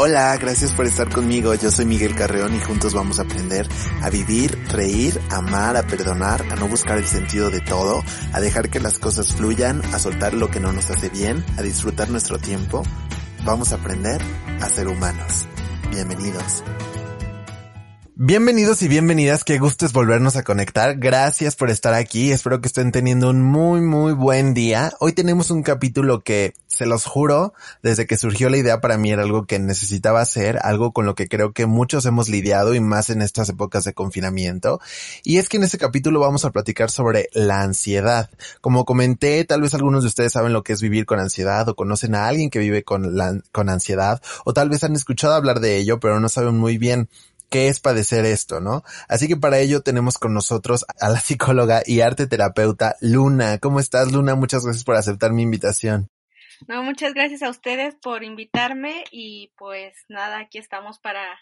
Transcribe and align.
Hola, 0.00 0.36
gracias 0.36 0.70
por 0.70 0.86
estar 0.86 1.12
conmigo. 1.12 1.52
Yo 1.56 1.72
soy 1.72 1.84
Miguel 1.84 2.14
Carreón 2.14 2.54
y 2.54 2.60
juntos 2.60 2.94
vamos 2.94 3.18
a 3.18 3.22
aprender 3.22 3.66
a 4.00 4.08
vivir, 4.10 4.56
reír, 4.68 5.20
amar, 5.28 5.76
a 5.76 5.82
perdonar, 5.82 6.40
a 6.52 6.54
no 6.54 6.68
buscar 6.68 6.98
el 6.98 7.04
sentido 7.04 7.50
de 7.50 7.60
todo, 7.60 8.04
a 8.32 8.38
dejar 8.38 8.70
que 8.70 8.78
las 8.78 9.00
cosas 9.00 9.34
fluyan, 9.34 9.82
a 9.92 9.98
soltar 9.98 10.34
lo 10.34 10.52
que 10.52 10.60
no 10.60 10.72
nos 10.72 10.88
hace 10.88 11.08
bien, 11.08 11.44
a 11.56 11.62
disfrutar 11.62 12.10
nuestro 12.10 12.38
tiempo. 12.38 12.84
Vamos 13.44 13.72
a 13.72 13.74
aprender 13.74 14.22
a 14.60 14.68
ser 14.68 14.86
humanos. 14.86 15.46
Bienvenidos. 15.90 16.62
Bienvenidos 18.20 18.82
y 18.82 18.88
bienvenidas, 18.88 19.44
qué 19.44 19.58
gusto 19.58 19.86
es 19.86 19.92
volvernos 19.92 20.34
a 20.34 20.42
conectar. 20.42 20.96
Gracias 20.98 21.54
por 21.54 21.70
estar 21.70 21.94
aquí, 21.94 22.32
espero 22.32 22.60
que 22.60 22.66
estén 22.66 22.90
teniendo 22.90 23.30
un 23.30 23.44
muy 23.44 23.80
muy 23.80 24.12
buen 24.12 24.54
día. 24.54 24.92
Hoy 24.98 25.12
tenemos 25.12 25.52
un 25.52 25.62
capítulo 25.62 26.22
que, 26.22 26.52
se 26.78 26.86
los 26.86 27.06
juro, 27.06 27.54
desde 27.82 28.06
que 28.06 28.16
surgió 28.16 28.48
la 28.50 28.56
idea 28.56 28.80
para 28.80 28.98
mí 28.98 29.10
era 29.10 29.24
algo 29.24 29.46
que 29.46 29.58
necesitaba 29.58 30.20
hacer, 30.20 30.60
algo 30.62 30.92
con 30.92 31.06
lo 31.06 31.16
que 31.16 31.26
creo 31.26 31.52
que 31.52 31.66
muchos 31.66 32.06
hemos 32.06 32.28
lidiado 32.28 32.72
y 32.72 32.80
más 32.80 33.10
en 33.10 33.20
estas 33.20 33.48
épocas 33.48 33.82
de 33.82 33.94
confinamiento. 33.94 34.80
Y 35.24 35.38
es 35.38 35.48
que 35.48 35.56
en 35.56 35.64
este 35.64 35.76
capítulo 35.76 36.20
vamos 36.20 36.44
a 36.44 36.52
platicar 36.52 36.92
sobre 36.92 37.30
la 37.32 37.62
ansiedad. 37.62 38.30
Como 38.60 38.84
comenté, 38.84 39.44
tal 39.44 39.60
vez 39.60 39.74
algunos 39.74 40.04
de 40.04 40.08
ustedes 40.08 40.32
saben 40.32 40.52
lo 40.52 40.62
que 40.62 40.72
es 40.72 40.80
vivir 40.80 41.04
con 41.04 41.18
ansiedad 41.18 41.68
o 41.68 41.74
conocen 41.74 42.14
a 42.14 42.28
alguien 42.28 42.48
que 42.48 42.60
vive 42.60 42.84
con, 42.84 43.16
la, 43.16 43.40
con 43.50 43.68
ansiedad 43.68 44.22
o 44.44 44.52
tal 44.52 44.68
vez 44.68 44.84
han 44.84 44.94
escuchado 44.94 45.34
hablar 45.34 45.58
de 45.58 45.78
ello 45.78 45.98
pero 45.98 46.20
no 46.20 46.28
saben 46.28 46.56
muy 46.56 46.78
bien 46.78 47.08
qué 47.50 47.66
es 47.66 47.80
padecer 47.80 48.24
esto, 48.24 48.60
¿no? 48.60 48.84
Así 49.08 49.26
que 49.26 49.36
para 49.36 49.58
ello 49.58 49.80
tenemos 49.80 50.18
con 50.18 50.32
nosotros 50.32 50.84
a 51.00 51.08
la 51.08 51.18
psicóloga 51.20 51.82
y 51.84 52.02
arte 52.02 52.28
terapeuta 52.28 52.96
Luna. 53.00 53.58
¿Cómo 53.58 53.80
estás, 53.80 54.12
Luna? 54.12 54.36
Muchas 54.36 54.62
gracias 54.62 54.84
por 54.84 54.94
aceptar 54.94 55.32
mi 55.32 55.42
invitación. 55.42 56.08
No, 56.66 56.82
muchas 56.82 57.14
gracias 57.14 57.42
a 57.42 57.50
ustedes 57.50 57.94
por 57.96 58.24
invitarme 58.24 59.04
y 59.10 59.52
pues 59.56 60.04
nada, 60.08 60.38
aquí 60.38 60.58
estamos 60.58 60.98
para 60.98 61.40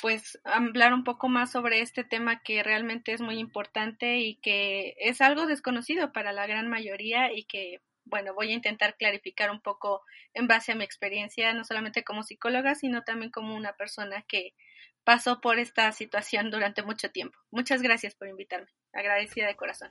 pues 0.00 0.38
hablar 0.44 0.92
un 0.92 1.04
poco 1.04 1.28
más 1.28 1.52
sobre 1.52 1.80
este 1.80 2.04
tema 2.04 2.42
que 2.42 2.62
realmente 2.62 3.12
es 3.12 3.20
muy 3.20 3.38
importante 3.38 4.18
y 4.18 4.36
que 4.36 4.94
es 4.98 5.20
algo 5.20 5.46
desconocido 5.46 6.12
para 6.12 6.32
la 6.32 6.46
gran 6.46 6.68
mayoría 6.68 7.32
y 7.32 7.44
que 7.44 7.80
bueno, 8.04 8.34
voy 8.34 8.50
a 8.50 8.54
intentar 8.54 8.96
clarificar 8.96 9.50
un 9.50 9.60
poco 9.60 10.02
en 10.32 10.46
base 10.46 10.72
a 10.72 10.74
mi 10.76 10.84
experiencia, 10.84 11.52
no 11.54 11.64
solamente 11.64 12.04
como 12.04 12.22
psicóloga, 12.22 12.76
sino 12.76 13.02
también 13.02 13.32
como 13.32 13.56
una 13.56 13.72
persona 13.72 14.24
que 14.28 14.54
pasó 15.02 15.40
por 15.40 15.58
esta 15.58 15.90
situación 15.92 16.50
durante 16.50 16.82
mucho 16.82 17.10
tiempo. 17.10 17.38
Muchas 17.50 17.82
gracias 17.82 18.14
por 18.14 18.28
invitarme. 18.28 18.70
Agradecida 18.92 19.48
de 19.48 19.56
corazón. 19.56 19.90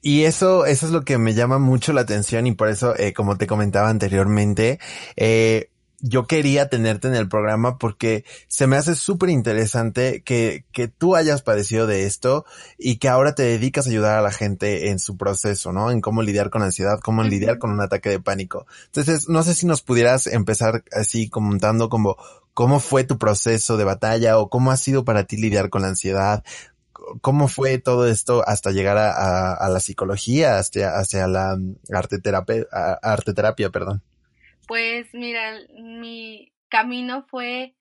Y 0.00 0.24
eso, 0.24 0.64
eso 0.66 0.86
es 0.86 0.92
lo 0.92 1.04
que 1.04 1.18
me 1.18 1.34
llama 1.34 1.58
mucho 1.58 1.92
la 1.92 2.02
atención 2.02 2.46
y 2.46 2.52
por 2.52 2.68
eso, 2.68 2.94
eh, 2.96 3.12
como 3.12 3.36
te 3.36 3.46
comentaba 3.46 3.88
anteriormente, 3.88 4.78
eh, 5.16 5.70
yo 6.00 6.28
quería 6.28 6.68
tenerte 6.68 7.08
en 7.08 7.16
el 7.16 7.28
programa 7.28 7.76
porque 7.76 8.24
se 8.46 8.68
me 8.68 8.76
hace 8.76 8.94
súper 8.94 9.30
interesante 9.30 10.22
que, 10.22 10.64
que 10.70 10.86
tú 10.86 11.16
hayas 11.16 11.42
padecido 11.42 11.88
de 11.88 12.04
esto 12.06 12.44
y 12.78 12.98
que 12.98 13.08
ahora 13.08 13.34
te 13.34 13.42
dedicas 13.42 13.86
a 13.86 13.90
ayudar 13.90 14.16
a 14.16 14.22
la 14.22 14.30
gente 14.30 14.90
en 14.90 15.00
su 15.00 15.16
proceso, 15.16 15.72
¿no? 15.72 15.90
En 15.90 16.00
cómo 16.00 16.22
lidiar 16.22 16.50
con 16.50 16.62
ansiedad, 16.62 17.00
cómo 17.02 17.24
lidiar 17.24 17.58
con 17.58 17.72
un 17.72 17.80
ataque 17.80 18.10
de 18.10 18.20
pánico. 18.20 18.66
Entonces, 18.86 19.28
no 19.28 19.42
sé 19.42 19.54
si 19.54 19.66
nos 19.66 19.82
pudieras 19.82 20.28
empezar 20.28 20.84
así 20.92 21.28
comentando 21.28 21.88
como 21.88 22.16
¿Cómo 22.58 22.80
fue 22.80 23.04
tu 23.04 23.18
proceso 23.18 23.76
de 23.76 23.84
batalla 23.84 24.36
o 24.36 24.50
cómo 24.50 24.72
ha 24.72 24.76
sido 24.76 25.04
para 25.04 25.22
ti 25.22 25.36
lidiar 25.36 25.70
con 25.70 25.82
la 25.82 25.88
ansiedad? 25.90 26.42
¿Cómo 27.20 27.48
fue 27.48 27.78
todo 27.78 28.06
esto 28.08 28.42
hasta 28.46 28.70
llegar 28.70 28.98
a, 28.98 29.68
la 29.68 29.80
psicología, 29.80 30.58
hasta, 30.58 30.98
hacia 30.98 31.26
la 31.26 31.56
arte 31.92 32.18
terapia, 32.20 32.66
arte 33.02 33.34
terapia, 33.34 33.70
perdón? 33.70 34.02
Pues 34.66 35.14
mira, 35.14 35.58
mi 35.80 36.52
camino 36.68 37.26
fue, 37.28 37.74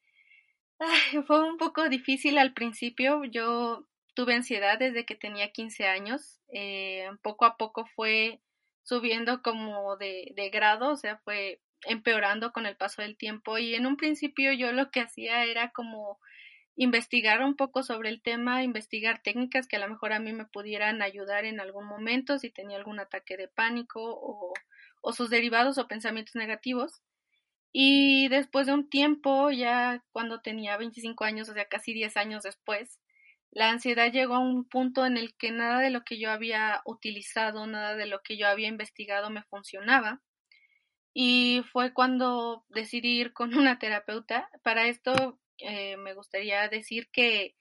fue 1.27 1.49
un 1.49 1.57
poco 1.57 1.89
difícil 1.89 2.37
al 2.37 2.53
principio. 2.53 3.23
Yo 3.25 3.87
tuve 4.13 4.35
ansiedad 4.35 4.79
desde 4.79 5.05
que 5.05 5.15
tenía 5.15 5.51
15 5.51 5.87
años. 5.87 6.39
Eh, 6.53 7.09
poco 7.21 7.45
a 7.45 7.57
poco 7.57 7.85
fue 7.95 8.41
subiendo 8.83 9.41
como 9.41 9.97
de, 9.97 10.31
de 10.35 10.49
grado, 10.49 10.93
o 10.93 10.95
sea, 10.95 11.17
fue 11.25 11.61
empeorando 11.85 12.51
con 12.51 12.65
el 12.65 12.75
paso 12.77 13.01
del 13.01 13.17
tiempo 13.17 13.57
y 13.57 13.75
en 13.75 13.85
un 13.85 13.97
principio 13.97 14.53
yo 14.53 14.71
lo 14.71 14.89
que 14.91 15.01
hacía 15.01 15.43
era 15.43 15.71
como 15.71 16.19
investigar 16.77 17.43
un 17.43 17.55
poco 17.55 17.83
sobre 17.83 18.09
el 18.09 18.21
tema, 18.21 18.63
investigar 18.63 19.21
técnicas 19.21 19.67
que 19.67 19.77
a 19.77 19.79
lo 19.79 19.89
mejor 19.89 20.13
a 20.13 20.19
mí 20.19 20.31
me 20.31 20.45
pudieran 20.45 21.01
ayudar 21.01 21.43
en 21.45 21.59
algún 21.59 21.85
momento 21.87 22.37
si 22.37 22.51
tenía 22.51 22.77
algún 22.77 22.99
ataque 22.99 23.35
de 23.35 23.47
pánico 23.47 23.99
o, 24.01 24.53
sus 25.13 25.29
derivados 25.29 25.77
o 25.77 25.87
pensamientos 25.87 26.35
negativos. 26.35 27.01
Y 27.73 28.29
después 28.29 28.67
de 28.67 28.73
un 28.73 28.89
tiempo, 28.89 29.51
ya 29.51 30.03
cuando 30.11 30.41
tenía 30.41 30.77
25 30.77 31.23
años, 31.23 31.49
o 31.49 31.53
sea, 31.53 31.65
casi 31.65 31.93
10 31.93 32.15
años 32.17 32.43
después, 32.43 32.99
la 33.51 33.69
ansiedad 33.69 34.11
llegó 34.11 34.35
a 34.35 34.39
un 34.39 34.65
punto 34.65 35.05
en 35.05 35.17
el 35.17 35.35
que 35.35 35.51
nada 35.51 35.79
de 35.79 35.89
lo 35.89 36.03
que 36.03 36.19
yo 36.19 36.31
había 36.31 36.81
utilizado, 36.85 37.65
nada 37.65 37.95
de 37.95 38.05
lo 38.05 38.21
que 38.21 38.37
yo 38.37 38.47
había 38.47 38.67
investigado 38.67 39.29
me 39.29 39.43
funcionaba 39.43 40.21
y 41.19 41.63
fue 41.71 41.93
cuando 41.93 42.63
decidí 42.69 43.19
ir 43.19 43.33
con 43.33 43.55
una 43.57 43.79
terapeuta. 43.79 44.51
Para 44.61 44.87
esto 44.87 45.39
eh, 45.59 45.97
me 45.97 46.13
gustaría 46.13 46.67
decir 46.69 47.09
que 47.11 47.55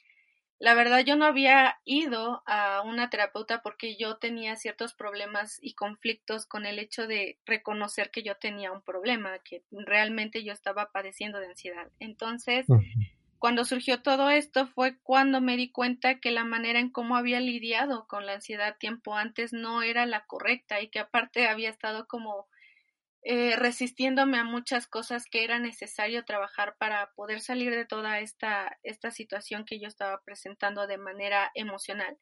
la 0.59 0.75
verdad 0.75 1.01
yo 1.01 1.17
no 1.17 1.27
había 1.27 1.77
ido 1.85 2.43
a 2.47 2.81
una 2.83 3.11
terapeuta 3.11 3.61
porque 3.61 3.97
yo 3.97 4.17
tenía 4.17 4.57
ciertos 4.57 4.95
problemas 4.95 5.59
y 5.61 5.75
conflictos 5.75 6.47
con 6.47 6.65
el 6.65 6.79
hecho 6.79 7.07
de 7.07 7.39
reconocer 7.45 8.11
que 8.11 8.23
yo 8.23 8.37
tenía 8.37 8.73
un 8.73 8.81
problema, 8.81 9.39
que 9.41 9.63
realmente 9.71 10.45
yo 10.45 10.53
estaba 10.55 10.91
padeciendo 10.93 11.41
de 11.41 11.49
ansiedad. 11.49 11.91
Entonces, 11.99 12.67
cuando 13.39 13.67
surgió 13.67 14.01
todo 14.01 14.31
esto 14.31 14.67
fue 14.67 14.97
cuando 15.03 15.43
me 15.43 15.59
di 15.59 15.71
cuenta 15.71 16.21
que 16.21 16.31
la 16.31 16.45
manera 16.45 16.81
en 16.81 16.91
cómo 16.91 17.17
había 17.17 17.39
lidiado 17.39 18.07
con 18.07 18.25
la 18.25 18.35
ansiedad 18.35 18.79
tiempo 18.79 19.15
antes 19.15 19.53
no 19.53 19.83
era 19.83 20.07
la 20.07 20.25
correcta 20.25 20.81
y 20.81 20.89
que 20.89 21.01
aparte 21.01 21.49
había 21.49 21.69
estado 21.69 22.07
como 22.07 22.49
eh, 23.29 23.57
resistiéndome 23.57 24.39
a 24.39 24.45
muchas 24.45 24.87
cosas 24.87 25.27
que 25.27 25.43
era 25.43 25.59
necesario 25.59 26.25
trabajar 26.25 26.77
para 26.79 27.11
poder 27.17 27.41
salir 27.41 27.75
de 27.75 27.85
toda 27.85 28.21
esta, 28.21 28.79
esta 28.85 29.11
situación 29.11 29.65
que 29.65 29.81
yo 29.81 29.89
estaba 29.89 30.23
presentando 30.25 30.87
de 30.87 30.97
manera 30.97 31.51
emocional. 31.57 32.17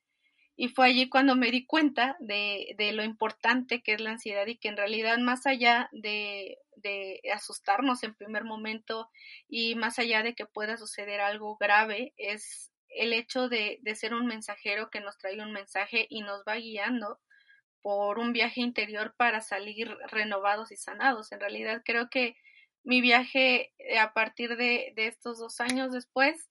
Y 0.57 0.69
fue 0.69 0.87
allí 0.87 1.11
cuando 1.11 1.37
me 1.37 1.51
di 1.51 1.67
cuenta 1.67 2.17
de, 2.21 2.75
de 2.79 2.93
lo 2.93 3.05
importante 3.05 3.83
que 3.83 3.93
es 3.93 4.01
la 4.01 4.13
ansiedad 4.13 4.47
y 4.47 4.57
que 4.57 4.69
en 4.69 4.79
realidad 4.79 5.19
más 5.19 5.47
allá 5.47 5.91
de, 5.93 6.57
de 6.77 7.21
asustarnos 7.35 8.03
en 8.03 8.15
primer 8.15 8.45
momento 8.45 9.11
y 9.47 9.75
más 9.75 9.99
allá 9.99 10.23
de 10.23 10.35
que 10.35 10.47
pueda 10.47 10.79
suceder 10.79 11.21
algo 11.21 11.59
grave, 11.59 12.15
es 12.17 12.73
el 12.89 13.13
hecho 13.13 13.51
de, 13.51 13.79
de 13.83 13.95
ser 13.95 14.15
un 14.15 14.25
mensajero 14.25 14.89
que 14.89 15.01
nos 15.01 15.19
trae 15.19 15.39
un 15.43 15.53
mensaje 15.53 16.07
y 16.09 16.23
nos 16.23 16.45
va 16.49 16.55
guiando 16.55 17.21
por 17.85 18.19
un 18.19 18.33
viaje 18.33 18.63
interior 18.63 19.15
para 19.15 19.43
salir 19.43 19.95
renovados 20.11 20.73
y 20.73 20.77
sanados. 20.77 21.31
En 21.33 21.41
realidad 21.41 21.83
creo 21.85 22.09
que 22.09 22.35
mi 22.83 23.03
viaje 23.03 23.75
eh, 23.77 23.99
a 23.99 24.15
partir 24.15 24.57
de, 24.57 24.95
estos 24.97 25.39
dos 25.39 25.61
años 25.61 25.93
después 25.93 26.49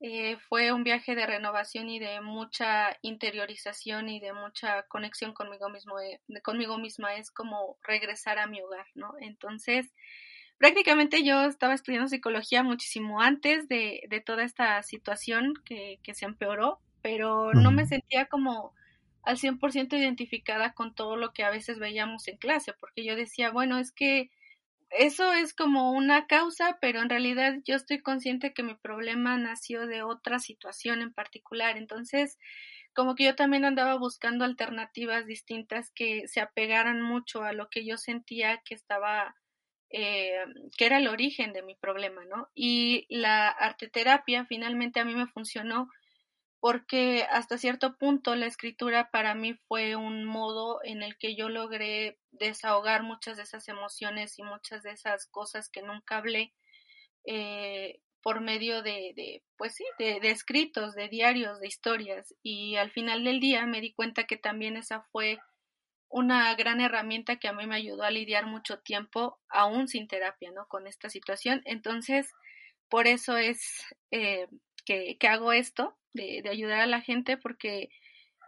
eh, 0.00 0.36
fue 0.48 0.72
un 0.72 0.82
viaje 0.82 1.14
de 1.14 1.24
renovación 1.24 1.88
y 1.88 2.00
de 2.00 2.20
mucha 2.20 2.98
interiorización 3.02 4.08
y 4.08 4.18
de 4.18 4.32
mucha 4.32 4.82
conexión 4.88 5.34
conmigo 5.34 5.68
mismo, 5.68 6.00
eh, 6.00 6.20
conmigo 6.42 6.78
misma. 6.78 7.14
Es 7.14 7.30
como 7.30 7.78
regresar 7.84 8.40
a 8.40 8.48
mi 8.48 8.60
hogar, 8.60 8.86
¿no? 8.96 9.14
Entonces, 9.20 9.94
prácticamente 10.58 11.22
yo 11.22 11.44
estaba 11.44 11.74
estudiando 11.74 12.08
psicología 12.08 12.64
muchísimo 12.64 13.20
antes 13.20 13.68
de, 13.68 14.02
de 14.08 14.20
toda 14.20 14.42
esta 14.42 14.82
situación 14.82 15.54
que, 15.64 16.00
que 16.02 16.12
se 16.12 16.24
empeoró, 16.24 16.80
pero 17.02 17.52
no 17.52 17.70
me 17.70 17.86
sentía 17.86 18.26
como 18.26 18.74
al 19.26 19.38
100% 19.38 19.98
identificada 19.98 20.72
con 20.72 20.94
todo 20.94 21.16
lo 21.16 21.32
que 21.32 21.42
a 21.42 21.50
veces 21.50 21.80
veíamos 21.80 22.28
en 22.28 22.36
clase, 22.36 22.72
porque 22.78 23.04
yo 23.04 23.16
decía, 23.16 23.50
bueno, 23.50 23.78
es 23.78 23.90
que 23.90 24.30
eso 24.90 25.32
es 25.32 25.52
como 25.52 25.90
una 25.90 26.28
causa, 26.28 26.78
pero 26.80 27.02
en 27.02 27.10
realidad 27.10 27.56
yo 27.64 27.74
estoy 27.74 28.00
consciente 28.00 28.54
que 28.54 28.62
mi 28.62 28.76
problema 28.76 29.36
nació 29.36 29.88
de 29.88 30.04
otra 30.04 30.38
situación 30.38 31.02
en 31.02 31.12
particular. 31.12 31.76
Entonces, 31.76 32.38
como 32.94 33.16
que 33.16 33.24
yo 33.24 33.34
también 33.34 33.64
andaba 33.64 33.96
buscando 33.96 34.44
alternativas 34.44 35.26
distintas 35.26 35.90
que 35.90 36.28
se 36.28 36.40
apegaran 36.40 37.02
mucho 37.02 37.42
a 37.42 37.52
lo 37.52 37.68
que 37.68 37.84
yo 37.84 37.96
sentía 37.96 38.62
que 38.64 38.76
estaba, 38.76 39.34
eh, 39.90 40.38
que 40.78 40.86
era 40.86 40.98
el 40.98 41.08
origen 41.08 41.52
de 41.52 41.62
mi 41.62 41.74
problema, 41.74 42.24
¿no? 42.26 42.48
Y 42.54 43.06
la 43.08 43.48
arteterapia 43.48 44.46
finalmente 44.46 45.00
a 45.00 45.04
mí 45.04 45.16
me 45.16 45.26
funcionó 45.26 45.88
porque 46.66 47.24
hasta 47.30 47.58
cierto 47.58 47.96
punto 47.96 48.34
la 48.34 48.46
escritura 48.46 49.08
para 49.12 49.36
mí 49.36 49.54
fue 49.68 49.94
un 49.94 50.24
modo 50.24 50.80
en 50.82 51.04
el 51.04 51.16
que 51.16 51.36
yo 51.36 51.48
logré 51.48 52.18
desahogar 52.32 53.04
muchas 53.04 53.36
de 53.36 53.44
esas 53.44 53.68
emociones 53.68 54.36
y 54.40 54.42
muchas 54.42 54.82
de 54.82 54.90
esas 54.90 55.28
cosas 55.28 55.68
que 55.68 55.82
nunca 55.82 56.16
hablé 56.16 56.52
eh, 57.24 58.00
por 58.20 58.40
medio 58.40 58.82
de, 58.82 59.12
de 59.14 59.44
pues 59.56 59.76
sí, 59.76 59.84
de, 60.00 60.18
escritos, 60.24 60.96
de 60.96 61.08
diarios, 61.08 61.60
de 61.60 61.68
historias 61.68 62.34
y 62.42 62.74
al 62.74 62.90
final 62.90 63.22
del 63.22 63.38
día 63.38 63.64
me 63.64 63.80
di 63.80 63.92
cuenta 63.92 64.24
que 64.24 64.36
también 64.36 64.76
esa 64.76 65.02
fue 65.12 65.38
una 66.08 66.52
gran 66.56 66.80
herramienta 66.80 67.36
que 67.36 67.46
a 67.46 67.52
mí 67.52 67.64
me 67.68 67.76
ayudó 67.76 68.02
a 68.02 68.10
lidiar 68.10 68.46
mucho 68.46 68.80
tiempo, 68.80 69.38
aún 69.48 69.86
sin 69.86 70.08
terapia, 70.08 70.50
¿no? 70.50 70.66
Con 70.66 70.88
esta 70.88 71.10
situación. 71.10 71.62
Entonces, 71.64 72.32
por 72.88 73.06
eso 73.06 73.36
es 73.36 73.84
eh, 74.10 74.48
que, 74.86 75.18
hago 75.28 75.52
esto, 75.52 75.98
de, 76.14 76.42
ayudar 76.48 76.80
a 76.80 76.86
la 76.86 77.02
gente, 77.02 77.36
porque 77.36 77.90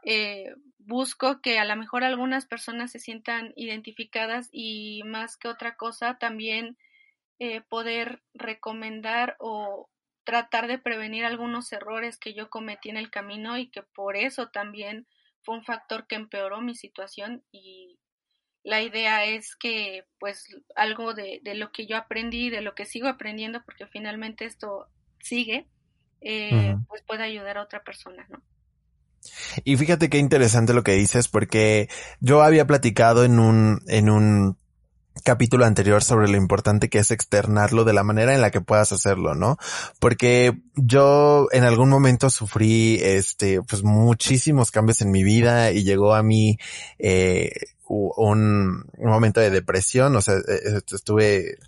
eh, 0.05 0.55
busco 0.79 1.43
que 1.43 1.59
a 1.59 1.67
lo 1.67 1.77
mejor 1.77 2.05
algunas 2.05 2.47
personas 2.47 2.93
se 2.93 3.01
sientan 3.01 3.53
identificadas 3.57 4.49
y 4.53 5.03
más 5.05 5.37
que 5.37 5.49
otra 5.49 5.77
cosa, 5.77 6.19
también 6.19 6.79
eh, 7.39 7.61
poder 7.61 8.23
recomendar 8.33 9.37
o 9.39 9.91
tratar 10.25 10.67
de 10.67 10.79
prevenir 10.79 11.25
algunos 11.25 11.73
errores 11.73 12.19
que 12.19 12.35
yo 12.35 12.51
cometí 12.51 12.91
en 12.91 12.97
el 12.97 13.11
camino 13.11 13.59
y 13.59 13.71
que 13.71 13.83
por 13.83 14.17
eso 14.17 14.49
también 14.49 15.07
fue 15.43 15.57
un 15.57 15.65
factor 15.65 16.07
que 16.07 16.17
empeoró 16.17 16.61
mi 16.61 16.75
situación 16.75 17.43
y 17.51 17.99
la 18.63 18.83
idea 18.83 19.25
es 19.25 19.57
que 19.57 20.05
pues 20.19 20.47
algo 20.77 21.15
de, 21.15 21.41
lo 21.55 21.73
que 21.73 21.87
yo 21.87 21.97
aprendí, 21.97 22.51
de 22.51 22.61
lo 22.61 22.75
que 22.75 22.85
sigo 22.85 23.09
aprendiendo, 23.09 23.63
porque 23.65 23.87
finalmente 23.87 24.45
esto 24.45 24.89
sigue, 25.21 25.67
eh, 26.21 26.77
pues 26.89 27.03
puede 27.07 27.25
ayudar 27.25 27.59
a 27.59 27.63
otra 27.63 27.83
persona, 27.83 28.27
¿no? 28.29 28.43
Y 29.65 29.77
fíjate 29.77 30.09
qué 30.09 30.19
interesante 30.19 30.73
lo 30.73 30.83
que 30.83 30.93
dices, 30.93 31.29
porque 31.29 31.89
yo 32.21 32.43
había 32.43 32.67
platicado 32.67 33.25
en 33.25 33.39
un, 33.39 33.83
en 33.87 34.09
un 34.11 34.57
capítulo 35.25 35.65
anterior 35.65 36.03
sobre 36.03 36.29
lo 36.29 36.37
importante 36.37 36.89
que 36.89 36.99
es 36.99 37.11
externarlo 37.11 37.85
de 37.85 37.93
la 37.93 38.05
manera 38.05 38.35
en 38.35 38.41
la 38.41 38.51
que 38.51 38.61
puedas 38.61 38.93
hacerlo, 38.93 39.35
¿no? 39.35 39.59
Porque 39.99 40.59
yo 40.75 41.49
en 41.53 41.65
algún 41.65 41.89
momento 41.89 42.31
sufrí, 42.31 42.99
este, 43.03 43.61
pues 43.63 43.83
muchísimos 43.83 44.71
cambios 44.71 45.01
en 45.03 45.11
mi 45.11 45.25
vida 45.25 45.73
y 45.73 45.85
llegó 45.85 46.15
a 46.15 46.23
mí, 46.23 46.59
eh, 46.99 47.51
un, 47.89 48.85
momento 48.99 49.41
de 49.41 49.51
depresión, 49.51 50.15
o 50.17 50.21
sea, 50.21 50.35
eh, 50.35 50.43
eh, 50.49 50.81
estuve, 50.93 51.59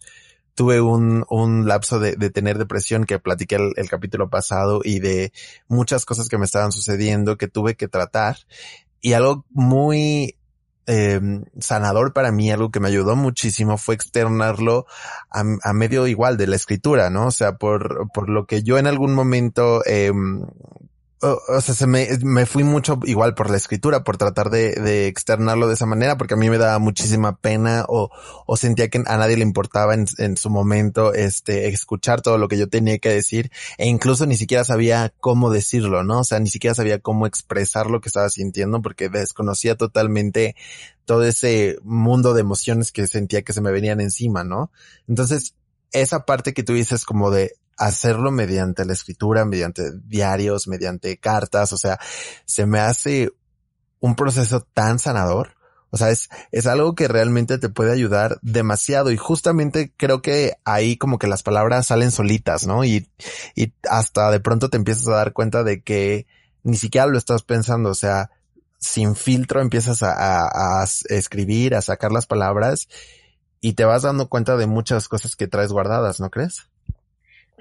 tuve 0.61 0.83
un, 0.83 1.25
un 1.31 1.67
lapso 1.67 1.99
de, 1.99 2.17
de, 2.17 2.29
tener 2.29 2.59
depresión 2.59 3.07
que 3.07 3.19
platiqué 3.19 3.57
el, 3.57 3.89
capítulo 3.89 4.29
pasado 4.29 4.83
y 4.85 4.99
de 4.99 5.33
muchas 5.69 6.05
cosas 6.05 6.29
que 6.29 6.37
me 6.37 6.45
estaban 6.45 6.71
sucediendo 6.71 7.39
que 7.39 7.49
tuve 7.49 7.77
que 7.77 7.89
tratar. 7.89 8.37
Y 9.01 9.15
algo 9.15 9.47
muy 9.49 10.37
eh, 10.87 11.19
sanador 11.59 12.12
para 12.12 12.31
mí, 12.31 12.51
algo 12.51 12.71
que 12.71 12.79
me 12.79 12.89
ayudó 12.89 13.17
muchísimo 13.17 13.79
fue 13.79 13.95
externarlo 13.95 14.85
a, 15.31 15.45
a, 15.62 15.73
medio 15.73 16.07
igual 16.07 16.37
de 16.37 16.49
la 16.49 16.57
escritura, 16.57 17.09
¿no? 17.09 17.29
O 17.29 17.31
sea, 17.31 17.56
por, 17.56 18.11
por 18.13 18.29
lo 18.29 18.45
que 18.45 18.63
yo 18.63 18.77
en 18.77 18.87
algún 18.87 19.15
momento 19.15 19.83
eh, 19.87 20.13
o, 21.22 21.61
sea, 21.61 21.75
se 21.75 21.87
me, 21.87 22.08
me 22.22 22.46
fui 22.46 22.64
mucho 22.64 22.99
igual 23.05 23.34
por 23.34 23.50
la 23.50 23.58
escritura, 23.58 24.05
por 24.05 24.17
tratar 24.17 24.49
de, 24.49 24.72
de, 24.75 25.06
externarlo 25.06 25.69
de 25.69 25.75
esa 25.75 25.84
manera, 25.84 26.17
porque 26.17 26.34
a 26.34 26.37
mí 26.37 26.49
me 26.49 26.56
daba 26.56 26.78
muchísima 26.78 27.37
pena 27.37 27.84
o, 27.88 28.11
o 28.46 28.56
sentía 28.56 28.88
que 28.88 29.02
a 29.05 29.17
nadie 29.19 29.37
le 29.37 29.43
importaba 29.43 29.93
en, 29.94 30.06
en, 30.17 30.38
su 30.38 30.49
momento, 30.49 31.12
este, 31.12 31.69
escuchar 31.69 32.22
todo 32.22 32.38
lo 32.38 32.49
que 32.49 32.56
yo 32.56 32.69
tenía 32.69 32.99
que 32.99 33.11
decir 33.11 33.50
e 33.76 33.87
incluso 33.87 34.25
ni 34.25 34.37
siquiera 34.37 34.64
sabía 34.64 35.12
cómo 35.20 35.50
decirlo, 35.50 36.05
¿no? 36.05 36.20
O 36.20 36.25
sea, 36.25 36.40
ni 36.40 36.49
siquiera 36.49 36.75
sabía 36.75 37.00
cómo 37.00 37.26
expresar 37.26 37.90
lo 37.90 38.00
que 38.00 38.08
estaba 38.08 38.31
sintiendo 38.31 38.81
porque 38.81 39.11
desconocía 39.11 39.76
totalmente 39.76 40.56
todo 41.05 41.25
ese 41.25 41.76
mundo 41.82 42.32
de 42.32 42.40
emociones 42.40 42.93
que 42.93 43.06
sentía 43.06 43.43
que 43.43 43.52
se 43.52 43.61
me 43.61 43.72
venían 43.72 44.00
encima, 44.00 44.43
¿no? 44.44 44.70
Entonces, 45.06 45.55
esa 45.93 46.25
parte 46.25 46.55
que 46.55 46.62
tú 46.62 46.72
dices 46.72 47.05
como 47.05 47.31
de 47.31 47.56
hacerlo 47.81 48.31
mediante 48.31 48.85
la 48.85 48.93
escritura, 48.93 49.47
mediante 49.47 49.91
diarios, 50.05 50.69
mediante 50.69 51.19
cartas, 51.19 51.73
o 51.73 51.79
sea, 51.79 51.99
se 52.44 52.67
me 52.67 52.79
hace 52.79 53.31
un 54.00 54.15
proceso 54.15 54.61
tan 54.75 54.99
sanador. 54.99 55.56
O 55.93 55.97
sea, 55.97 56.11
es, 56.11 56.29
es 56.53 56.67
algo 56.67 56.94
que 56.94 57.09
realmente 57.09 57.59
te 57.59 57.71
puede 57.71 57.91
ayudar 57.91 58.38
demasiado 58.43 59.11
y 59.11 59.17
justamente 59.17 59.93
creo 59.97 60.23
que 60.23 60.55
ahí 60.65 60.97
como 60.97 61.19
que 61.19 61.27
las 61.27 61.43
palabras 61.43 61.87
salen 61.87 62.12
solitas, 62.12 62.67
¿no? 62.67 62.85
Y, 62.85 63.11
y 63.56 63.73
hasta 63.88 64.31
de 64.31 64.41
pronto 64.41 64.69
te 64.69 64.77
empiezas 64.77 65.09
a 65.09 65.17
dar 65.17 65.32
cuenta 65.32 65.65
de 65.65 65.82
que 65.82 66.27
ni 66.62 66.77
siquiera 66.77 67.06
lo 67.06 67.19
estás 67.19 67.43
pensando, 67.43 67.88
o 67.88 67.94
sea, 67.94 68.31
sin 68.79 69.17
filtro 69.17 69.62
empiezas 69.62 70.03
a, 70.03 70.12
a, 70.12 70.82
a 70.82 70.88
escribir, 71.09 71.75
a 71.75 71.82
sacar 71.82 72.12
las 72.12 72.27
palabras 72.27 72.88
y 73.61 73.73
te 73.73 73.85
vas 73.85 74.03
dando 74.03 74.29
cuenta 74.29 74.56
de 74.56 74.67
muchas 74.67 75.09
cosas 75.09 75.35
que 75.35 75.49
traes 75.49 75.73
guardadas, 75.73 76.21
¿no 76.21 76.31
crees? 76.31 76.69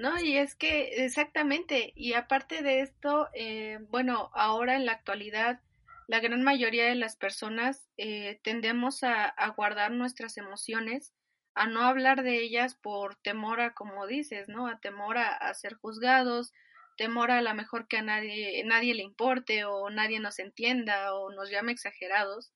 No, 0.00 0.18
y 0.18 0.38
es 0.38 0.54
que 0.54 1.04
exactamente, 1.04 1.92
y 1.94 2.14
aparte 2.14 2.62
de 2.62 2.80
esto, 2.80 3.28
eh, 3.34 3.80
bueno, 3.90 4.30
ahora 4.32 4.76
en 4.76 4.86
la 4.86 4.92
actualidad, 4.92 5.60
la 6.08 6.20
gran 6.20 6.42
mayoría 6.42 6.86
de 6.86 6.94
las 6.94 7.16
personas 7.16 7.86
eh, 7.98 8.40
tendemos 8.42 9.02
a, 9.02 9.34
guardar 9.58 9.92
nuestras 9.92 10.38
emociones, 10.38 11.12
a 11.54 11.66
no 11.66 11.82
hablar 11.82 12.22
de 12.22 12.40
ellas 12.40 12.74
por 12.76 13.16
temor 13.16 13.60
a, 13.60 13.74
como 13.74 14.06
dices, 14.06 14.48
¿no? 14.48 14.68
A 14.68 14.80
temor 14.80 15.18
a, 15.18 15.52
ser 15.52 15.74
juzgados, 15.74 16.54
temor 16.96 17.30
a 17.30 17.42
la 17.42 17.52
mejor 17.52 17.86
que 17.86 17.98
a 17.98 18.02
nadie, 18.02 18.64
nadie 18.64 18.94
le 18.94 19.02
importe 19.02 19.66
o 19.66 19.90
nadie 19.90 20.18
nos 20.18 20.38
entienda 20.38 21.14
o 21.14 21.30
nos 21.30 21.50
llame 21.50 21.72
exagerados. 21.72 22.54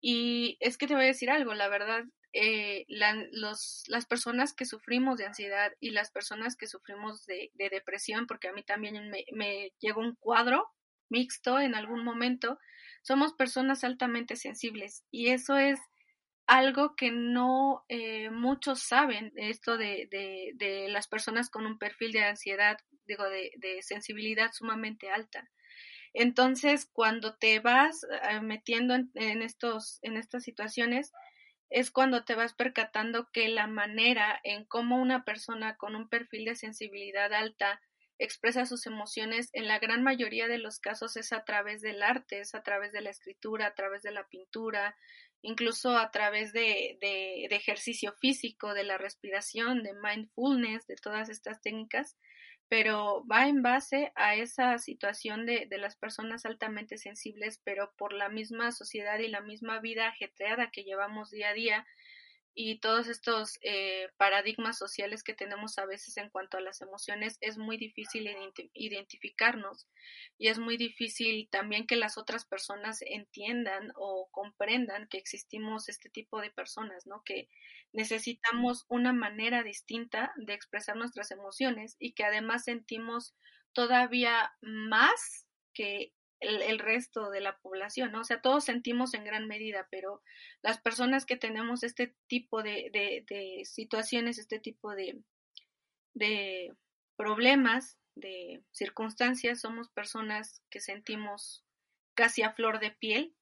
Y 0.00 0.58
es 0.60 0.78
que 0.78 0.86
te 0.86 0.94
voy 0.94 1.04
a 1.04 1.06
decir 1.08 1.28
algo, 1.28 1.54
la 1.54 1.66
verdad, 1.66 2.04
eh, 2.32 2.84
los, 3.32 3.84
las 3.86 4.06
personas 4.06 4.52
que 4.52 4.66
sufrimos 4.66 5.18
de 5.18 5.26
ansiedad 5.26 5.72
y 5.80 5.90
las 5.90 6.10
personas 6.10 6.56
que 6.56 6.66
sufrimos 6.66 7.24
de, 7.26 7.50
depresión, 7.54 8.26
porque 8.26 8.48
a 8.48 8.52
mí 8.52 8.62
también 8.62 9.10
me, 9.10 9.24
me, 9.32 9.72
llegó 9.80 10.00
un 10.00 10.14
cuadro 10.16 10.66
mixto 11.08 11.58
en 11.58 11.74
algún 11.74 12.04
momento, 12.04 12.58
somos 13.02 13.32
personas 13.32 13.82
altamente 13.84 14.36
sensibles 14.36 15.04
y 15.10 15.28
eso 15.28 15.56
es 15.56 15.80
algo 16.46 16.96
que 16.96 17.10
no 17.10 17.84
eh, 17.88 18.30
muchos 18.30 18.80
saben, 18.82 19.32
esto 19.36 19.76
de, 19.76 20.08
de, 20.10 20.52
de, 20.54 20.88
las 20.88 21.06
personas 21.06 21.50
con 21.50 21.66
un 21.66 21.78
perfil 21.78 22.12
de 22.12 22.24
ansiedad, 22.24 22.78
digo, 23.06 23.24
de, 23.24 23.52
de 23.56 23.82
sensibilidad 23.82 24.50
sumamente 24.52 25.10
alta. 25.10 25.48
Entonces, 26.14 26.86
cuando 26.90 27.36
te 27.36 27.60
vas 27.60 28.04
eh, 28.30 28.40
metiendo 28.40 28.94
en, 28.94 29.10
en, 29.14 29.42
estos, 29.42 29.98
en 30.02 30.16
estas 30.16 30.42
situaciones, 30.42 31.12
es 31.70 31.90
cuando 31.90 32.24
te 32.24 32.34
vas 32.34 32.54
percatando 32.54 33.28
que 33.32 33.48
la 33.48 33.66
manera 33.66 34.40
en 34.44 34.64
cómo 34.64 35.00
una 35.00 35.24
persona 35.24 35.76
con 35.76 35.94
un 35.94 36.08
perfil 36.08 36.46
de 36.46 36.54
sensibilidad 36.54 37.32
alta 37.32 37.80
expresa 38.18 38.66
sus 38.66 38.86
emociones 38.86 39.50
en 39.52 39.68
la 39.68 39.78
gran 39.78 40.02
mayoría 40.02 40.48
de 40.48 40.58
los 40.58 40.80
casos 40.80 41.16
es 41.16 41.32
a 41.32 41.44
través 41.44 41.82
del 41.82 42.02
arte, 42.02 42.40
es 42.40 42.54
a 42.54 42.62
través 42.62 42.92
de 42.92 43.00
la 43.00 43.10
escritura, 43.10 43.66
a 43.66 43.74
través 43.74 44.02
de 44.02 44.10
la 44.10 44.26
pintura, 44.28 44.96
incluso 45.40 45.96
a 45.96 46.10
través 46.10 46.52
de, 46.52 46.98
de, 47.00 47.46
de 47.48 47.56
ejercicio 47.56 48.12
físico, 48.20 48.74
de 48.74 48.82
la 48.82 48.98
respiración, 48.98 49.84
de 49.84 49.92
mindfulness, 49.94 50.86
de 50.86 50.96
todas 50.96 51.28
estas 51.28 51.60
técnicas 51.60 52.16
pero 52.68 53.24
va 53.30 53.48
en 53.48 53.62
base 53.62 54.12
a 54.14 54.34
esa 54.34 54.78
situación 54.78 55.46
de, 55.46 55.66
de, 55.66 55.78
las 55.78 55.96
personas 55.96 56.44
altamente 56.44 56.98
sensibles, 56.98 57.60
pero 57.64 57.92
por 57.96 58.12
la 58.12 58.28
misma 58.28 58.72
sociedad 58.72 59.18
y 59.18 59.28
la 59.28 59.40
misma 59.40 59.80
vida 59.80 60.08
ajetreada 60.08 60.70
que 60.70 60.84
llevamos 60.84 61.30
día 61.30 61.50
a 61.50 61.54
día, 61.54 61.86
y 62.60 62.80
todos 62.80 63.06
estos 63.06 63.56
eh, 63.62 64.08
paradigmas 64.16 64.76
sociales 64.76 65.22
que 65.22 65.32
tenemos 65.32 65.78
a 65.78 65.86
veces 65.86 66.16
en 66.16 66.28
cuanto 66.28 66.56
a 66.56 66.60
las 66.60 66.80
emociones, 66.80 67.38
es 67.40 67.56
muy 67.56 67.76
difícil 67.76 68.28
identificarnos 68.74 69.86
y 70.38 70.48
es 70.48 70.58
muy 70.58 70.76
difícil 70.76 71.48
también 71.52 71.86
que 71.86 71.94
las 71.94 72.18
otras 72.18 72.44
personas 72.44 72.98
entiendan 73.02 73.92
o 73.94 74.28
comprendan 74.32 75.06
que 75.06 75.18
existimos 75.18 75.88
este 75.88 76.10
tipo 76.10 76.40
de 76.40 76.50
personas, 76.50 77.06
¿no? 77.06 77.22
Que 77.24 77.48
necesitamos 77.92 78.86
una 78.88 79.12
manera 79.12 79.62
distinta 79.62 80.32
de 80.34 80.54
expresar 80.54 80.96
nuestras 80.96 81.30
emociones 81.30 81.94
y 82.00 82.14
que 82.14 82.24
además 82.24 82.64
sentimos 82.64 83.36
todavía 83.72 84.52
más 84.62 85.46
que 85.74 86.12
el, 86.40 86.78
resto 86.78 87.30
de 87.30 87.40
la 87.40 87.58
población, 87.58 88.12
¿no? 88.12 88.20
O 88.20 88.24
sea, 88.24 88.40
todos 88.40 88.64
sentimos 88.64 89.14
en 89.14 89.24
gran 89.24 89.46
medida, 89.46 89.88
pero 89.90 90.22
las 90.62 90.78
personas 90.80 91.26
que 91.26 91.36
tenemos 91.36 91.82
este 91.82 92.14
tipo 92.26 92.62
de, 92.62 92.90
de, 93.28 93.64
situaciones, 93.64 94.38
este 94.38 94.58
tipo 94.58 94.94
de, 94.94 95.20
de 96.14 96.74
problemas, 97.16 97.98
de 98.14 98.62
circunstancias, 98.70 99.60
somos 99.60 99.88
personas 99.88 100.62
que 100.70 100.80
sentimos 100.80 101.64
casi 102.14 102.42
a 102.42 102.52
flor 102.52 102.80
de 102.80 102.90
piel 102.90 103.34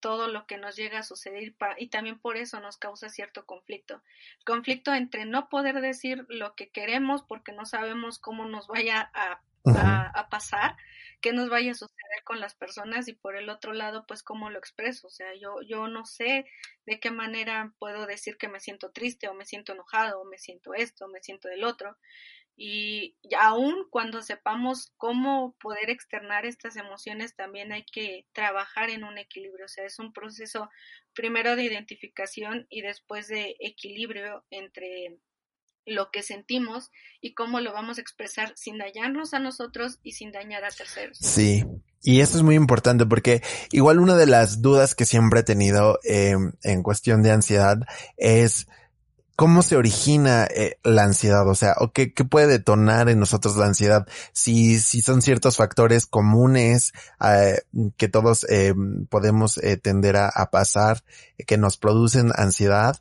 todo 0.00 0.28
lo 0.28 0.46
que 0.46 0.58
nos 0.58 0.76
llega 0.76 0.98
a 0.98 1.02
suceder 1.02 1.54
y 1.78 1.88
también 1.88 2.18
por 2.18 2.36
eso 2.36 2.60
nos 2.60 2.76
causa 2.76 3.08
cierto 3.08 3.46
conflicto. 3.46 4.02
conflicto 4.44 4.92
entre 4.92 5.24
no 5.24 5.48
poder 5.48 5.80
decir 5.80 6.26
lo 6.28 6.54
que 6.54 6.68
queremos 6.68 7.22
porque 7.22 7.52
no 7.52 7.64
sabemos 7.64 8.18
cómo 8.18 8.44
nos 8.44 8.66
vaya 8.66 9.10
a 9.14 9.40
a, 9.72 10.28
pasar, 10.30 10.76
qué 11.20 11.32
nos 11.32 11.48
vaya 11.48 11.72
a 11.72 11.74
suceder 11.74 12.22
con 12.24 12.40
las 12.40 12.54
personas 12.54 13.08
y 13.08 13.14
por 13.14 13.36
el 13.36 13.48
otro 13.48 13.72
lado, 13.72 14.04
pues 14.06 14.22
cómo 14.22 14.50
lo 14.50 14.58
expreso. 14.58 15.06
O 15.06 15.10
sea, 15.10 15.34
yo, 15.34 15.56
yo 15.66 15.88
no 15.88 16.04
sé 16.04 16.46
de 16.86 17.00
qué 17.00 17.10
manera 17.10 17.72
puedo 17.78 18.06
decir 18.06 18.36
que 18.36 18.48
me 18.48 18.60
siento 18.60 18.92
triste 18.92 19.28
o 19.28 19.34
me 19.34 19.46
siento 19.46 19.72
enojado 19.72 20.20
o 20.20 20.24
me 20.24 20.38
siento 20.38 20.74
esto 20.74 21.06
o 21.06 21.08
me 21.08 21.22
siento 21.22 21.48
del 21.48 21.64
otro. 21.64 21.96
Y 22.56 23.16
aún 23.36 23.88
cuando 23.90 24.22
sepamos 24.22 24.92
cómo 24.96 25.56
poder 25.60 25.90
externar 25.90 26.46
estas 26.46 26.76
emociones, 26.76 27.34
también 27.34 27.72
hay 27.72 27.84
que 27.84 28.26
trabajar 28.32 28.90
en 28.90 29.02
un 29.04 29.18
equilibrio. 29.18 29.64
O 29.64 29.68
sea, 29.68 29.84
es 29.84 29.98
un 29.98 30.12
proceso 30.12 30.70
primero 31.14 31.56
de 31.56 31.64
identificación 31.64 32.66
y 32.70 32.82
después 32.82 33.26
de 33.28 33.56
equilibrio 33.58 34.44
entre 34.50 35.18
lo 35.86 36.10
que 36.10 36.22
sentimos 36.22 36.90
y 37.20 37.34
cómo 37.34 37.60
lo 37.60 37.72
vamos 37.72 37.98
a 37.98 38.00
expresar 38.00 38.52
sin 38.56 38.78
dañarnos 38.78 39.34
a 39.34 39.38
nosotros 39.38 39.98
y 40.02 40.12
sin 40.12 40.32
dañar 40.32 40.64
a 40.64 40.70
terceros. 40.70 41.18
Sí, 41.18 41.64
y 42.02 42.20
eso 42.20 42.36
es 42.36 42.42
muy 42.42 42.54
importante 42.54 43.06
porque 43.06 43.42
igual 43.72 43.98
una 43.98 44.16
de 44.16 44.26
las 44.26 44.60
dudas 44.60 44.94
que 44.94 45.06
siempre 45.06 45.40
he 45.40 45.44
tenido 45.44 45.98
eh, 46.04 46.36
en 46.62 46.82
cuestión 46.82 47.22
de 47.22 47.32
ansiedad 47.32 47.78
es 48.16 48.66
cómo 49.36 49.62
se 49.62 49.76
origina 49.76 50.44
eh, 50.44 50.78
la 50.84 51.04
ansiedad, 51.04 51.48
o 51.48 51.54
sea, 51.54 51.74
o 51.78 51.92
qué, 51.92 52.12
qué, 52.12 52.24
puede 52.24 52.46
detonar 52.46 53.08
en 53.08 53.18
nosotros 53.18 53.56
la 53.56 53.66
ansiedad, 53.66 54.06
si, 54.32 54.78
si 54.78 55.00
son 55.00 55.22
ciertos 55.22 55.56
factores 55.56 56.06
comunes 56.06 56.92
eh, 57.20 57.62
que 57.96 58.08
todos 58.08 58.46
podemos 59.08 59.60
tender 59.82 60.16
a, 60.16 60.28
a 60.28 60.50
pasar, 60.50 61.02
que 61.46 61.56
nos 61.58 61.78
producen 61.78 62.30
ansiedad, 62.36 63.00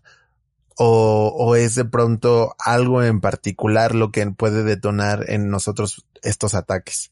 o, 0.77 1.33
o 1.35 1.55
es 1.55 1.75
de 1.75 1.85
pronto 1.85 2.55
algo 2.59 3.03
en 3.03 3.21
particular 3.21 3.95
lo 3.95 4.11
que 4.11 4.25
puede 4.31 4.63
detonar 4.63 5.29
en 5.29 5.49
nosotros 5.49 6.05
estos 6.21 6.55
ataques? 6.55 7.11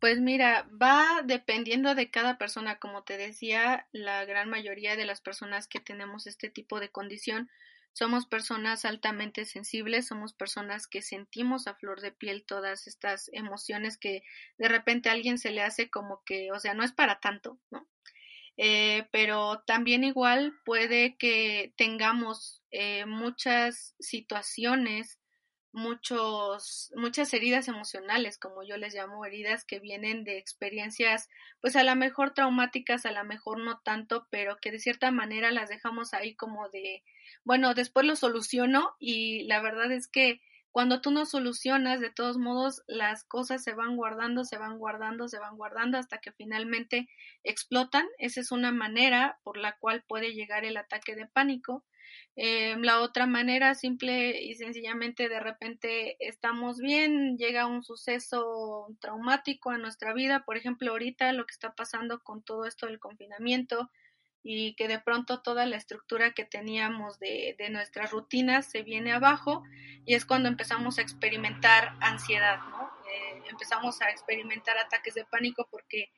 Pues 0.00 0.20
mira, 0.20 0.68
va 0.80 1.22
dependiendo 1.24 1.94
de 1.94 2.10
cada 2.10 2.36
persona. 2.36 2.78
Como 2.78 3.04
te 3.04 3.16
decía, 3.16 3.86
la 3.92 4.24
gran 4.24 4.50
mayoría 4.50 4.96
de 4.96 5.06
las 5.06 5.20
personas 5.20 5.68
que 5.68 5.78
tenemos 5.78 6.26
este 6.26 6.50
tipo 6.50 6.80
de 6.80 6.90
condición 6.90 7.48
somos 7.92 8.26
personas 8.26 8.84
altamente 8.84 9.44
sensibles, 9.44 10.06
somos 10.06 10.32
personas 10.32 10.86
que 10.86 11.02
sentimos 11.02 11.66
a 11.66 11.74
flor 11.74 12.00
de 12.00 12.10
piel 12.10 12.44
todas 12.44 12.86
estas 12.86 13.28
emociones 13.34 13.98
que 13.98 14.22
de 14.56 14.68
repente 14.68 15.08
a 15.08 15.12
alguien 15.12 15.38
se 15.38 15.50
le 15.50 15.62
hace 15.62 15.90
como 15.90 16.22
que, 16.24 16.50
o 16.52 16.58
sea, 16.58 16.72
no 16.72 16.84
es 16.84 16.92
para 16.92 17.20
tanto, 17.20 17.58
¿no? 17.70 17.86
Eh, 18.56 19.06
pero 19.10 19.62
también 19.66 20.04
igual 20.04 20.52
puede 20.64 21.16
que 21.16 21.72
tengamos 21.76 22.62
eh, 22.70 23.06
muchas 23.06 23.94
situaciones, 23.98 25.18
muchos, 25.72 26.92
muchas 26.94 27.32
heridas 27.32 27.66
emocionales, 27.68 28.38
como 28.38 28.62
yo 28.62 28.76
les 28.76 28.94
llamo 28.94 29.24
heridas 29.24 29.64
que 29.64 29.80
vienen 29.80 30.24
de 30.24 30.36
experiencias, 30.36 31.28
pues 31.60 31.76
a 31.76 31.82
lo 31.82 31.96
mejor 31.96 32.34
traumáticas, 32.34 33.06
a 33.06 33.12
lo 33.12 33.24
mejor 33.24 33.58
no 33.58 33.80
tanto, 33.80 34.26
pero 34.30 34.58
que 34.58 34.70
de 34.70 34.78
cierta 34.78 35.10
manera 35.10 35.50
las 35.50 35.70
dejamos 35.70 36.12
ahí 36.12 36.34
como 36.34 36.68
de, 36.68 37.02
bueno, 37.44 37.72
después 37.74 38.04
lo 38.04 38.16
soluciono 38.16 38.94
y 38.98 39.44
la 39.44 39.62
verdad 39.62 39.90
es 39.92 40.08
que 40.08 40.42
cuando 40.72 41.02
tú 41.02 41.10
no 41.10 41.26
solucionas, 41.26 42.00
de 42.00 42.10
todos 42.10 42.38
modos, 42.38 42.82
las 42.86 43.24
cosas 43.24 43.62
se 43.62 43.74
van 43.74 43.96
guardando, 43.96 44.44
se 44.44 44.56
van 44.56 44.78
guardando, 44.78 45.28
se 45.28 45.38
van 45.38 45.56
guardando 45.56 45.98
hasta 45.98 46.18
que 46.18 46.32
finalmente 46.32 47.08
explotan. 47.44 48.06
Esa 48.18 48.40
es 48.40 48.50
una 48.52 48.72
manera 48.72 49.38
por 49.44 49.58
la 49.58 49.76
cual 49.76 50.02
puede 50.08 50.32
llegar 50.32 50.64
el 50.64 50.78
ataque 50.78 51.14
de 51.14 51.26
pánico. 51.26 51.84
Eh, 52.36 52.74
la 52.78 53.00
otra 53.00 53.26
manera, 53.26 53.74
simple 53.74 54.42
y 54.42 54.54
sencillamente, 54.54 55.28
de 55.28 55.40
repente 55.40 56.16
estamos 56.18 56.78
bien, 56.78 57.36
llega 57.36 57.66
un 57.66 57.82
suceso 57.82 58.86
traumático 59.00 59.70
a 59.70 59.78
nuestra 59.78 60.14
vida, 60.14 60.44
por 60.44 60.56
ejemplo, 60.56 60.90
ahorita 60.90 61.32
lo 61.34 61.44
que 61.44 61.52
está 61.52 61.74
pasando 61.74 62.20
con 62.20 62.42
todo 62.42 62.64
esto 62.64 62.86
del 62.86 62.98
confinamiento, 62.98 63.90
y 64.42 64.74
que 64.74 64.88
de 64.88 64.98
pronto 64.98 65.40
toda 65.40 65.66
la 65.66 65.76
estructura 65.76 66.32
que 66.32 66.44
teníamos 66.44 67.18
de, 67.18 67.54
de 67.58 67.70
nuestras 67.70 68.10
rutinas 68.10 68.70
se 68.70 68.82
viene 68.82 69.12
abajo 69.12 69.62
y 70.04 70.14
es 70.14 70.24
cuando 70.26 70.48
empezamos 70.48 70.98
a 70.98 71.02
experimentar 71.02 71.94
ansiedad, 72.00 72.58
¿no? 72.70 72.90
Eh, 73.12 73.42
empezamos 73.50 74.00
a 74.02 74.10
experimentar 74.10 74.76
ataques 74.78 75.14
de 75.14 75.24
pánico 75.24 75.68
porque 75.70 76.10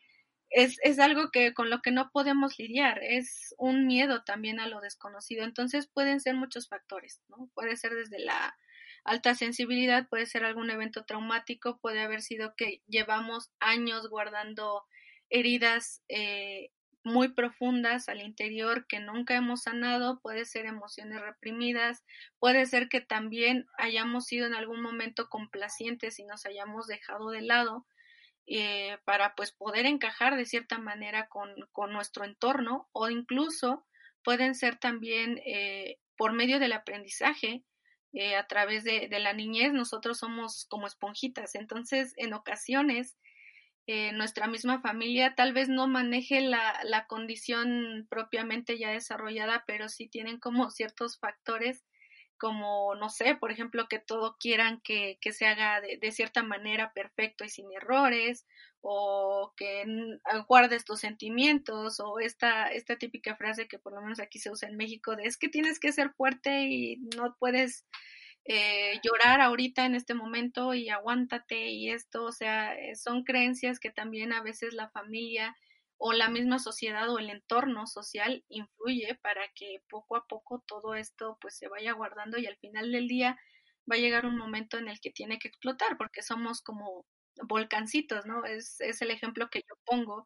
es, 0.50 0.78
es 0.82 0.98
algo 0.98 1.30
que 1.30 1.52
con 1.52 1.68
lo 1.68 1.82
que 1.82 1.90
no 1.90 2.10
podemos 2.10 2.58
lidiar, 2.58 3.02
es 3.02 3.54
un 3.58 3.86
miedo 3.86 4.22
también 4.22 4.60
a 4.60 4.68
lo 4.68 4.80
desconocido, 4.80 5.44
entonces 5.44 5.88
pueden 5.88 6.20
ser 6.20 6.34
muchos 6.34 6.68
factores, 6.68 7.20
¿no? 7.28 7.50
Puede 7.54 7.76
ser 7.76 7.94
desde 7.94 8.20
la 8.20 8.56
alta 9.04 9.34
sensibilidad, 9.34 10.08
puede 10.08 10.26
ser 10.26 10.44
algún 10.44 10.70
evento 10.70 11.04
traumático, 11.04 11.78
puede 11.78 12.00
haber 12.00 12.22
sido 12.22 12.54
que 12.56 12.82
llevamos 12.86 13.50
años 13.60 14.08
guardando 14.08 14.84
heridas 15.28 16.02
eh, 16.08 16.70
muy 17.04 17.28
profundas 17.28 18.08
al 18.08 18.22
interior 18.22 18.86
que 18.86 18.98
nunca 18.98 19.36
hemos 19.36 19.62
sanado, 19.62 20.20
puede 20.20 20.46
ser 20.46 20.64
emociones 20.64 21.20
reprimidas, 21.20 22.02
puede 22.38 22.64
ser 22.66 22.88
que 22.88 23.02
también 23.02 23.66
hayamos 23.76 24.24
sido 24.24 24.46
en 24.46 24.54
algún 24.54 24.80
momento 24.80 25.28
complacientes 25.28 26.18
y 26.18 26.24
nos 26.24 26.46
hayamos 26.46 26.86
dejado 26.86 27.30
de 27.30 27.42
lado 27.42 27.86
eh, 28.46 28.98
para 29.04 29.34
pues 29.34 29.52
poder 29.52 29.86
encajar 29.86 30.36
de 30.36 30.46
cierta 30.46 30.78
manera 30.78 31.28
con, 31.28 31.54
con 31.72 31.92
nuestro 31.92 32.24
entorno 32.24 32.88
o 32.92 33.08
incluso 33.08 33.86
pueden 34.22 34.54
ser 34.54 34.76
también 34.76 35.40
eh, 35.46 35.98
por 36.16 36.32
medio 36.32 36.58
del 36.58 36.72
aprendizaje 36.72 37.64
eh, 38.12 38.36
a 38.36 38.46
través 38.46 38.84
de, 38.84 39.08
de 39.08 39.18
la 39.18 39.32
niñez 39.34 39.72
nosotros 39.72 40.18
somos 40.18 40.66
como 40.70 40.86
esponjitas. 40.86 41.54
Entonces 41.54 42.14
en 42.16 42.32
ocasiones 42.32 43.16
eh, 43.86 44.12
nuestra 44.12 44.46
misma 44.46 44.80
familia 44.80 45.34
tal 45.34 45.52
vez 45.52 45.68
no 45.68 45.86
maneje 45.86 46.40
la, 46.40 46.80
la, 46.84 47.06
condición 47.06 48.06
propiamente 48.08 48.78
ya 48.78 48.90
desarrollada, 48.90 49.64
pero 49.66 49.88
sí 49.88 50.08
tienen 50.08 50.38
como 50.38 50.70
ciertos 50.70 51.18
factores 51.18 51.84
como, 52.38 52.94
no 52.96 53.08
sé, 53.10 53.36
por 53.36 53.50
ejemplo, 53.50 53.88
que 53.88 53.98
todo 53.98 54.36
quieran 54.38 54.80
que, 54.82 55.18
que 55.20 55.32
se 55.32 55.46
haga 55.46 55.80
de, 55.80 56.12
cierta 56.12 56.42
manera 56.42 56.92
perfecto 56.92 57.44
y 57.44 57.48
sin 57.48 57.72
errores, 57.72 58.46
o 58.80 59.54
que 59.56 59.84
guardes 60.46 60.84
tus 60.84 61.00
sentimientos, 61.00 62.00
o 62.00 62.18
esta, 62.18 62.66
esta 62.68 62.96
típica 62.96 63.36
frase 63.36 63.66
que 63.66 63.78
por 63.78 63.94
lo 63.94 64.02
menos 64.02 64.20
aquí 64.20 64.38
se 64.38 64.50
usa 64.50 64.68
en 64.68 64.76
México 64.76 65.16
de 65.16 65.24
es 65.24 65.38
que 65.38 65.48
tienes 65.48 65.80
que 65.80 65.92
ser 65.92 66.10
fuerte 66.10 66.66
y 66.68 66.96
no 67.16 67.34
puedes 67.38 67.86
eh, 68.46 69.00
llorar 69.02 69.40
ahorita 69.40 69.86
en 69.86 69.94
este 69.94 70.14
momento 70.14 70.74
y 70.74 70.88
aguántate 70.90 71.70
y 71.70 71.90
esto, 71.90 72.24
o 72.24 72.32
sea, 72.32 72.74
eh, 72.78 72.94
son 72.96 73.24
creencias 73.24 73.80
que 73.80 73.90
también 73.90 74.32
a 74.32 74.42
veces 74.42 74.74
la 74.74 74.90
familia 74.90 75.56
o 75.96 76.12
la 76.12 76.28
misma 76.28 76.58
sociedad 76.58 77.08
o 77.10 77.18
el 77.18 77.30
entorno 77.30 77.86
social 77.86 78.44
influye 78.48 79.14
para 79.22 79.48
que 79.54 79.78
poco 79.88 80.16
a 80.16 80.26
poco 80.26 80.62
todo 80.66 80.94
esto 80.94 81.38
pues 81.40 81.56
se 81.56 81.68
vaya 81.68 81.92
guardando 81.92 82.38
y 82.38 82.46
al 82.46 82.56
final 82.56 82.92
del 82.92 83.08
día 83.08 83.38
va 83.90 83.96
a 83.96 83.98
llegar 83.98 84.26
un 84.26 84.36
momento 84.36 84.78
en 84.78 84.88
el 84.88 85.00
que 85.00 85.10
tiene 85.10 85.38
que 85.38 85.48
explotar 85.48 85.96
porque 85.96 86.22
somos 86.22 86.60
como 86.62 87.06
volcancitos, 87.48 88.26
¿no? 88.26 88.44
Es, 88.44 88.80
es 88.80 89.00
el 89.02 89.10
ejemplo 89.10 89.48
que 89.50 89.60
yo 89.60 89.76
pongo 89.84 90.24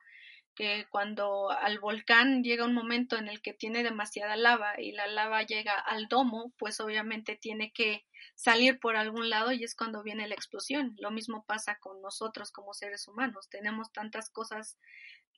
que 0.58 0.86
cuando 0.90 1.52
al 1.52 1.78
volcán 1.78 2.42
llega 2.42 2.64
un 2.64 2.74
momento 2.74 3.16
en 3.16 3.28
el 3.28 3.40
que 3.40 3.52
tiene 3.52 3.84
demasiada 3.84 4.34
lava 4.34 4.72
y 4.76 4.90
la 4.90 5.06
lava 5.06 5.44
llega 5.44 5.74
al 5.78 6.08
domo, 6.08 6.52
pues 6.58 6.80
obviamente 6.80 7.36
tiene 7.36 7.70
que 7.72 8.04
salir 8.34 8.80
por 8.80 8.96
algún 8.96 9.30
lado 9.30 9.52
y 9.52 9.62
es 9.62 9.76
cuando 9.76 10.02
viene 10.02 10.26
la 10.26 10.34
explosión. 10.34 10.96
Lo 10.98 11.12
mismo 11.12 11.44
pasa 11.46 11.78
con 11.78 12.02
nosotros 12.02 12.50
como 12.50 12.74
seres 12.74 13.06
humanos. 13.06 13.48
Tenemos 13.48 13.92
tantas 13.92 14.30
cosas 14.30 14.78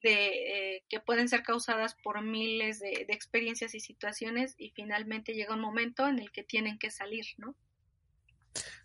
de, 0.03 0.77
eh, 0.77 0.85
que 0.89 1.01
pueden 1.01 1.29
ser 1.29 1.43
causadas 1.43 1.95
por 2.03 2.23
miles 2.23 2.81
de, 2.81 3.05
experiencias 3.11 3.75
y 3.75 3.81
situaciones 3.81 4.55
y 4.57 4.71
finalmente 4.71 5.35
llega 5.35 5.55
un 5.55 5.61
momento 5.61 6.09
en 6.09 6.19
el 6.19 6.33
que 6.33 6.45
tienen 6.45 6.79
que 6.79 6.91
salir, 6.91 7.27
¿no? 7.37 7.55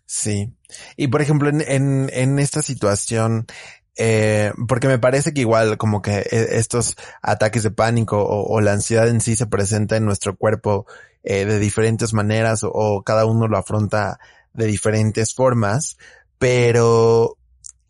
Sí. 0.04 0.52
Y 0.98 1.08
por 1.08 1.22
ejemplo, 1.22 1.48
en, 1.48 2.10
en 2.12 2.38
esta 2.38 2.60
situación, 2.60 3.46
eh, 3.96 4.52
porque 4.68 4.88
me 4.88 4.98
parece 4.98 5.32
que 5.32 5.40
igual 5.40 5.78
como 5.78 6.02
que 6.02 6.18
e, 6.18 6.58
estos 6.58 6.96
ataques 7.22 7.62
de 7.62 7.70
pánico 7.70 8.22
o, 8.24 8.60
la 8.60 8.72
ansiedad 8.72 9.08
en 9.08 9.20
sí 9.20 9.36
se 9.36 9.46
presenta 9.46 9.96
en 9.96 10.04
nuestro 10.04 10.36
cuerpo 10.36 10.86
eh, 11.22 11.44
de 11.44 11.58
diferentes 11.58 12.12
maneras 12.12 12.60
o, 12.62 13.02
cada 13.02 13.24
uno 13.24 13.48
lo 13.48 13.56
afronta 13.56 14.18
de 14.52 14.66
diferentes 14.66 15.34
formas, 15.34 15.96
pero 16.38 17.36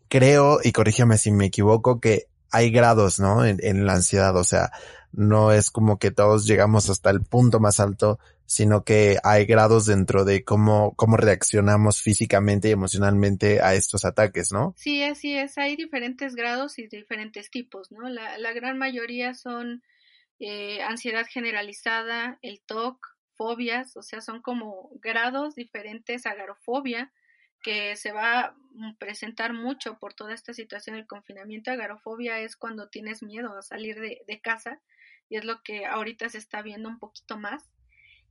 creo, 0.09 0.59
y 0.63 0.71
corrígeme 0.71 1.17
si 1.17 1.31
me 1.31 1.45
equivoco, 1.45 1.99
que 1.99 2.27
hay 2.51 2.71
grados, 2.71 3.19
¿no? 3.19 3.45
En 3.45 3.85
la 3.85 3.93
ansiedad, 3.93 4.35
o 4.37 4.43
sea, 4.43 4.71
no 5.11 5.51
es 5.51 5.71
como 5.71 5.97
que 5.97 6.11
todos 6.11 6.45
llegamos 6.45 6.89
hasta 6.89 7.09
el 7.09 7.21
punto 7.21 7.59
más 7.59 7.79
alto, 7.79 8.19
sino 8.47 8.83
que 8.83 9.19
hay 9.23 9.45
grados 9.45 9.85
dentro 9.85 10.25
de 10.25 10.43
cómo, 10.43 10.95
cómo 10.95 11.17
reaccionamos 11.17 12.01
físicamente 12.01 12.69
y 12.69 12.71
emocionalmente 12.71 13.61
a 13.61 13.75
estos 13.75 14.05
ataques, 14.05 14.51
¿no? 14.51 14.73
Sí, 14.75 15.03
así 15.03 15.37
es. 15.37 15.59
Hay 15.59 15.75
diferentes 15.75 16.33
grados 16.33 16.79
y 16.79 16.87
diferentes 16.87 17.51
tipos, 17.51 17.91
¿no? 17.91 18.09
La, 18.09 18.39
la 18.39 18.53
gran 18.53 18.79
mayoría 18.79 19.35
son 19.35 19.83
eh, 20.39 20.81
ansiedad 20.81 21.25
generalizada, 21.29 22.39
el 22.41 22.61
TOC, 22.61 23.17
fobias, 23.35 23.95
o 23.95 24.01
sea, 24.01 24.21
son 24.21 24.41
como 24.41 24.89
grados 24.95 25.55
diferentes, 25.55 26.25
agarofobia, 26.25 27.11
que 27.61 27.95
se 27.95 28.11
va 28.11 28.39
a 28.39 28.55
presentar 28.99 29.53
mucho 29.53 29.97
por 29.97 30.13
toda 30.13 30.33
esta 30.33 30.53
situación 30.53 30.95
del 30.95 31.07
confinamiento. 31.07 31.71
Agarofobia 31.71 32.39
es 32.39 32.55
cuando 32.55 32.89
tienes 32.89 33.23
miedo 33.23 33.57
a 33.57 33.61
salir 33.61 33.99
de, 33.99 34.41
casa 34.41 34.79
y 35.29 35.37
es 35.37 35.45
lo 35.45 35.61
que 35.63 35.85
ahorita 35.85 36.29
se 36.29 36.37
está 36.37 36.61
viendo 36.61 36.89
un 36.89 36.99
poquito 36.99 37.37
más. 37.37 37.69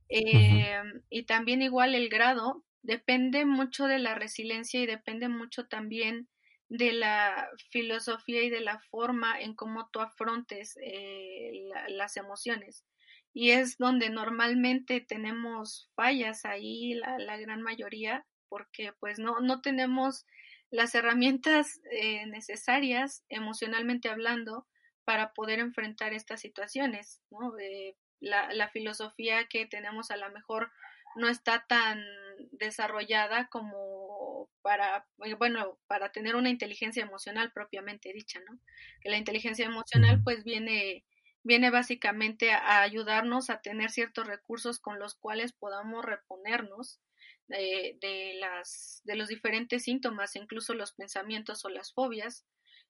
Eh, 0.09 0.81
y 1.09 1.23
también 1.25 1.61
igual 1.61 1.95
el 1.95 2.09
grado 2.09 2.63
depende 2.81 3.45
mucho 3.45 3.85
de 3.87 3.99
la 3.99 4.15
resiliencia 4.15 4.79
y 4.81 4.85
depende 4.85 5.27
mucho 5.29 5.67
también 5.67 6.29
de 6.69 6.91
la 6.93 7.49
filosofía 7.71 8.43
y 8.43 8.49
de 8.49 8.61
la 8.61 8.79
forma 8.91 9.39
en 9.39 9.55
cómo 9.55 9.89
tú 9.91 9.99
afrontes 10.01 10.77
eh, 10.83 11.69
las 11.89 12.17
emociones. 12.17 12.85
Y 13.33 13.51
es 13.51 13.77
donde 13.77 14.09
normalmente 14.09 14.99
tenemos 15.01 15.89
fallas 15.95 16.43
ahí, 16.45 16.93
la, 16.95 17.19
la 17.19 17.37
gran 17.37 17.61
mayoría, 17.61 18.25
porque 18.49 18.93
pues 18.99 19.19
no, 19.19 19.39
no 19.41 19.61
tenemos 19.61 20.25
las 20.71 20.95
herramientas 20.95 21.79
eh, 21.91 22.25
necesarias 22.27 23.23
emocionalmente 23.29 24.09
hablando 24.09 24.67
para 25.05 25.31
poder 25.33 25.59
enfrentar 25.59 26.13
estas 26.13 26.41
situaciones, 26.41 27.21
¿no? 27.31 27.57
Eh, 27.59 27.95
la, 28.19 28.51
la 28.53 28.69
filosofía 28.69 29.47
que 29.47 29.65
tenemos 29.65 30.11
a 30.11 30.17
lo 30.17 30.29
mejor 30.31 30.71
no 31.15 31.27
está 31.27 31.65
tan 31.67 32.03
desarrollada 32.51 33.47
como 33.49 34.49
para, 34.61 35.07
eh, 35.23 35.33
bueno, 35.35 35.79
para 35.87 36.11
tener 36.11 36.35
una 36.35 36.49
inteligencia 36.49 37.03
emocional 37.03 37.51
propiamente 37.51 38.13
dicha, 38.13 38.39
¿no? 38.41 38.59
Que 39.01 39.09
la 39.09 39.17
inteligencia 39.17 39.65
emocional 39.65 40.21
pues 40.23 40.43
viene, 40.43 41.05
viene 41.43 41.69
básicamente 41.69 42.51
a 42.51 42.81
ayudarnos 42.81 43.49
a 43.49 43.61
tener 43.61 43.91
ciertos 43.91 44.27
recursos 44.27 44.79
con 44.79 44.99
los 44.99 45.15
cuales 45.15 45.53
podamos 45.53 46.05
reponernos 46.05 46.99
de, 47.47 47.97
de, 48.01 48.35
las, 48.39 49.01
de 49.05 49.15
los 49.15 49.29
diferentes 49.29 49.83
síntomas, 49.83 50.35
incluso 50.35 50.73
los 50.73 50.93
pensamientos 50.93 51.63
o 51.65 51.69
las 51.69 51.93
fobias, 51.93 52.45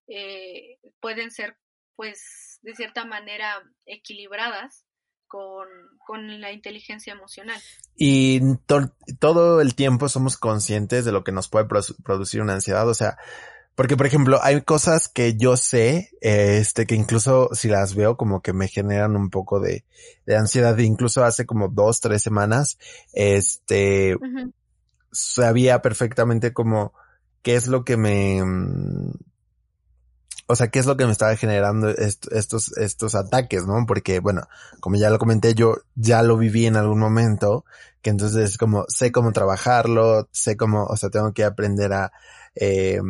eh, 0.07 0.79
pueden 0.99 1.31
ser 1.31 1.57
pues 1.95 2.59
de 2.61 2.75
cierta 2.75 3.05
manera 3.05 3.63
equilibradas 3.85 4.86
con, 5.27 5.67
con 6.05 6.41
la 6.41 6.51
inteligencia 6.51 7.13
emocional. 7.13 7.59
Y 7.95 8.41
todo 9.19 9.61
el 9.61 9.75
tiempo 9.75 10.09
somos 10.09 10.37
conscientes 10.37 11.05
de 11.05 11.11
lo 11.11 11.23
que 11.23 11.31
nos 11.31 11.49
puede 11.49 11.67
producir 12.03 12.41
una 12.41 12.53
ansiedad, 12.53 12.87
o 12.87 12.93
sea, 12.93 13.17
porque, 13.77 13.95
por 13.95 14.07
ejemplo, 14.07 14.39
hay 14.41 14.59
cosas 14.63 15.07
que 15.07 15.37
yo 15.37 15.55
sé, 15.55 16.09
este, 16.21 16.87
que 16.87 16.95
incluso 16.95 17.49
si 17.53 17.67
las 17.67 17.93
veo 17.93 18.17
como 18.17 18.41
que 18.41 18.51
me 18.51 18.67
generan 18.67 19.15
un 19.15 19.29
poco 19.29 19.59
de, 19.59 19.85
de 20.25 20.35
ansiedad. 20.35 20.75
Incluso 20.79 21.23
hace 21.23 21.45
como 21.45 21.67
dos, 21.67 21.99
tres 21.99 22.23
semanas, 22.23 22.79
este, 23.13 24.17
sabía 25.11 25.83
perfectamente 25.83 26.53
como 26.53 26.91
qué 27.43 27.53
es 27.53 27.67
lo 27.67 27.85
que 27.85 27.97
me, 27.97 28.41
o 30.47 30.55
sea, 30.55 30.69
qué 30.69 30.79
es 30.79 30.85
lo 30.85 30.95
que 30.95 31.05
me 31.05 31.11
estaba 31.11 31.35
generando 31.35 31.89
estos, 31.89 32.75
estos 32.77 33.15
ataques, 33.15 33.65
¿no? 33.65 33.85
Porque, 33.85 34.19
bueno, 34.19 34.47
como 34.79 34.95
ya 34.95 35.09
lo 35.09 35.19
comenté, 35.19 35.53
yo 35.53 35.75
ya 35.95 36.23
lo 36.23 36.37
viví 36.37 36.65
en 36.65 36.77
algún 36.77 36.99
momento, 36.99 37.65
que 38.01 38.11
entonces 38.11 38.51
es 38.51 38.57
como, 38.57 38.85
sé 38.87 39.11
cómo 39.11 39.33
trabajarlo, 39.33 40.29
sé 40.31 40.55
cómo, 40.55 40.85
o 40.85 40.95
sea, 40.95 41.09
tengo 41.09 41.33
que 41.33 41.43
aprender 41.43 41.91
a, 41.91 42.13
eh, 42.55 43.01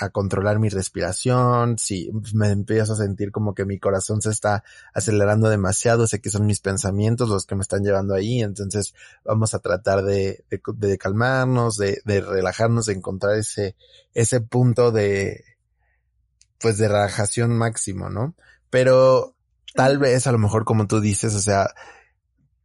a 0.00 0.08
controlar 0.08 0.58
mi 0.58 0.70
respiración, 0.70 1.76
si 1.76 2.10
me 2.32 2.48
empiezo 2.48 2.94
a 2.94 2.96
sentir 2.96 3.32
como 3.32 3.54
que 3.54 3.66
mi 3.66 3.78
corazón 3.78 4.22
se 4.22 4.30
está 4.30 4.64
acelerando 4.94 5.50
demasiado, 5.50 6.06
sé 6.06 6.22
que 6.22 6.30
son 6.30 6.46
mis 6.46 6.60
pensamientos 6.60 7.28
los 7.28 7.44
que 7.44 7.54
me 7.54 7.60
están 7.60 7.84
llevando 7.84 8.14
ahí, 8.14 8.40
entonces 8.40 8.94
vamos 9.26 9.52
a 9.52 9.58
tratar 9.58 10.02
de, 10.04 10.44
de, 10.50 10.60
de 10.74 10.96
calmarnos, 10.96 11.76
de, 11.76 12.00
de 12.06 12.22
relajarnos, 12.22 12.86
de 12.86 12.94
encontrar 12.94 13.36
ese, 13.36 13.76
ese 14.14 14.40
punto 14.40 14.90
de, 14.90 15.51
pues 16.62 16.78
de 16.78 16.88
relajación 16.88 17.56
máximo, 17.56 18.08
¿no? 18.08 18.34
Pero 18.70 19.36
tal 19.74 19.98
vez 19.98 20.26
a 20.26 20.32
lo 20.32 20.38
mejor 20.38 20.64
como 20.64 20.86
tú 20.86 21.00
dices, 21.00 21.34
o 21.34 21.40
sea, 21.40 21.68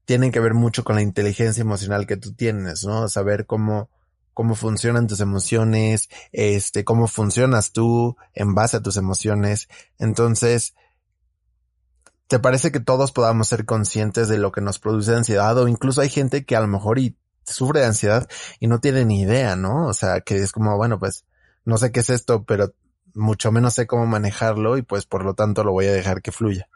tienen 0.05 0.31
que 0.31 0.39
ver 0.39 0.53
mucho 0.53 0.85
con 0.85 0.95
la 0.95 1.01
inteligencia 1.01 1.61
emocional 1.61 2.07
que 2.07 2.15
tú 2.15 2.33
tienes, 2.33 2.85
¿no? 2.85 3.09
Saber 3.09 3.45
cómo, 3.45 3.89
cómo 4.33 4.55
funcionan 4.55 5.07
tus 5.07 5.19
emociones, 5.19 6.09
este, 6.31 6.85
cómo 6.85 7.07
funcionas 7.07 7.73
tú 7.73 8.15
en 8.33 8.55
base 8.55 8.77
a 8.77 8.81
tus 8.81 8.95
emociones. 8.95 9.67
Entonces, 9.99 10.75
¿te 12.27 12.39
parece 12.39 12.71
que 12.71 12.79
todos 12.79 13.11
podamos 13.11 13.49
ser 13.49 13.65
conscientes 13.65 14.29
de 14.29 14.37
lo 14.37 14.53
que 14.53 14.61
nos 14.61 14.79
produce 14.79 15.13
ansiedad? 15.13 15.57
O 15.57 15.67
incluso 15.67 15.99
hay 15.99 16.09
gente 16.09 16.45
que 16.45 16.55
a 16.55 16.61
lo 16.61 16.67
mejor 16.67 16.99
y 16.99 17.17
sufre 17.43 17.81
de 17.81 17.87
ansiedad 17.87 18.29
y 18.59 18.67
no 18.67 18.79
tiene 18.79 19.05
ni 19.05 19.21
idea, 19.21 19.55
¿no? 19.55 19.87
O 19.87 19.93
sea, 19.93 20.21
que 20.21 20.37
es 20.37 20.51
como, 20.51 20.77
bueno, 20.77 20.99
pues, 20.99 21.25
no 21.65 21.77
sé 21.77 21.91
qué 21.91 22.01
es 22.01 22.09
esto, 22.09 22.45
pero 22.45 22.73
mucho 23.17 23.51
menos 23.51 23.74
sé 23.74 23.88
cómo 23.88 24.05
manejarlo 24.05 24.77
y 24.77 24.84
pues 24.84 25.06
por 25.06 25.25
lo 25.25 25.34
tanto 25.34 25.63
lo 25.63 25.71
voy 25.71 25.88
a 25.88 25.93
dejar 25.93 26.21
que 26.21 26.32
fluya. 26.32 26.69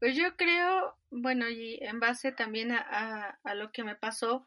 Pues 0.00 0.16
yo 0.16 0.36
creo, 0.36 0.96
bueno, 1.10 1.48
y 1.48 1.78
en 1.80 2.00
base 2.00 2.32
también 2.32 2.72
a, 2.72 3.38
a, 3.44 3.54
lo 3.54 3.70
que 3.70 3.84
me 3.84 3.94
pasó 3.94 4.44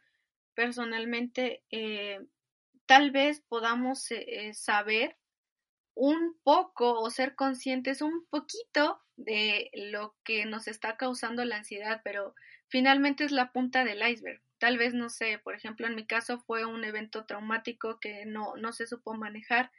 personalmente, 0.54 1.64
eh, 1.72 2.20
tal 2.86 3.12
vez 3.12 3.42
podamos 3.48 4.12
eh, 4.12 4.54
saber 4.54 5.18
un 5.94 6.36
poco 6.44 7.00
o 7.00 7.10
ser 7.10 7.36
conscientes 7.36 8.02
un 8.02 8.26
poquito 8.26 9.02
de 9.16 9.72
lo 9.74 10.16
que 10.24 10.46
nos 10.46 10.68
está 10.68 10.98
causando 10.98 11.46
la 11.46 11.58
ansiedad, 11.58 12.02
pero 12.04 12.36
finalmente 12.68 13.24
es 13.24 13.32
la 13.32 13.54
punta 13.54 13.86
del 13.86 14.06
iceberg. 14.06 14.42
Tal 14.58 14.78
vez, 14.78 14.94
no 14.94 15.10
sé, 15.10 15.40
por 15.40 15.56
ejemplo, 15.56 15.88
en 15.88 15.96
mi 15.96 16.06
caso 16.06 16.40
fue 16.40 16.66
un 16.66 16.84
evento 16.84 17.26
traumático 17.26 18.00
que 18.00 18.26
no, 18.26 18.56
no 18.58 18.74
se 18.74 18.88
supo 18.88 19.14
manejar 19.14 19.72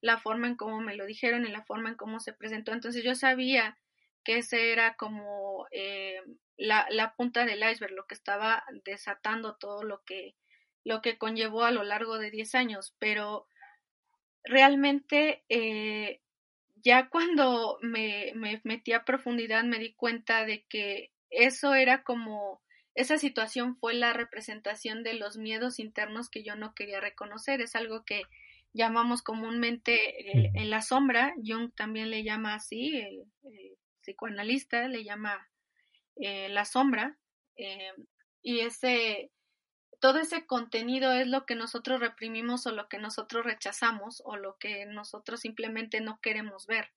la 0.00 0.18
forma 0.18 0.46
en 0.46 0.56
cómo 0.56 0.80
me 0.80 0.96
lo 0.96 1.06
dijeron 1.06 1.46
y 1.46 1.50
la 1.50 1.62
forma 1.62 1.90
en 1.90 1.96
cómo 1.96 2.20
se 2.20 2.32
presentó. 2.32 2.72
Entonces 2.72 3.04
yo 3.04 3.14
sabía 3.14 3.78
que 4.24 4.38
ese 4.38 4.72
era 4.72 4.96
como 4.96 5.66
eh, 5.70 6.20
la, 6.56 6.86
la, 6.90 7.14
punta 7.14 7.44
del 7.44 7.62
iceberg, 7.62 7.92
lo 7.92 8.06
que 8.06 8.14
estaba 8.14 8.64
desatando 8.84 9.56
todo 9.56 9.82
lo 9.82 10.02
que, 10.04 10.36
lo 10.84 11.00
que 11.02 11.18
conllevó 11.18 11.64
a 11.64 11.70
lo 11.70 11.84
largo 11.84 12.18
de 12.18 12.30
10 12.30 12.54
años, 12.54 12.94
pero 12.98 13.46
realmente 14.44 15.44
eh, 15.48 16.20
ya 16.76 17.08
cuando 17.08 17.78
me, 17.82 18.32
me 18.34 18.60
metí 18.64 18.92
a 18.92 19.04
profundidad 19.04 19.64
me 19.64 19.78
di 19.78 19.92
cuenta 19.92 20.44
de 20.44 20.64
que 20.64 21.12
eso 21.30 21.74
era 21.74 22.02
como, 22.02 22.62
esa 22.94 23.18
situación 23.18 23.76
fue 23.76 23.94
la 23.94 24.12
representación 24.12 25.02
de 25.02 25.14
los 25.14 25.36
miedos 25.36 25.78
internos 25.78 26.28
que 26.28 26.42
yo 26.42 26.56
no 26.56 26.74
quería 26.74 27.00
reconocer, 27.00 27.60
es 27.60 27.76
algo 27.76 28.04
que 28.04 28.22
llamamos 28.72 29.22
comúnmente 29.22 30.58
en 30.58 30.70
la 30.70 30.82
sombra, 30.82 31.34
Jung 31.44 31.72
también 31.74 32.10
le 32.10 32.22
llama 32.22 32.54
así, 32.54 32.96
el, 32.96 33.24
psicoanalista 34.00 34.88
le 34.88 35.04
llama 35.04 35.48
eh, 36.16 36.48
la 36.48 36.64
sombra, 36.64 37.18
eh, 37.56 37.92
y 38.42 38.60
ese, 38.60 39.30
todo 40.00 40.18
ese 40.18 40.46
contenido 40.46 41.12
es 41.12 41.26
lo 41.26 41.44
que 41.46 41.54
nosotros 41.54 42.00
reprimimos 42.00 42.66
o 42.66 42.72
lo 42.72 42.88
que 42.88 42.98
nosotros 42.98 43.44
rechazamos 43.44 44.22
o 44.24 44.36
lo 44.36 44.56
que 44.58 44.86
nosotros 44.86 45.40
simplemente 45.40 46.00
no 46.00 46.20
queremos 46.20 46.66
ver. 46.66 46.90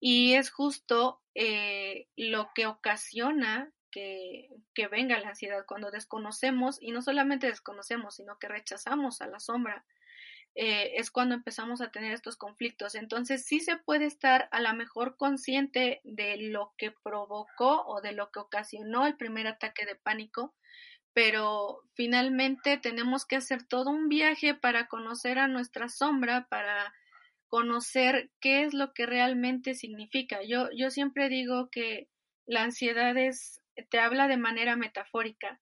Y 0.00 0.34
es 0.34 0.50
justo 0.50 1.20
eh, 1.34 2.08
lo 2.16 2.50
que 2.54 2.66
ocasiona 2.66 3.70
que, 3.90 4.48
que, 4.74 4.88
venga 4.88 5.20
la 5.20 5.28
ansiedad 5.28 5.64
cuando 5.66 5.90
desconocemos, 5.90 6.78
y 6.80 6.92
no 6.92 7.02
solamente 7.02 7.46
desconocemos, 7.46 8.16
sino 8.16 8.38
que 8.38 8.48
rechazamos 8.48 9.20
a 9.20 9.26
la 9.26 9.38
sombra, 9.38 9.84
eh, 10.54 10.92
es 10.96 11.10
cuando 11.10 11.34
empezamos 11.34 11.80
a 11.80 11.90
tener 11.90 12.12
estos 12.12 12.36
conflictos. 12.36 12.94
Entonces 12.94 13.44
sí 13.46 13.60
se 13.60 13.76
puede 13.76 14.04
estar 14.06 14.48
a 14.52 14.60
lo 14.60 14.72
mejor 14.74 15.16
consciente 15.16 16.00
de 16.04 16.36
lo 16.36 16.74
que 16.76 16.92
provocó 17.02 17.84
o 17.86 18.00
de 18.00 18.12
lo 18.12 18.30
que 18.30 18.40
ocasionó 18.40 19.06
el 19.06 19.16
primer 19.16 19.46
ataque 19.46 19.86
de 19.86 19.96
pánico, 19.96 20.54
pero 21.14 21.80
finalmente 21.94 22.76
tenemos 22.78 23.24
que 23.26 23.36
hacer 23.36 23.64
todo 23.64 23.90
un 23.90 24.08
viaje 24.08 24.54
para 24.54 24.88
conocer 24.88 25.38
a 25.38 25.48
nuestra 25.48 25.88
sombra, 25.88 26.46
para 26.48 26.92
conocer 27.48 28.30
qué 28.40 28.64
es 28.64 28.74
lo 28.74 28.92
que 28.92 29.06
realmente 29.06 29.74
significa. 29.74 30.40
Yo, 30.42 30.68
yo 30.76 30.90
siempre 30.90 31.28
digo 31.28 31.68
que 31.70 32.08
la 32.46 32.62
ansiedad 32.62 33.16
es, 33.16 33.62
te 33.90 33.98
habla 34.00 34.28
de 34.28 34.36
manera 34.36 34.76
metafórica 34.76 35.60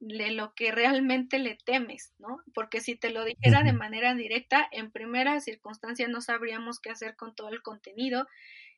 de 0.00 0.30
lo 0.30 0.54
que 0.54 0.72
realmente 0.72 1.38
le 1.38 1.56
temes, 1.56 2.14
¿no? 2.18 2.42
Porque 2.54 2.80
si 2.80 2.96
te 2.96 3.10
lo 3.10 3.24
dijera 3.24 3.62
de 3.62 3.74
manera 3.74 4.14
directa, 4.14 4.66
en 4.72 4.90
primera 4.90 5.38
circunstancia 5.40 6.08
no 6.08 6.22
sabríamos 6.22 6.80
qué 6.80 6.90
hacer 6.90 7.16
con 7.16 7.34
todo 7.34 7.50
el 7.50 7.62
contenido. 7.62 8.26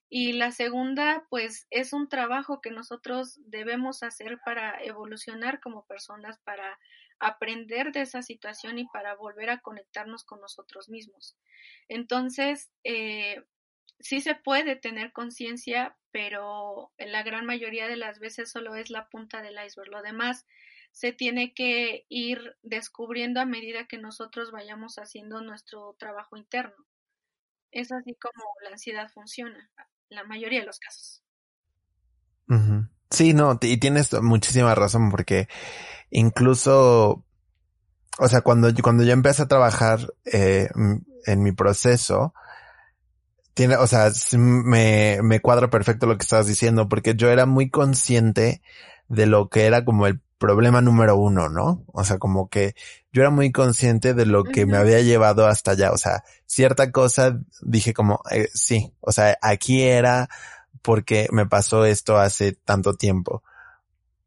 Y 0.08 0.32
la 0.32 0.50
segunda, 0.50 1.24
pues 1.30 1.66
es 1.70 1.92
un 1.92 2.08
trabajo 2.08 2.61
que 2.61 2.70
nosotros 2.70 3.38
debemos 3.46 4.02
hacer 4.02 4.40
para 4.44 4.82
evolucionar 4.82 5.61
como 5.61 5.87
personas, 5.87 6.38
para 6.40 6.78
aprender 7.20 7.92
de 7.92 8.02
esa 8.02 8.20
situación 8.20 8.78
y 8.78 8.87
para 8.88 9.14
volver 9.14 9.48
a 9.48 9.61
conectarnos 9.61 10.24
con 10.24 10.40
nosotros 10.40 10.88
mismos. 10.88 11.37
Entonces, 11.88 12.72
eh, 12.82 13.44
sí 14.00 14.20
se 14.20 14.35
puede 14.35 14.74
tener 14.74 15.12
conciencia, 15.12 15.96
pero 16.11 16.92
en 16.98 17.12
la 17.12 17.22
gran 17.22 17.46
mayoría 17.46 17.87
de 17.87 17.96
las 17.96 18.18
veces 18.18 18.50
solo 18.50 18.74
es 18.74 18.90
la 18.90 19.08
punta 19.08 19.40
del 19.40 19.56
iceberg. 19.64 19.90
Lo 19.90 20.02
demás 20.02 20.46
se 20.92 21.12
tiene 21.12 21.55
que 21.55 22.07
ir 22.09 22.57
descubriendo 22.62 23.40
a 23.40 23.46
medida 23.46 23.87
que 23.87 23.98
nosotros 23.98 24.52
vayamos 24.52 24.96
haciendo 24.98 25.40
nuestro 25.40 25.96
trabajo 25.98 26.37
interno. 26.37 26.87
Es 27.70 27.90
así 27.90 28.14
como 28.14 28.44
la 28.62 28.70
ansiedad 28.70 29.11
funciona, 29.12 29.70
la 30.11 30.24
mayoría 30.24 30.61
de 30.61 30.66
los 30.66 30.78
casos. 30.78 31.22
Sí, 33.11 33.33
no, 33.33 33.59
y 33.62 33.78
tienes 33.78 34.12
muchísima 34.22 34.74
razón 34.74 35.11
porque 35.11 35.48
incluso, 36.11 37.24
o 38.18 38.28
sea, 38.28 38.42
cuando, 38.42 38.70
cuando 38.83 39.05
yo 39.05 39.12
empecé 39.12 39.42
a 39.42 39.48
trabajar 39.48 40.12
eh, 40.26 40.68
en 41.26 41.42
mi 41.42 41.52
proceso, 41.52 42.35
tiene, 43.55 43.76
o 43.76 43.87
sea, 43.87 44.11
me, 44.37 45.20
me 45.22 45.40
cuadra 45.40 45.70
perfecto 45.70 46.07
lo 46.07 46.18
que 46.18 46.22
estabas 46.22 46.46
diciendo 46.46 46.88
porque 46.88 47.14
yo 47.14 47.31
era 47.31 47.46
muy 47.46 47.70
consciente 47.70 48.61
de 49.09 49.26
lo 49.26 49.48
que 49.48 49.64
era 49.64 49.85
como 49.85 50.07
el 50.07 50.20
problema 50.42 50.81
número 50.81 51.16
uno, 51.16 51.48
¿no? 51.48 51.85
O 51.87 52.02
sea, 52.05 52.18
como 52.18 52.48
que 52.48 52.74
yo 53.12 53.22
era 53.22 53.31
muy 53.31 53.52
consciente 53.52 54.12
de 54.12 54.26
lo 54.26 54.42
que 54.42 54.66
me 54.66 54.76
había 54.76 55.00
llevado 55.00 55.46
hasta 55.46 55.70
allá. 55.70 55.92
O 55.92 55.98
sea, 55.98 56.24
cierta 56.46 56.90
cosa 56.90 57.38
dije 57.62 57.94
como, 57.94 58.20
eh, 58.33 58.48
sí, 58.52 58.92
o 59.00 59.12
sea, 59.12 59.38
aquí 59.40 59.83
era 59.83 60.28
porque 60.83 61.28
me 61.31 61.46
pasó 61.46 61.85
esto 61.85 62.18
hace 62.18 62.52
tanto 62.52 62.94
tiempo. 62.94 63.44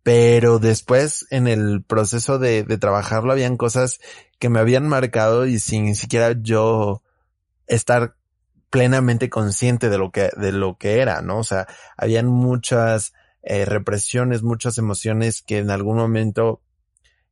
Pero 0.03 0.59
después 0.59 1.25
en 1.31 1.47
el 1.47 1.83
proceso 1.83 2.39
de, 2.39 2.63
de 2.63 2.77
trabajarlo 2.77 3.33
habían 3.33 3.57
cosas 3.57 3.99
que 4.39 4.47
me 4.47 4.59
habían 4.59 4.87
marcado 4.87 5.45
y 5.45 5.59
sin 5.59 5.95
siquiera 5.95 6.33
yo 6.39 7.01
estar 7.67 8.15
plenamente 8.69 9.29
consciente 9.29 9.89
de 9.89 9.97
lo 9.97 10.11
que, 10.11 10.29
de 10.37 10.53
lo 10.53 10.77
que 10.77 11.01
era, 11.01 11.21
¿no? 11.21 11.39
O 11.39 11.43
sea, 11.43 11.67
habían 11.97 12.27
muchas 12.27 13.13
eh, 13.45 13.63
represiones, 13.63 14.41
muchas 14.41 14.79
emociones 14.79 15.43
que 15.43 15.59
en 15.59 15.69
algún 15.69 15.97
momento 15.97 16.61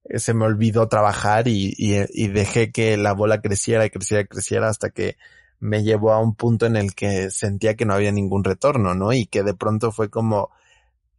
eh, 0.05 0.19
se 0.19 0.35
me 0.35 0.45
olvidó 0.45 0.87
trabajar 0.87 1.47
y, 1.47 1.73
y, 1.75 2.27
dejé 2.27 2.71
que 2.71 2.97
la 2.97 3.13
bola 3.13 3.41
creciera 3.41 3.83
y 3.85 3.89
creciera 3.89 4.21
y 4.21 4.27
creciera 4.27 4.69
hasta 4.69 4.91
que 4.91 5.17
me 5.59 5.81
llevó 5.83 6.13
a 6.13 6.19
un 6.19 6.35
punto 6.35 6.67
en 6.67 6.75
el 6.75 6.93
que 6.93 7.31
sentía 7.31 7.75
que 7.75 7.85
no 7.85 7.95
había 7.95 8.11
ningún 8.11 8.43
retorno, 8.43 8.93
¿no? 8.93 9.11
Y 9.11 9.25
que 9.25 9.41
de 9.41 9.55
pronto 9.55 9.91
fue 9.91 10.11
como 10.11 10.51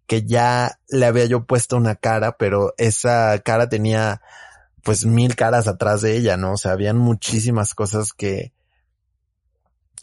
que 0.07 0.23
ya 0.23 0.79
le 0.89 1.07
había 1.07 1.25
yo 1.25 1.45
puesto 1.45 1.77
una 1.77 1.97
cara, 1.97 2.37
pero 2.37 2.73
esa 2.79 3.39
cara 3.41 3.69
tenía 3.69 4.23
pues 4.85 5.07
mil 5.07 5.35
caras 5.35 5.67
atrás 5.67 6.03
de 6.03 6.17
ella, 6.17 6.37
¿no? 6.37 6.53
O 6.53 6.57
sea, 6.57 6.73
habían 6.73 6.99
muchísimas 6.99 7.75
cosas 7.75 8.13
que, 8.13 8.53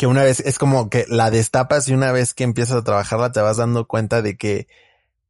que 0.02 0.08
una 0.08 0.24
vez 0.24 0.40
es 0.40 0.58
como 0.58 0.90
que 0.90 1.06
la 1.10 1.30
destapas 1.30 1.88
y 1.88 1.94
una 1.94 2.12
vez 2.12 2.34
que 2.34 2.44
empiezas 2.44 2.76
a 2.76 2.84
trabajarla 2.84 3.32
te 3.32 3.40
vas 3.40 3.58
dando 3.58 3.86
cuenta 3.86 4.24
de 4.24 4.36
que 4.36 4.68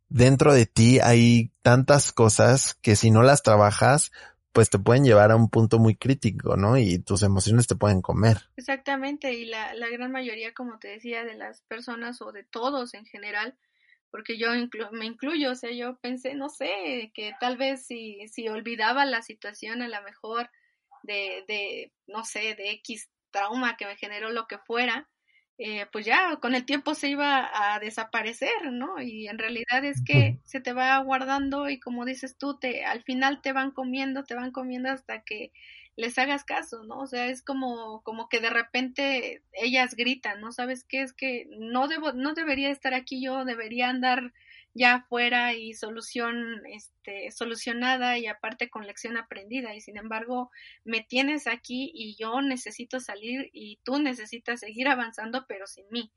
dentro 0.08 0.54
de 0.54 0.66
ti 0.66 1.00
hay 1.02 1.52
tantas 1.62 2.14
cosas 2.14 2.76
que 2.76 2.96
si 2.96 3.12
no 3.12 3.22
las 3.22 3.44
trabajas, 3.44 4.14
pues 4.54 4.70
te 4.70 4.80
pueden 4.80 5.04
llevar 5.04 5.32
a 5.32 5.36
un 5.36 5.50
punto 5.50 5.78
muy 5.78 5.98
crítico, 5.98 6.56
¿no? 6.56 6.78
Y 6.78 7.00
tus 7.00 7.22
emociones 7.22 7.68
te 7.68 7.76
pueden 7.76 8.02
comer. 8.02 8.50
Exactamente, 8.56 9.34
y 9.34 9.44
la, 9.44 9.74
la 9.74 9.90
gran 9.90 10.10
mayoría, 10.10 10.54
como 10.54 10.80
te 10.80 10.88
decía, 10.88 11.26
de 11.26 11.36
las 11.36 11.64
personas 11.64 12.22
o 12.22 12.32
de 12.32 12.46
todos 12.46 12.94
en 12.94 13.06
general, 13.06 13.58
porque 14.10 14.38
yo 14.38 14.48
me 14.94 15.06
incluyo, 15.06 15.52
o 15.52 15.56
sea, 15.56 15.72
yo 15.74 15.98
pensé, 15.98 16.34
no 16.34 16.48
sé, 16.48 17.12
que 17.14 17.34
tal 17.42 17.58
vez 17.58 17.86
si, 17.86 18.26
si 18.30 18.48
olvidaba 18.48 19.04
la 19.04 19.22
situación 19.22 19.82
a 19.82 19.90
lo 19.90 20.02
mejor 20.04 20.50
de, 21.04 21.44
de, 21.50 21.92
no 22.08 22.24
sé, 22.24 22.56
de 22.56 22.72
X 22.72 23.10
trauma 23.32 23.78
que 23.78 23.86
me 23.86 23.96
generó 23.98 24.30
lo 24.32 24.48
que 24.48 24.58
fuera, 24.60 25.10
eh, 25.58 25.86
pues 25.91 26.06
ya 26.06 26.38
con 26.38 26.56
el 26.56 26.65
tiempo 26.65 26.96
se 26.96 27.10
iba 27.10 27.50
a 27.54 27.80
desaparecer, 27.80 28.72
¿no? 28.72 29.02
Y 29.02 29.28
en 29.28 29.38
realidad 29.38 29.86
es 29.86 30.04
que 30.04 30.39
se 30.44 30.60
te 30.60 30.74
va 30.74 30.98
guardando 31.00 31.70
y 31.70 31.80
como 31.80 32.06
dices 32.06 32.38
tú, 32.38 32.58
te, 32.58 32.84
al 32.86 33.04
final 33.04 33.41
te 33.41 33.54
van 33.54 33.72
comiendo, 33.72 34.24
te 34.24 34.34
van 34.36 34.52
comiendo 34.52 34.89
hasta 34.89 35.22
que 35.22 35.52
les 35.96 36.17
hagas 36.17 36.44
caso, 36.46 36.84
¿no? 36.84 37.00
O 37.00 37.08
sea, 37.08 37.28
es 37.28 37.44
como, 37.44 38.02
como 38.04 38.28
que 38.28 38.39
de 38.39 38.50
repente 38.50 39.44
ellas 39.54 39.96
gritan, 39.96 40.41
¿no? 40.41 40.52
¿Sabes 40.52 40.84
qué? 40.84 41.02
Es 41.04 41.13
que 41.13 41.48
no 41.60 41.88
debo, 41.88 42.13
no 42.13 42.34
debería 42.34 42.70
estar 42.72 42.94
aquí 42.94 43.22
yo, 43.22 43.46
debería 43.46 43.89
andar 43.89 44.34
ya 44.74 45.06
fuera 45.10 45.54
y 45.54 45.74
solución 45.74 46.62
este, 46.68 47.32
solucionada 47.32 48.18
y 48.18 48.28
aparte 48.28 48.70
con 48.70 48.88
lección 48.88 49.18
aprendida 49.18 49.76
y 49.76 49.82
sin 49.82 49.98
embargo 49.98 50.52
me 50.86 51.02
tienes 51.04 51.48
aquí 51.48 51.92
y 51.94 52.16
yo 52.18 52.42
necesito 52.42 53.00
salir 53.00 53.50
y 53.54 53.80
tú 53.84 54.00
necesitas 54.00 54.62
seguir 54.62 54.88
avanzando 54.88 55.46
pero 55.48 55.68
sin 55.68 55.86
mí. 55.92 56.12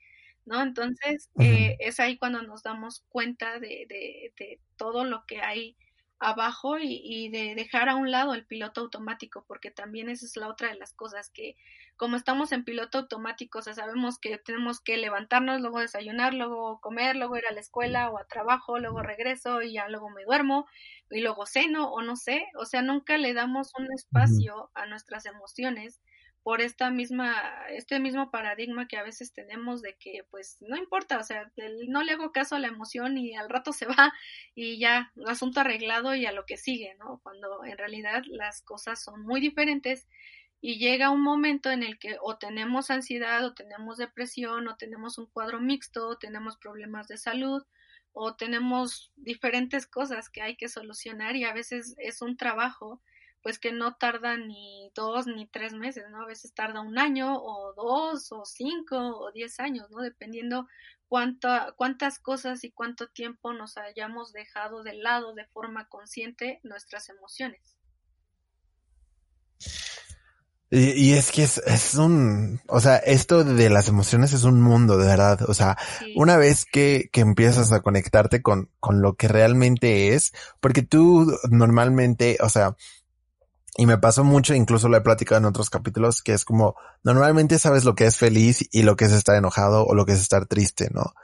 ¿No? 0.47 0.63
Entonces, 0.63 1.31
eh, 1.41 1.77
es 1.81 2.01
ahí 2.01 2.19
cuando 2.19 2.43
nos 2.43 2.63
damos 2.63 3.03
cuenta 3.09 3.59
de, 3.61 3.87
de, 3.89 4.33
de 4.39 4.61
todo 4.77 5.05
lo 5.05 5.25
que 5.27 5.41
hay 5.41 5.75
abajo 6.19 6.79
y, 6.81 7.29
de 7.31 7.55
dejar 7.55 7.89
a 7.89 7.97
un 7.97 8.11
lado 8.11 8.35
el 8.35 8.47
piloto 8.47 8.83
automático, 8.83 9.45
porque 9.47 9.71
también 9.71 10.09
esa 10.09 10.27
es 10.27 10.37
la 10.37 10.49
otra 10.49 10.69
de 10.69 10.77
las 10.77 10.93
cosas 10.93 11.31
que 11.31 11.57
como 11.97 12.17
estamos 12.17 12.51
en 12.53 12.65
piloto 12.65 12.99
automático, 12.99 13.61
o 13.61 13.63
sea, 13.63 13.75
sabemos 13.75 14.19
que 14.19 14.37
tenemos 14.39 14.81
que 14.81 14.97
levantarnos, 14.97 15.61
luego 15.61 15.79
desayunar, 15.79 16.35
luego 16.35 16.81
comer, 16.81 17.15
luego 17.15 17.37
ir 17.37 17.47
a 17.47 17.53
la 17.53 17.61
escuela 17.61 18.11
o 18.11 18.19
a 18.19 18.27
trabajo, 18.27 18.79
luego 18.79 19.03
regreso 19.03 19.63
y 19.63 19.75
ya 19.75 19.89
luego 19.89 20.11
me 20.11 20.25
duermo 20.25 20.67
y 21.11 21.21
luego 21.21 21.47
ceno 21.47 21.93
o 21.93 22.03
no 22.03 22.17
sé, 22.17 22.47
o 22.59 22.65
sea, 22.65 22.83
nunca 22.83 23.17
le 23.17 23.33
damos 23.33 23.73
un 23.79 23.93
espacio 23.93 24.71
a 24.75 24.87
nuestras 24.87 25.27
emociones 25.27 26.01
por 26.45 26.61
esta 26.61 26.91
misma, 26.91 27.35
este 27.71 27.99
mismo 27.99 28.31
paradigma 28.31 28.87
que 28.87 28.99
a 28.99 29.03
veces 29.03 29.33
tenemos 29.33 29.81
de 29.81 29.97
que 29.97 30.25
pues 30.31 30.59
no 30.61 30.77
importa, 30.77 31.19
o 31.19 31.25
sea, 31.25 31.51
no 31.89 32.03
le 32.03 32.13
hago 32.13 32.33
caso 32.33 32.55
a 32.55 32.59
la 32.59 32.69
emoción 32.69 33.17
y 33.17 33.35
al 33.35 33.49
rato 33.49 33.73
se 33.73 33.87
va 33.87 34.13
y 34.55 34.79
ya, 34.79 35.11
asunto 35.27 35.61
arreglado 35.61 36.15
y 36.15 36.27
a 36.27 36.33
lo 36.33 36.45
que 36.45 36.59
sigue, 36.59 36.97
¿no? 36.97 37.19
Cuando 37.23 37.65
en 37.65 37.79
realidad 37.79 38.25
las 38.27 38.61
cosas 38.61 39.03
son 39.03 39.23
muy 39.23 39.41
diferentes 39.41 40.07
y 40.61 40.77
llega 40.77 41.09
un 41.09 41.23
momento 41.23 41.71
en 41.71 41.83
el 41.83 41.99
que 41.99 42.19
o 42.21 42.37
tenemos 42.37 42.91
ansiedad 42.91 43.43
o 43.47 43.55
tenemos 43.55 43.97
depresión 43.97 44.69
o 44.69 44.77
tenemos 44.77 45.17
un 45.17 45.27
cuadro 45.27 45.61
mixto 45.61 46.09
o 46.09 46.19
tenemos 46.19 46.59
problemas 46.59 47.09
de 47.09 47.17
salud 47.17 47.63
o 48.13 48.35
tenemos 48.37 49.13
diferentes 49.17 49.87
cosas 49.87 50.29
que 50.29 50.43
hay 50.43 50.57
que 50.57 50.69
solucionar 50.69 51.37
y 51.37 51.45
a 51.45 51.55
veces 51.55 51.95
es 51.97 52.21
un 52.21 52.37
trabajo 52.37 53.01
pues 53.45 53.59
que 53.59 53.73
no 53.73 53.95
tarda 53.97 54.39
ni 54.39 54.91
dos 54.95 55.27
ni 55.27 55.47
tres 55.47 55.75
meses, 55.75 56.05
¿no? 56.11 56.23
A 56.23 56.27
veces 56.27 56.55
tarda 56.55 56.81
un 56.81 56.99
año 56.99 57.37
o 57.37 57.75
dos 57.75 58.33
o 58.33 58.47
cinco 58.47 58.97
o 58.97 59.33
diez 59.33 59.61
años, 59.61 59.91
¿no? 59.91 60.01
Dependiendo 60.01 60.67
cuánto, 61.09 61.51
cuántas 61.77 62.19
cosas 62.19 62.65
y 62.65 62.71
cuánto 62.71 63.09
tiempo 63.09 63.53
nos 63.53 63.77
hayamos 63.77 64.33
dejado 64.33 64.83
de 64.83 64.95
lado 64.95 65.35
de 65.35 65.45
forma 65.45 65.91
consciente 65.91 66.59
nuestras 66.63 67.11
emociones. 67.11 67.77
Y, 70.71 71.13
es 71.13 71.31
que 71.31 71.43
es, 71.43 71.59
es, 71.59 71.95
un, 71.97 72.63
o 72.67 72.81
sea, 72.81 72.97
esto 72.97 73.45
de 73.45 73.69
las 73.69 73.89
emociones 73.89 74.33
es 74.33 74.45
un 74.45 74.63
mundo, 74.63 74.97
de 74.97 75.07
verdad. 75.07 75.41
O 75.47 75.53
sea, 75.53 75.77
una 76.17 76.39
vez 76.39 76.65
que, 76.65 77.11
que 77.13 77.21
empiezas 77.21 77.73
a 77.73 77.83
conectarte 77.83 78.41
con, 78.41 78.71
con 78.81 79.03
lo 79.03 79.17
que 79.17 79.29
realmente 79.29 80.15
es, 80.15 80.33
porque 80.61 80.83
tú 80.83 81.31
normalmente, 81.51 82.39
o 82.41 82.49
sea, 82.49 82.75
y 83.77 83.87
me 83.87 83.99
pasó 83.99 84.23
mucho, 84.23 84.55
incluso 84.55 84.89
lo 84.89 84.97
he 84.97 85.01
platicado 85.01 85.41
en 85.41 85.47
otros 85.47 85.69
capítulos, 85.69 86.23
que 86.23 86.33
es 86.33 86.45
como, 86.45 86.77
normalmente 87.03 87.59
sabes 87.59 87.85
lo 87.85 87.95
que 87.95 88.07
es 88.07 88.17
feliz 88.17 88.69
y 88.71 88.83
lo 88.83 88.97
que 88.97 89.07
es 89.07 89.13
estar 89.13 89.37
enojado 89.37 89.85
o 89.85 89.95
lo 89.95 90.07
que 90.07 90.13
es 90.13 90.21
estar 90.21 90.47
triste, 90.47 90.91
¿no? 90.93 91.15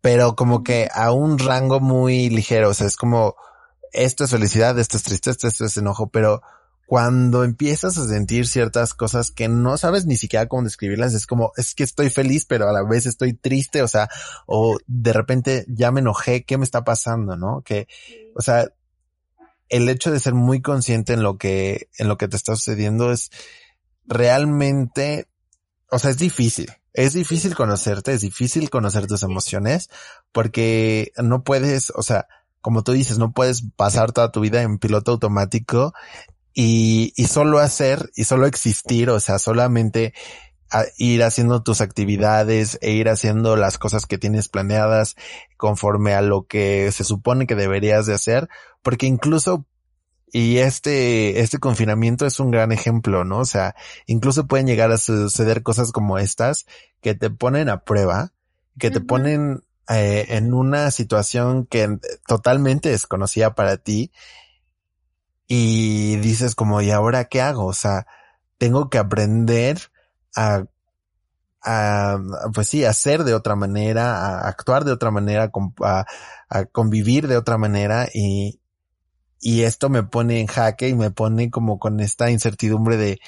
Pero 0.00 0.34
como 0.34 0.64
que 0.64 0.88
a 0.92 1.12
un 1.12 1.38
rango 1.38 1.80
muy 1.80 2.30
ligero, 2.30 2.70
o 2.70 2.74
sea, 2.74 2.86
es 2.86 2.96
como, 2.96 3.36
esto 3.92 4.24
es 4.24 4.30
felicidad, 4.30 4.78
esto 4.78 4.96
es 4.96 5.04
tristeza, 5.04 5.46
esto 5.46 5.64
es 5.64 5.76
enojo, 5.76 6.08
pero 6.08 6.42
cuando 6.88 7.44
empiezas 7.44 7.98
a 7.98 8.08
sentir 8.08 8.46
ciertas 8.46 8.94
cosas 8.94 9.30
que 9.30 9.46
no 9.46 9.76
sabes 9.76 10.06
ni 10.06 10.16
siquiera 10.16 10.48
cómo 10.48 10.62
describirlas, 10.62 11.14
es 11.14 11.26
como, 11.26 11.52
es 11.56 11.74
que 11.74 11.84
estoy 11.84 12.10
feliz, 12.10 12.44
pero 12.46 12.66
a 12.66 12.72
la 12.72 12.82
vez 12.82 13.06
estoy 13.06 13.34
triste, 13.34 13.82
o 13.82 13.88
sea, 13.88 14.08
o 14.46 14.78
de 14.86 15.12
repente 15.12 15.66
ya 15.68 15.92
me 15.92 16.00
enojé, 16.00 16.44
¿qué 16.44 16.56
me 16.56 16.64
está 16.64 16.84
pasando, 16.84 17.36
no? 17.36 17.62
Que, 17.62 17.88
o 18.34 18.40
sea, 18.40 18.72
el 19.68 19.88
hecho 19.88 20.10
de 20.10 20.20
ser 20.20 20.34
muy 20.34 20.60
consciente 20.62 21.12
en 21.12 21.22
lo 21.22 21.38
que, 21.38 21.88
en 21.98 22.08
lo 22.08 22.18
que 22.18 22.28
te 22.28 22.36
está 22.36 22.56
sucediendo 22.56 23.12
es 23.12 23.30
realmente, 24.06 25.28
o 25.90 25.98
sea, 25.98 26.10
es 26.10 26.18
difícil. 26.18 26.72
Es 26.94 27.12
difícil 27.12 27.54
conocerte, 27.54 28.12
es 28.12 28.22
difícil 28.22 28.70
conocer 28.70 29.06
tus 29.06 29.22
emociones 29.22 29.88
porque 30.32 31.12
no 31.16 31.44
puedes, 31.44 31.92
o 31.94 32.02
sea, 32.02 32.26
como 32.60 32.82
tú 32.82 32.92
dices, 32.92 33.18
no 33.18 33.32
puedes 33.32 33.62
pasar 33.76 34.12
toda 34.12 34.32
tu 34.32 34.40
vida 34.40 34.62
en 34.62 34.78
piloto 34.78 35.12
automático 35.12 35.92
y, 36.52 37.12
y 37.16 37.26
solo 37.26 37.60
hacer 37.60 38.10
y 38.16 38.24
solo 38.24 38.46
existir, 38.46 39.10
o 39.10 39.20
sea, 39.20 39.38
solamente 39.38 40.12
ir 40.96 41.22
haciendo 41.22 41.62
tus 41.62 41.80
actividades 41.80 42.78
e 42.82 42.92
ir 42.92 43.08
haciendo 43.08 43.56
las 43.56 43.78
cosas 43.78 44.06
que 44.06 44.18
tienes 44.18 44.48
planeadas 44.48 45.16
conforme 45.56 46.14
a 46.14 46.22
lo 46.22 46.46
que 46.46 46.92
se 46.92 47.04
supone 47.04 47.46
que 47.46 47.54
deberías 47.54 48.06
de 48.06 48.14
hacer, 48.14 48.48
porque 48.82 49.06
incluso 49.06 49.66
y 50.32 50.58
este, 50.58 51.40
este 51.40 51.58
confinamiento 51.58 52.26
es 52.26 52.38
un 52.40 52.50
gran 52.50 52.72
ejemplo, 52.72 53.24
¿no? 53.24 53.38
O 53.38 53.44
sea, 53.44 53.74
incluso 54.06 54.46
pueden 54.46 54.66
llegar 54.66 54.90
a 54.92 54.98
suceder 54.98 55.62
cosas 55.62 55.92
como 55.92 56.18
estas 56.18 56.66
que 57.00 57.14
te 57.14 57.30
ponen 57.30 57.68
a 57.68 57.84
prueba, 57.84 58.32
que 58.78 58.90
te 58.90 59.00
ponen 59.00 59.64
eh, 59.88 60.26
en 60.28 60.52
una 60.52 60.90
situación 60.90 61.66
que 61.66 61.98
totalmente 62.26 62.90
desconocida 62.90 63.54
para 63.54 63.78
ti 63.78 64.12
y 65.46 66.16
dices 66.16 66.54
como, 66.54 66.82
¿y 66.82 66.90
ahora 66.90 67.24
qué 67.24 67.40
hago? 67.40 67.64
O 67.64 67.72
sea, 67.72 68.06
tengo 68.58 68.90
que 68.90 68.98
aprender 68.98 69.78
a, 70.36 70.64
a 71.62 72.18
pues 72.52 72.68
sí, 72.68 72.84
a 72.84 72.92
ser 72.92 73.24
de 73.24 73.32
otra 73.32 73.56
manera, 73.56 74.18
a 74.18 74.48
actuar 74.48 74.84
de 74.84 74.92
otra 74.92 75.10
manera, 75.10 75.50
a, 75.82 76.06
a 76.50 76.64
convivir 76.66 77.28
de 77.28 77.38
otra 77.38 77.56
manera 77.56 78.08
y, 78.12 78.60
y 79.40 79.62
esto 79.62 79.88
me 79.88 80.02
pone 80.02 80.40
en 80.40 80.46
jaque 80.46 80.88
y 80.88 80.94
me 80.94 81.10
pone 81.10 81.50
como 81.50 81.78
con 81.78 82.00
esta 82.00 82.30
incertidumbre 82.30 82.96
de, 82.96 83.20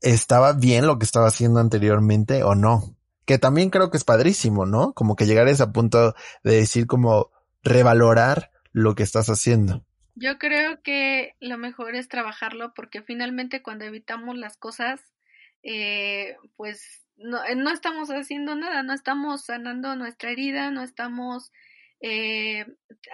¿estaba 0.00 0.52
bien 0.52 0.86
lo 0.86 0.98
que 0.98 1.04
estaba 1.04 1.28
haciendo 1.28 1.60
anteriormente 1.60 2.42
o 2.42 2.54
no? 2.54 2.96
Que 3.24 3.38
también 3.38 3.70
creo 3.70 3.90
que 3.90 3.98
es 3.98 4.04
padrísimo, 4.04 4.64
¿no? 4.64 4.94
Como 4.94 5.16
que 5.16 5.26
llegar 5.26 5.46
a 5.46 5.50
ese 5.50 5.66
punto 5.66 6.14
de 6.42 6.56
decir 6.56 6.86
como 6.86 7.30
revalorar 7.62 8.50
lo 8.72 8.94
que 8.94 9.02
estás 9.02 9.28
haciendo. 9.28 9.84
Yo 10.14 10.38
creo 10.38 10.82
que 10.82 11.36
lo 11.40 11.58
mejor 11.58 11.94
es 11.94 12.08
trabajarlo 12.08 12.72
porque 12.74 13.02
finalmente 13.02 13.62
cuando 13.62 13.84
evitamos 13.84 14.36
las 14.36 14.56
cosas, 14.56 15.00
eh, 15.62 16.36
pues 16.56 17.06
no, 17.16 17.44
eh, 17.44 17.54
no 17.54 17.70
estamos 17.70 18.08
haciendo 18.10 18.54
nada, 18.54 18.82
no 18.82 18.94
estamos 18.94 19.44
sanando 19.44 19.94
nuestra 19.94 20.30
herida, 20.30 20.70
no 20.70 20.82
estamos 20.82 21.52
eh, 22.00 22.64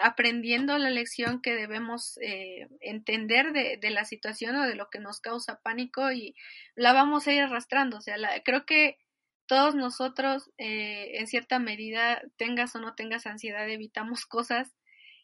aprendiendo 0.03 0.77
la 0.77 0.91
lección 0.91 1.41
que 1.41 1.55
debemos 1.55 2.19
eh, 2.21 2.69
entender 2.81 3.53
de, 3.53 3.91
la 3.91 4.05
situación 4.05 4.57
o 4.57 4.67
de 4.67 4.75
lo 4.75 4.91
que 4.91 4.99
nos 4.99 5.21
causa 5.21 5.61
pánico 5.63 6.13
y 6.13 6.35
la 6.75 6.93
vamos 6.93 7.27
a 7.27 7.33
ir 7.33 7.43
arrastrando. 7.43 7.99
O 7.99 8.01
sea, 8.01 8.19
la, 8.19 8.43
creo 8.43 8.67
que 8.67 8.99
todos 9.47 9.75
nosotros, 9.75 10.51
eh, 10.59 11.19
en 11.19 11.27
cierta 11.27 11.59
medida, 11.59 12.23
tengas 12.37 12.75
o 12.77 12.81
no 12.81 12.95
tengas 12.95 13.27
ansiedad, 13.27 13.69
evitamos 13.69 14.27
cosas 14.27 14.75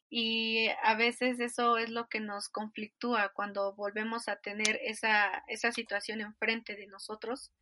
y 0.09 0.68
a 0.83 0.94
veces 0.94 1.38
eso 1.40 1.79
es 1.79 1.90
lo 1.90 2.09
que 2.09 2.20
nos 2.20 2.49
conflictúa 2.49 3.31
cuando 3.35 3.75
volvemos 3.75 4.29
a 4.29 4.37
tener 4.37 4.81
esa, 4.85 5.44
esa 5.49 5.70
situación 5.73 6.20
enfrente 6.20 6.77
de 6.77 6.87
nosotros 6.87 7.53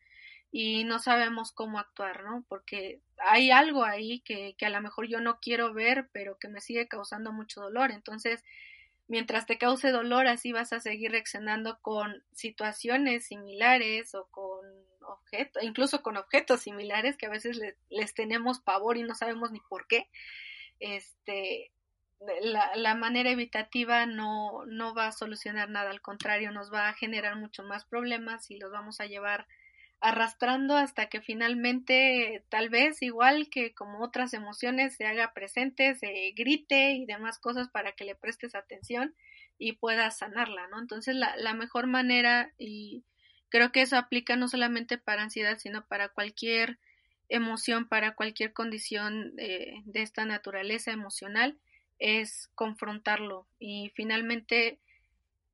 y 0.50 0.84
no 0.84 0.98
sabemos 0.98 1.52
cómo 1.52 1.78
actuar, 1.78 2.24
¿no? 2.24 2.44
Porque 2.48 3.00
hay 3.18 3.50
algo 3.50 3.84
ahí 3.84 4.20
que, 4.20 4.54
que 4.56 4.66
a 4.66 4.70
lo 4.70 4.80
mejor 4.80 5.06
yo 5.06 5.20
no 5.20 5.40
quiero 5.40 5.74
ver, 5.74 6.08
pero 6.12 6.38
que 6.38 6.48
me 6.48 6.60
sigue 6.60 6.88
causando 6.88 7.32
mucho 7.32 7.60
dolor. 7.60 7.90
Entonces, 7.90 8.42
mientras 9.08 9.46
te 9.46 9.58
cause 9.58 9.90
dolor, 9.90 10.26
así 10.26 10.52
vas 10.52 10.72
a 10.72 10.80
seguir 10.80 11.10
reaccionando 11.12 11.78
con 11.80 12.22
situaciones 12.32 13.26
similares 13.26 14.14
o 14.14 14.26
con 14.30 14.66
objetos, 15.02 15.62
incluso 15.62 16.02
con 16.02 16.16
objetos 16.16 16.60
similares 16.60 17.16
que 17.16 17.26
a 17.26 17.30
veces 17.30 17.58
les, 17.88 18.14
tenemos 18.14 18.60
pavor 18.60 18.96
y 18.96 19.02
no 19.02 19.14
sabemos 19.14 19.50
ni 19.50 19.60
por 19.60 19.86
qué. 19.86 20.08
Este, 20.80 21.72
la, 22.42 22.74
la, 22.76 22.94
manera 22.94 23.30
evitativa 23.30 24.06
no, 24.06 24.64
no 24.66 24.94
va 24.94 25.08
a 25.08 25.12
solucionar 25.12 25.68
nada, 25.70 25.90
al 25.90 26.02
contrario, 26.02 26.52
nos 26.52 26.72
va 26.72 26.88
a 26.88 26.94
generar 26.94 27.36
mucho 27.36 27.62
más 27.64 27.84
problemas 27.84 28.50
y 28.50 28.58
los 28.58 28.70
vamos 28.70 29.00
a 29.00 29.06
llevar 29.06 29.46
arrastrando 30.00 30.76
hasta 30.76 31.06
que 31.06 31.20
finalmente 31.20 32.44
tal 32.48 32.68
vez 32.68 33.02
igual 33.02 33.48
que 33.50 33.74
como 33.74 34.02
otras 34.02 34.32
emociones 34.32 34.96
se 34.96 35.06
haga 35.06 35.32
presente, 35.32 35.94
se 35.96 36.32
grite 36.36 36.92
y 36.92 37.04
demás 37.04 37.38
cosas 37.38 37.68
para 37.68 37.92
que 37.92 38.04
le 38.04 38.14
prestes 38.14 38.54
atención 38.54 39.14
y 39.58 39.72
puedas 39.72 40.18
sanarla, 40.18 40.68
¿no? 40.68 40.78
Entonces 40.78 41.16
la, 41.16 41.36
la 41.36 41.52
mejor 41.54 41.88
manera 41.88 42.52
y 42.58 43.04
creo 43.48 43.72
que 43.72 43.82
eso 43.82 43.96
aplica 43.96 44.36
no 44.36 44.46
solamente 44.46 44.98
para 44.98 45.22
ansiedad, 45.22 45.58
sino 45.58 45.84
para 45.86 46.10
cualquier 46.10 46.78
emoción, 47.28 47.88
para 47.88 48.14
cualquier 48.14 48.52
condición 48.52 49.34
de, 49.34 49.82
de 49.84 50.02
esta 50.02 50.24
naturaleza 50.24 50.92
emocional, 50.92 51.58
es 51.98 52.48
confrontarlo 52.54 53.48
y 53.58 53.90
finalmente 53.94 54.78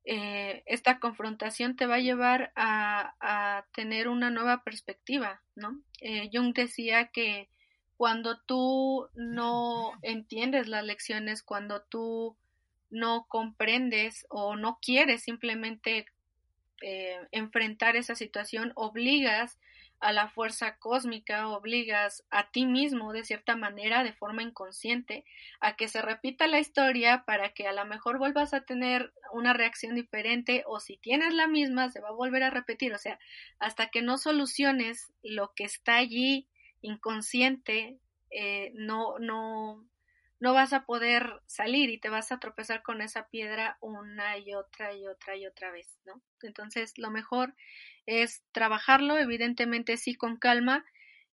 eh, 0.05 0.63
esta 0.67 1.01
confrontación 1.01 1.77
te 1.77 1.87
va 1.87 1.97
a 1.97 2.01
llevar 2.01 2.53
a, 2.57 3.15
a 3.21 3.67
tener 3.73 4.09
una 4.09 4.31
nueva 4.31 4.63
perspectiva, 4.63 5.43
¿no? 5.55 5.81
Eh, 6.01 6.31
Jung 6.33 6.55
decía 6.55 7.09
que 7.09 7.49
cuando 7.97 8.39
tú 8.41 9.09
no 9.15 9.93
entiendes 10.03 10.69
las 10.69 10.85
lecciones, 10.85 11.43
cuando 11.43 11.83
tú 11.83 12.37
no 12.91 13.27
comprendes 13.29 14.27
o 14.29 14.57
no 14.57 14.79
quieres 14.83 15.23
simplemente 15.23 16.07
eh, 16.83 17.19
enfrentar 17.31 17.97
esa 17.97 18.15
situación, 18.15 18.73
obligas 18.75 19.59
a 20.01 20.13
la 20.13 20.29
fuerza 20.29 20.77
cósmica, 20.77 21.49
obligas 21.49 22.25
a 22.31 22.51
ti 22.51 22.67
mismo 22.67 23.13
de 23.13 23.25
cierta 23.25 23.57
manera, 23.57 24.05
de 24.05 24.13
forma 24.13 24.43
inconsciente, 24.43 25.25
a 25.61 25.77
que 25.77 25.89
se 25.89 26.03
repita 26.03 26.47
la 26.47 26.61
historia 26.61 27.25
para 27.25 27.55
que 27.55 27.67
a 27.67 27.73
lo 27.73 27.85
mejor 27.87 28.19
vuelvas 28.19 28.53
a 28.53 28.65
tener 28.65 29.13
una 29.33 29.55
reacción 29.55 29.95
diferente 29.95 30.63
o 30.67 30.81
si 30.81 30.97
tienes 30.99 31.33
la 31.33 31.47
misma 31.47 31.91
se 31.91 32.01
va 32.01 32.09
a 32.09 32.13
volver 32.13 32.43
a 32.43 32.51
repetir, 32.51 32.93
o 32.93 32.99
sea, 32.99 33.19
hasta 33.59 33.89
que 33.89 34.03
no 34.03 34.19
soluciones 34.19 35.13
lo 35.23 35.53
que 35.55 35.65
está 35.65 35.97
allí 35.97 36.49
inconsciente, 36.83 37.99
eh, 38.31 38.73
no, 38.75 39.19
no, 39.19 39.87
no 40.41 40.53
vas 40.53 40.75
a 40.75 40.85
poder 40.85 41.41
salir 41.47 41.89
y 41.89 41.99
te 41.99 42.11
vas 42.11 42.31
a 42.31 42.39
tropezar 42.39 42.83
con 42.83 43.01
esa 43.01 43.29
piedra 43.29 43.79
una 43.81 44.37
y 44.37 44.53
otra 44.55 44.95
y 44.95 45.07
otra 45.07 45.37
y 45.37 45.47
otra 45.47 45.71
vez, 45.71 45.99
¿no? 46.05 46.21
Entonces, 46.43 46.99
lo 46.99 47.11
mejor 47.11 47.55
es 48.07 48.43
trabajarlo, 48.53 49.19
evidentemente 49.19 49.97
sí 49.97 50.15
con 50.15 50.37
calma 50.37 50.85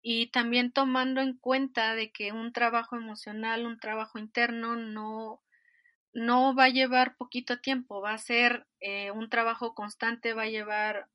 y 0.03 0.31
también 0.31 0.73
tomando 0.73 1.21
en 1.21 1.37
cuenta 1.37 1.95
de 1.95 2.13
que 2.13 2.33
un 2.33 2.53
trabajo 2.53 2.97
emocional, 2.97 3.67
un 3.67 3.79
trabajo 3.79 4.19
interno 4.19 4.77
no 4.77 5.43
no 6.13 6.55
va 6.55 6.65
a 6.65 6.71
llevar 6.71 7.17
poquito 7.17 7.61
tiempo, 7.61 8.01
va 8.01 8.13
a 8.13 8.19
ser 8.19 8.67
eh, 8.81 9.11
un 9.11 9.31
trabajo 9.31 9.75
constante, 9.75 10.35
va 10.35 10.43
a 10.43 10.51
llevar 10.51 11.09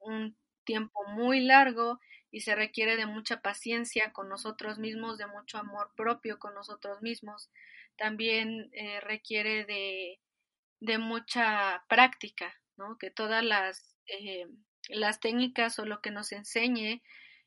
un 0.00 0.36
tiempo 0.64 1.04
muy 1.08 1.40
largo 1.40 2.00
y 2.30 2.40
se 2.40 2.54
requiere 2.54 2.96
de 2.96 3.06
mucha 3.06 3.40
paciencia 3.40 4.12
con 4.12 4.28
nosotros 4.28 4.78
mismos, 4.78 5.18
de 5.18 5.26
mucho 5.26 5.58
amor 5.58 5.92
propio 5.96 6.38
con 6.38 6.54
nosotros 6.54 7.00
mismos. 7.02 7.50
También 7.96 8.70
eh, 8.72 9.00
requiere 9.00 9.64
de, 9.64 10.20
de, 10.80 10.98
mucha 10.98 11.84
práctica, 11.88 12.52
¿no? 12.76 12.98
Que 12.98 13.10
todas 13.10 13.42
las, 13.44 13.96
eh, 14.06 14.46
las 14.88 15.20
técnicas 15.20 15.78
o 15.78 15.84
lo 15.84 16.00
que 16.00 16.10
nos 16.10 16.32
enseñe 16.32 17.02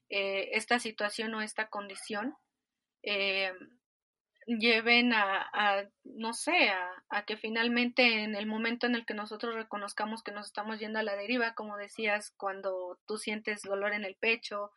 eh, 0.09 0.49
esta 0.53 0.79
situación 0.79 1.33
o 1.33 1.41
esta 1.41 1.69
condición 1.69 2.35
eh, 3.03 3.53
lleven 4.45 5.13
a, 5.13 5.49
a, 5.53 5.85
no 6.03 6.33
sé, 6.33 6.69
a, 6.69 7.03
a, 7.09 7.25
que 7.25 7.37
finalmente 7.37 8.23
en 8.23 8.35
el 8.35 8.45
momento 8.45 8.87
en 8.87 8.95
el 8.95 9.05
que 9.05 9.13
nosotros 9.13 9.55
reconozcamos 9.55 10.23
que 10.23 10.31
nos 10.31 10.47
estamos 10.47 10.79
yendo 10.79 10.99
a 10.99 11.03
la 11.03 11.15
deriva, 11.15 11.53
como 11.53 11.77
decías, 11.77 12.31
cuando 12.37 12.99
tú 13.07 13.17
sientes 13.17 13.61
dolor 13.61 13.93
en 13.93 14.03
el 14.03 14.15
pecho 14.15 14.71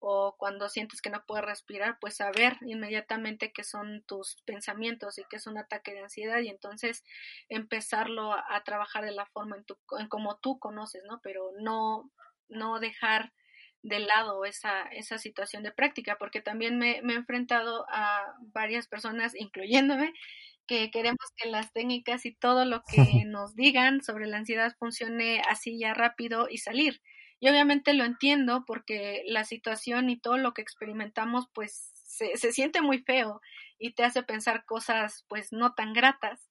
o 0.00 0.36
cuando 0.38 0.68
sientes 0.68 1.02
que 1.02 1.10
no 1.10 1.24
puedes 1.26 1.44
respirar, 1.44 1.98
pues 2.00 2.16
saber 2.16 2.56
inmediatamente 2.62 3.52
que 3.52 3.64
son 3.64 4.02
tus 4.06 4.36
pensamientos 4.46 5.18
y 5.18 5.24
que 5.30 5.36
es 5.36 5.46
un 5.46 5.58
ataque 5.58 5.92
de 5.92 6.00
ansiedad 6.00 6.40
y 6.40 6.48
entonces 6.48 7.04
empezarlo 7.48 8.32
a, 8.32 8.44
a 8.48 8.64
trabajar 8.64 9.04
de 9.04 9.12
la 9.12 9.26
forma 9.26 9.56
en, 9.56 9.64
tu, 9.64 9.76
en 9.98 10.08
como 10.08 10.38
tú 10.38 10.58
conoces, 10.58 11.02
¿no? 11.08 11.20
Pero 11.22 11.50
no, 11.60 12.10
no 12.48 12.80
dejar 12.80 13.32
de 13.82 14.00
lado 14.00 14.44
esa, 14.44 14.82
esa 14.84 15.18
situación 15.18 15.62
de 15.62 15.72
práctica, 15.72 16.16
porque 16.18 16.42
también 16.42 16.78
me, 16.78 17.00
me 17.02 17.14
he 17.14 17.16
enfrentado 17.16 17.86
a 17.90 18.34
varias 18.52 18.86
personas, 18.88 19.34
incluyéndome, 19.34 20.12
que 20.66 20.90
queremos 20.90 21.18
que 21.36 21.48
las 21.48 21.72
técnicas 21.72 22.26
y 22.26 22.34
todo 22.34 22.64
lo 22.64 22.82
que 22.82 22.96
nos 23.26 23.54
digan 23.56 24.02
sobre 24.02 24.26
la 24.26 24.38
ansiedad 24.38 24.74
funcione 24.78 25.42
así 25.48 25.78
ya 25.78 25.94
rápido 25.94 26.46
y 26.50 26.58
salir. 26.58 27.00
Y 27.40 27.48
obviamente 27.48 27.94
lo 27.94 28.04
entiendo 28.04 28.64
porque 28.66 29.22
la 29.26 29.44
situación 29.44 30.10
y 30.10 30.20
todo 30.20 30.36
lo 30.36 30.54
que 30.54 30.62
experimentamos 30.62 31.46
pues 31.52 31.90
se, 32.06 32.36
se 32.36 32.52
siente 32.52 32.82
muy 32.82 32.98
feo 33.00 33.40
y 33.78 33.94
te 33.94 34.04
hace 34.04 34.22
pensar 34.22 34.64
cosas 34.66 35.24
pues 35.28 35.52
no 35.52 35.74
tan 35.74 35.92
gratas 35.92 36.50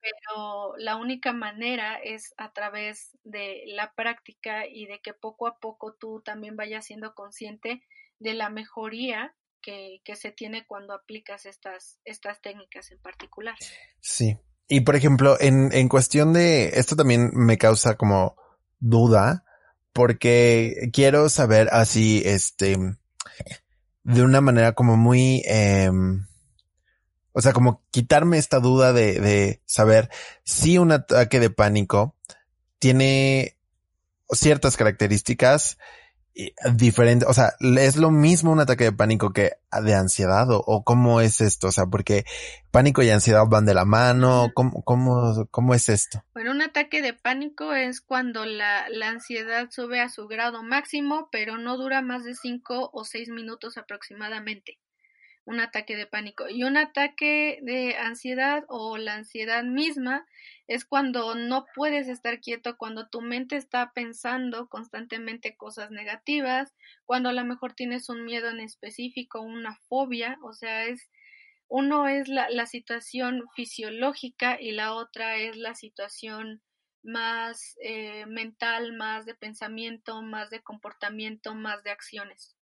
pero 0.00 0.76
la 0.78 0.96
única 0.96 1.32
manera 1.32 1.96
es 1.96 2.34
a 2.36 2.52
través 2.52 3.16
de 3.24 3.62
la 3.66 3.92
práctica 3.94 4.66
y 4.66 4.86
de 4.86 5.00
que 5.00 5.12
poco 5.12 5.46
a 5.46 5.58
poco 5.58 5.94
tú 5.94 6.22
también 6.24 6.56
vayas 6.56 6.86
siendo 6.86 7.14
consciente 7.14 7.82
de 8.18 8.34
la 8.34 8.50
mejoría 8.50 9.34
que, 9.62 10.00
que 10.04 10.16
se 10.16 10.32
tiene 10.32 10.66
cuando 10.66 10.94
aplicas 10.94 11.44
estas, 11.44 11.98
estas 12.04 12.40
técnicas 12.40 12.90
en 12.90 13.00
particular. 13.00 13.56
Sí. 14.00 14.38
Y 14.68 14.82
por 14.82 14.96
ejemplo, 14.96 15.36
en, 15.38 15.72
en 15.72 15.88
cuestión 15.88 16.32
de 16.32 16.68
esto 16.68 16.96
también 16.96 17.30
me 17.34 17.58
causa 17.58 17.96
como 17.96 18.36
duda, 18.78 19.44
porque 19.92 20.90
quiero 20.92 21.28
saber 21.28 21.68
así, 21.72 22.22
este, 22.24 22.76
de 24.04 24.22
una 24.22 24.40
manera 24.40 24.72
como 24.72 24.96
muy, 24.96 25.42
eh, 25.46 25.90
o 27.32 27.40
sea, 27.40 27.52
como 27.52 27.82
quitarme 27.90 28.38
esta 28.38 28.60
duda 28.60 28.92
de, 28.92 29.20
de 29.20 29.62
saber 29.66 30.10
si 30.44 30.78
un 30.78 30.92
ataque 30.92 31.40
de 31.40 31.50
pánico 31.50 32.16
tiene 32.78 33.56
ciertas 34.32 34.76
características 34.76 35.78
diferente, 36.74 37.26
o 37.26 37.34
sea, 37.34 37.52
es 37.60 37.96
lo 37.96 38.10
mismo 38.10 38.52
un 38.52 38.60
ataque 38.60 38.84
de 38.84 38.92
pánico 38.92 39.32
que 39.32 39.52
de 39.82 39.94
ansiedad 39.94 40.46
o, 40.50 40.84
cómo 40.84 41.20
es 41.20 41.40
esto, 41.40 41.68
o 41.68 41.72
sea, 41.72 41.86
porque 41.86 42.24
pánico 42.70 43.02
y 43.02 43.10
ansiedad 43.10 43.44
van 43.48 43.66
de 43.66 43.74
la 43.74 43.84
mano, 43.84 44.50
¿cómo, 44.54 44.82
cómo, 44.82 45.46
cómo 45.50 45.74
es 45.74 45.88
esto? 45.88 46.22
Bueno, 46.32 46.52
un 46.52 46.62
ataque 46.62 47.02
de 47.02 47.14
pánico 47.14 47.74
es 47.74 48.00
cuando 48.00 48.46
la, 48.46 48.88
la 48.88 49.08
ansiedad 49.08 49.68
sube 49.70 50.00
a 50.00 50.08
su 50.08 50.28
grado 50.28 50.62
máximo, 50.62 51.28
pero 51.32 51.58
no 51.58 51.76
dura 51.76 52.00
más 52.02 52.24
de 52.24 52.34
cinco 52.34 52.90
o 52.92 53.04
seis 53.04 53.28
minutos 53.28 53.76
aproximadamente 53.76 54.78
un 55.44 55.60
ataque 55.60 55.96
de 55.96 56.06
pánico. 56.06 56.48
Y 56.48 56.64
un 56.64 56.76
ataque 56.76 57.58
de 57.62 57.96
ansiedad 57.96 58.64
o 58.68 58.98
la 58.98 59.14
ansiedad 59.14 59.64
misma 59.64 60.26
es 60.70 60.84
cuando 60.84 61.34
no 61.34 61.66
puedes 61.74 62.06
estar 62.06 62.38
quieto, 62.38 62.76
cuando 62.76 63.08
tu 63.08 63.22
mente 63.22 63.56
está 63.56 63.90
pensando 63.92 64.68
constantemente 64.68 65.56
cosas 65.56 65.90
negativas, 65.90 66.72
cuando 67.06 67.28
a 67.28 67.32
lo 67.32 67.44
mejor 67.44 67.74
tienes 67.74 68.08
un 68.08 68.24
miedo 68.24 68.48
en 68.48 68.60
específico, 68.60 69.40
una 69.40 69.74
fobia, 69.88 70.38
o 70.44 70.52
sea, 70.52 70.84
es 70.84 71.10
uno 71.66 72.06
es 72.06 72.28
la, 72.28 72.48
la 72.50 72.66
situación 72.66 73.48
fisiológica 73.56 74.60
y 74.60 74.70
la 74.70 74.94
otra 74.94 75.38
es 75.38 75.56
la 75.56 75.74
situación 75.74 76.62
más 77.02 77.76
eh, 77.82 78.26
mental, 78.26 78.92
más 78.92 79.26
de 79.26 79.34
pensamiento, 79.34 80.22
más 80.22 80.50
de 80.50 80.62
comportamiento, 80.62 81.52
más 81.52 81.82
de 81.82 81.90
acciones. 81.90 82.54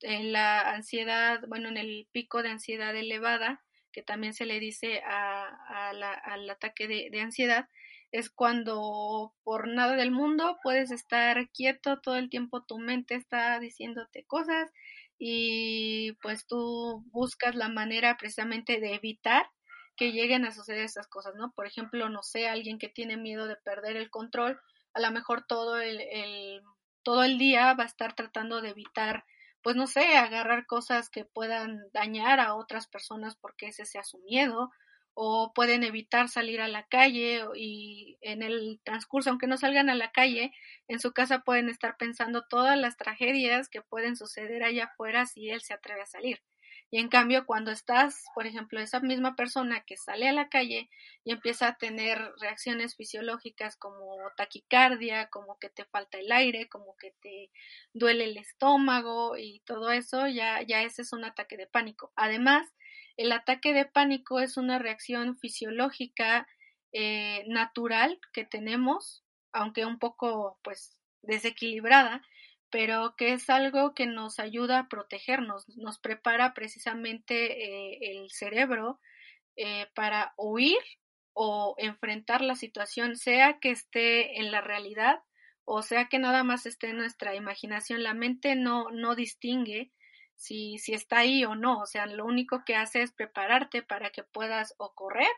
En 0.00 0.32
la 0.32 0.62
ansiedad, 0.72 1.42
bueno, 1.46 1.68
en 1.68 1.76
el 1.76 2.08
pico 2.10 2.42
de 2.42 2.48
ansiedad 2.48 2.96
elevada, 2.96 3.62
que 3.92 4.02
también 4.02 4.34
se 4.34 4.46
le 4.46 4.60
dice 4.60 5.02
a, 5.04 5.90
al 6.24 6.50
ataque 6.50 6.88
de, 6.88 7.08
de, 7.10 7.20
ansiedad, 7.20 7.68
es 8.12 8.30
cuando 8.30 9.34
por 9.44 9.68
nada 9.68 9.96
del 9.96 10.10
mundo 10.10 10.58
puedes 10.62 10.90
estar 10.90 11.50
quieto 11.50 12.00
todo 12.00 12.16
el 12.16 12.30
tiempo, 12.30 12.64
tu 12.64 12.78
mente 12.78 13.14
está 13.14 13.58
diciéndote 13.60 14.24
cosas 14.24 14.70
y 15.18 16.12
pues 16.22 16.46
tú 16.46 17.04
buscas 17.10 17.54
la 17.54 17.68
manera 17.68 18.16
precisamente 18.16 18.80
de 18.80 18.94
evitar 18.94 19.50
que 19.96 20.12
lleguen 20.12 20.44
a 20.44 20.52
suceder 20.52 20.84
esas 20.84 21.08
cosas, 21.08 21.34
¿no? 21.34 21.52
Por 21.52 21.66
ejemplo, 21.66 22.08
no 22.08 22.22
sé, 22.22 22.48
alguien 22.48 22.78
que 22.78 22.88
tiene 22.88 23.16
miedo 23.16 23.46
de 23.46 23.56
perder 23.56 23.96
el 23.96 24.10
control, 24.10 24.60
a 24.94 25.00
lo 25.00 25.10
mejor 25.10 25.44
todo 25.46 25.80
el, 25.80 26.00
el 26.00 26.62
todo 27.02 27.24
el 27.24 27.38
día 27.38 27.74
va 27.74 27.84
a 27.84 27.86
estar 27.86 28.14
tratando 28.14 28.60
de 28.60 28.70
evitar 28.70 29.24
pues 29.62 29.76
no 29.76 29.86
sé, 29.86 30.16
agarrar 30.16 30.66
cosas 30.66 31.10
que 31.10 31.24
puedan 31.24 31.80
dañar 31.92 32.40
a 32.40 32.54
otras 32.54 32.86
personas 32.88 33.36
porque 33.36 33.68
ese 33.68 33.84
sea 33.86 34.04
su 34.04 34.18
miedo, 34.20 34.70
o 35.14 35.52
pueden 35.52 35.82
evitar 35.82 36.28
salir 36.28 36.60
a 36.60 36.68
la 36.68 36.84
calle 36.86 37.44
y 37.56 38.18
en 38.20 38.42
el 38.42 38.80
transcurso, 38.84 39.30
aunque 39.30 39.48
no 39.48 39.56
salgan 39.56 39.90
a 39.90 39.94
la 39.96 40.12
calle, 40.12 40.52
en 40.86 41.00
su 41.00 41.12
casa 41.12 41.40
pueden 41.40 41.68
estar 41.68 41.96
pensando 41.98 42.44
todas 42.48 42.78
las 42.78 42.96
tragedias 42.96 43.68
que 43.68 43.82
pueden 43.82 44.16
suceder 44.16 44.62
allá 44.62 44.84
afuera 44.86 45.26
si 45.26 45.50
él 45.50 45.60
se 45.62 45.74
atreve 45.74 46.02
a 46.02 46.06
salir. 46.06 46.40
Y 46.90 46.98
en 47.00 47.08
cambio, 47.08 47.44
cuando 47.44 47.70
estás, 47.70 48.24
por 48.34 48.46
ejemplo, 48.46 48.80
esa 48.80 49.00
misma 49.00 49.36
persona 49.36 49.82
que 49.84 49.96
sale 49.96 50.28
a 50.28 50.32
la 50.32 50.48
calle 50.48 50.88
y 51.22 51.32
empieza 51.32 51.68
a 51.68 51.76
tener 51.76 52.18
reacciones 52.40 52.96
fisiológicas 52.96 53.76
como 53.76 54.16
taquicardia, 54.36 55.28
como 55.28 55.58
que 55.58 55.68
te 55.68 55.84
falta 55.84 56.18
el 56.18 56.32
aire, 56.32 56.68
como 56.68 56.96
que 56.96 57.12
te 57.20 57.50
duele 57.92 58.24
el 58.24 58.38
estómago 58.38 59.36
y 59.36 59.60
todo 59.66 59.90
eso, 59.90 60.28
ya, 60.28 60.62
ya 60.62 60.82
ese 60.82 61.02
es 61.02 61.12
un 61.12 61.24
ataque 61.24 61.58
de 61.58 61.66
pánico. 61.66 62.10
Además, 62.16 62.66
el 63.18 63.32
ataque 63.32 63.74
de 63.74 63.84
pánico 63.84 64.40
es 64.40 64.56
una 64.56 64.78
reacción 64.78 65.36
fisiológica 65.36 66.46
eh, 66.92 67.44
natural 67.48 68.18
que 68.32 68.44
tenemos, 68.44 69.24
aunque 69.52 69.84
un 69.84 69.98
poco, 69.98 70.58
pues, 70.62 70.96
desequilibrada, 71.22 72.22
pero 72.70 73.14
que 73.16 73.32
es 73.32 73.48
algo 73.50 73.94
que 73.94 74.06
nos 74.06 74.38
ayuda 74.38 74.80
a 74.80 74.88
protegernos, 74.88 75.68
nos 75.76 75.98
prepara 75.98 76.54
precisamente 76.54 77.64
eh, 77.64 77.98
el 78.02 78.30
cerebro 78.30 79.00
eh, 79.56 79.86
para 79.94 80.34
huir 80.36 80.78
o 81.32 81.74
enfrentar 81.78 82.42
la 82.42 82.54
situación, 82.54 83.16
sea 83.16 83.58
que 83.60 83.70
esté 83.70 84.38
en 84.38 84.50
la 84.50 84.60
realidad 84.60 85.20
o 85.70 85.82
sea 85.82 86.06
que 86.06 86.18
nada 86.18 86.44
más 86.44 86.64
esté 86.64 86.88
en 86.88 86.96
nuestra 86.96 87.34
imaginación. 87.34 88.02
La 88.02 88.14
mente 88.14 88.56
no, 88.56 88.88
no 88.90 89.14
distingue 89.14 89.92
si, 90.34 90.78
si 90.78 90.94
está 90.94 91.18
ahí 91.18 91.44
o 91.44 91.56
no, 91.56 91.80
o 91.80 91.84
sea, 91.84 92.06
lo 92.06 92.24
único 92.24 92.64
que 92.64 92.74
hace 92.74 93.02
es 93.02 93.12
prepararte 93.12 93.82
para 93.82 94.08
que 94.08 94.22
puedas 94.22 94.74
o 94.78 94.94
correr 94.94 95.28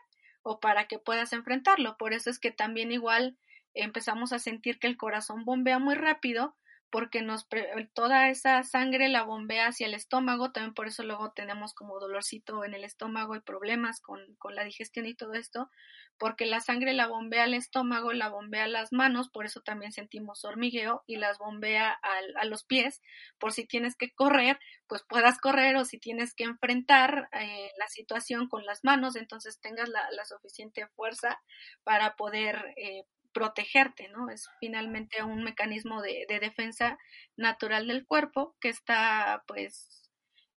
o 0.41 0.61
para 0.61 0.87
que 0.87 0.99
puedas 0.99 1.33
enfrentarlo. 1.33 1.97
Por 1.97 2.13
eso 2.13 2.29
es 2.29 2.39
que 2.39 2.51
también 2.51 2.93
igual 2.93 3.37
empezamos 3.73 4.31
a 4.31 4.39
sentir 4.39 4.79
que 4.79 4.87
el 4.87 4.95
corazón 4.95 5.43
bombea 5.43 5.79
muy 5.79 5.95
rápido 5.95 6.55
porque 6.91 7.21
nos 7.21 7.47
toda 7.93 8.29
esa 8.29 8.61
sangre 8.63 9.07
la 9.07 9.23
bombea 9.23 9.67
hacia 9.67 9.87
el 9.87 9.93
estómago, 9.93 10.51
también 10.51 10.73
por 10.73 10.87
eso 10.87 11.03
luego 11.03 11.31
tenemos 11.31 11.73
como 11.73 11.99
dolorcito 11.99 12.65
en 12.65 12.73
el 12.73 12.83
estómago 12.83 13.35
y 13.35 13.39
problemas 13.39 14.01
con, 14.01 14.19
con, 14.35 14.55
la 14.55 14.65
digestión 14.65 15.05
y 15.05 15.15
todo 15.15 15.33
esto, 15.33 15.71
porque 16.17 16.45
la 16.45 16.59
sangre 16.59 16.93
la 16.93 17.07
bombea 17.07 17.45
al 17.45 17.53
estómago, 17.53 18.11
la 18.11 18.27
bombea 18.27 18.65
a 18.65 18.67
las 18.67 18.91
manos, 18.91 19.29
por 19.29 19.45
eso 19.45 19.61
también 19.61 19.93
sentimos 19.93 20.43
hormigueo 20.43 21.03
y 21.07 21.15
las 21.15 21.37
bombea 21.37 21.97
a 22.01 22.45
los 22.45 22.65
pies, 22.65 23.01
por 23.39 23.53
si 23.53 23.65
tienes 23.65 23.95
que 23.95 24.11
correr, 24.11 24.59
pues 24.87 25.03
puedas 25.07 25.37
correr 25.39 25.77
o 25.77 25.85
si 25.85 25.97
tienes 25.97 26.35
que 26.35 26.43
enfrentar 26.43 27.29
eh, 27.31 27.71
la 27.77 27.87
situación 27.87 28.49
con 28.49 28.65
las 28.65 28.83
manos, 28.83 29.15
entonces 29.15 29.61
tengas 29.61 29.87
la, 29.87 30.11
la 30.11 30.25
suficiente 30.25 30.87
fuerza 30.87 31.41
para 31.83 32.15
poder 32.17 32.73
eh, 32.75 33.05
protegerte, 33.33 34.09
¿no? 34.09 34.29
Es 34.29 34.49
finalmente 34.59 35.23
un 35.23 35.43
mecanismo 35.43 36.01
de, 36.01 36.25
defensa 36.27 36.97
natural 37.37 37.87
del 37.87 38.05
cuerpo 38.05 38.55
que 38.59 38.69
está, 38.69 39.43
pues, 39.47 40.09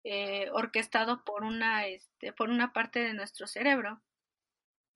eh, 0.04 0.50
orquestado 0.52 1.24
por 1.24 1.44
una, 1.44 1.88
este, 1.88 2.34
por 2.34 2.50
una 2.50 2.74
parte 2.74 3.00
de 3.00 3.14
nuestro 3.14 3.48
cerebro, 3.48 4.02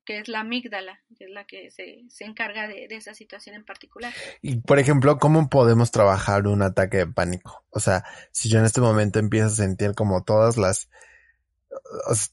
que 0.05 0.19
es 0.19 0.27
la 0.29 0.39
amígdala, 0.39 1.03
que 1.17 1.25
es 1.25 1.29
la 1.31 1.45
que 1.45 1.69
se, 1.69 2.05
se 2.09 2.23
encarga 2.23 2.67
de, 2.67 2.87
de, 2.87 2.95
esa 2.95 3.13
situación 3.13 3.55
en 3.55 3.65
particular. 3.65 4.13
Y, 4.41 4.61
por 4.61 4.79
ejemplo, 4.79 5.17
¿cómo 5.17 5.49
podemos 5.49 5.91
trabajar 5.91 6.47
un 6.47 6.61
ataque 6.61 6.97
de 6.97 7.07
pánico? 7.07 7.65
O 7.69 7.79
sea, 7.79 8.05
si 8.31 8.49
yo 8.49 8.59
en 8.59 8.65
este 8.65 8.79
momento 8.79 9.19
empiezo 9.19 9.47
a 9.47 9.49
sentir 9.49 9.93
como 9.95 10.23
todas 10.23 10.55
las, 10.55 10.89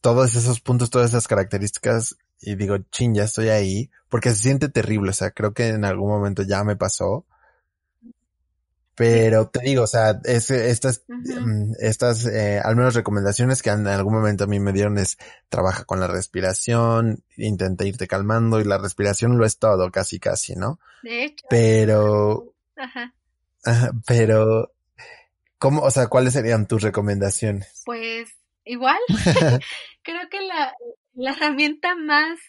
todos 0.00 0.36
esos 0.36 0.60
puntos, 0.60 0.90
todas 0.90 1.10
esas 1.10 1.28
características 1.28 2.16
y 2.40 2.56
digo, 2.56 2.76
chin, 2.90 3.14
ya 3.14 3.24
estoy 3.24 3.48
ahí, 3.48 3.90
porque 4.08 4.30
se 4.30 4.36
siente 4.36 4.68
terrible, 4.68 5.10
o 5.10 5.14
sea, 5.14 5.30
creo 5.30 5.54
que 5.54 5.68
en 5.68 5.84
algún 5.84 6.08
momento 6.08 6.42
ya 6.42 6.62
me 6.64 6.76
pasó. 6.76 7.24
Pero 8.96 9.48
te 9.48 9.58
digo, 9.60 9.82
o 9.82 9.86
sea, 9.88 10.20
es, 10.22 10.50
estas, 10.50 11.02
mm, 11.08 11.72
estas, 11.80 12.26
eh, 12.26 12.60
al 12.62 12.76
menos 12.76 12.94
recomendaciones 12.94 13.60
que 13.60 13.70
en 13.70 13.88
algún 13.88 14.14
momento 14.14 14.44
a 14.44 14.46
mí 14.46 14.60
me 14.60 14.72
dieron 14.72 14.98
es 14.98 15.18
trabaja 15.48 15.84
con 15.84 15.98
la 15.98 16.06
respiración, 16.06 17.24
intenta 17.36 17.84
irte 17.84 18.06
calmando 18.06 18.60
y 18.60 18.64
la 18.64 18.78
respiración 18.78 19.36
lo 19.36 19.44
es 19.44 19.58
todo, 19.58 19.90
casi, 19.90 20.20
casi, 20.20 20.54
¿no? 20.54 20.78
De 21.02 21.24
hecho. 21.24 21.44
Pero, 21.50 22.54
ajá. 22.76 23.12
pero, 24.06 24.72
¿cómo, 25.58 25.82
o 25.82 25.90
sea, 25.90 26.06
cuáles 26.06 26.34
serían 26.34 26.68
tus 26.68 26.82
recomendaciones? 26.82 27.82
Pues, 27.84 28.28
igual, 28.64 28.98
creo 30.02 30.28
que 30.30 30.40
la, 30.40 30.72
la 31.14 31.30
herramienta 31.32 31.94
más 31.94 32.40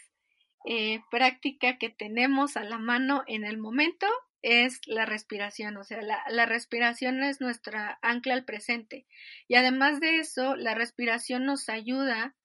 eh, 0.65 1.01
práctica 1.11 1.77
que 1.77 1.89
tenemos 1.89 2.57
a 2.57 2.63
la 2.63 2.79
mano 2.79 3.23
en 3.27 3.45
el 3.45 3.57
momento 3.57 4.07
es 4.41 4.79
la 4.85 5.05
respiración, 5.05 5.77
o 5.77 5.83
sea, 5.83 6.01
la, 6.01 6.45
respiración 6.45 7.23
es 7.23 7.41
nuestra 7.41 7.97
ancla 8.01 8.35
al 8.35 8.45
presente. 8.45 9.07
Y 9.47 9.55
además 9.55 9.99
de 9.99 10.19
eso, 10.19 10.55
la 10.55 10.75
respiración 10.75 11.45
nos 11.45 11.67
ayuda 11.67 12.35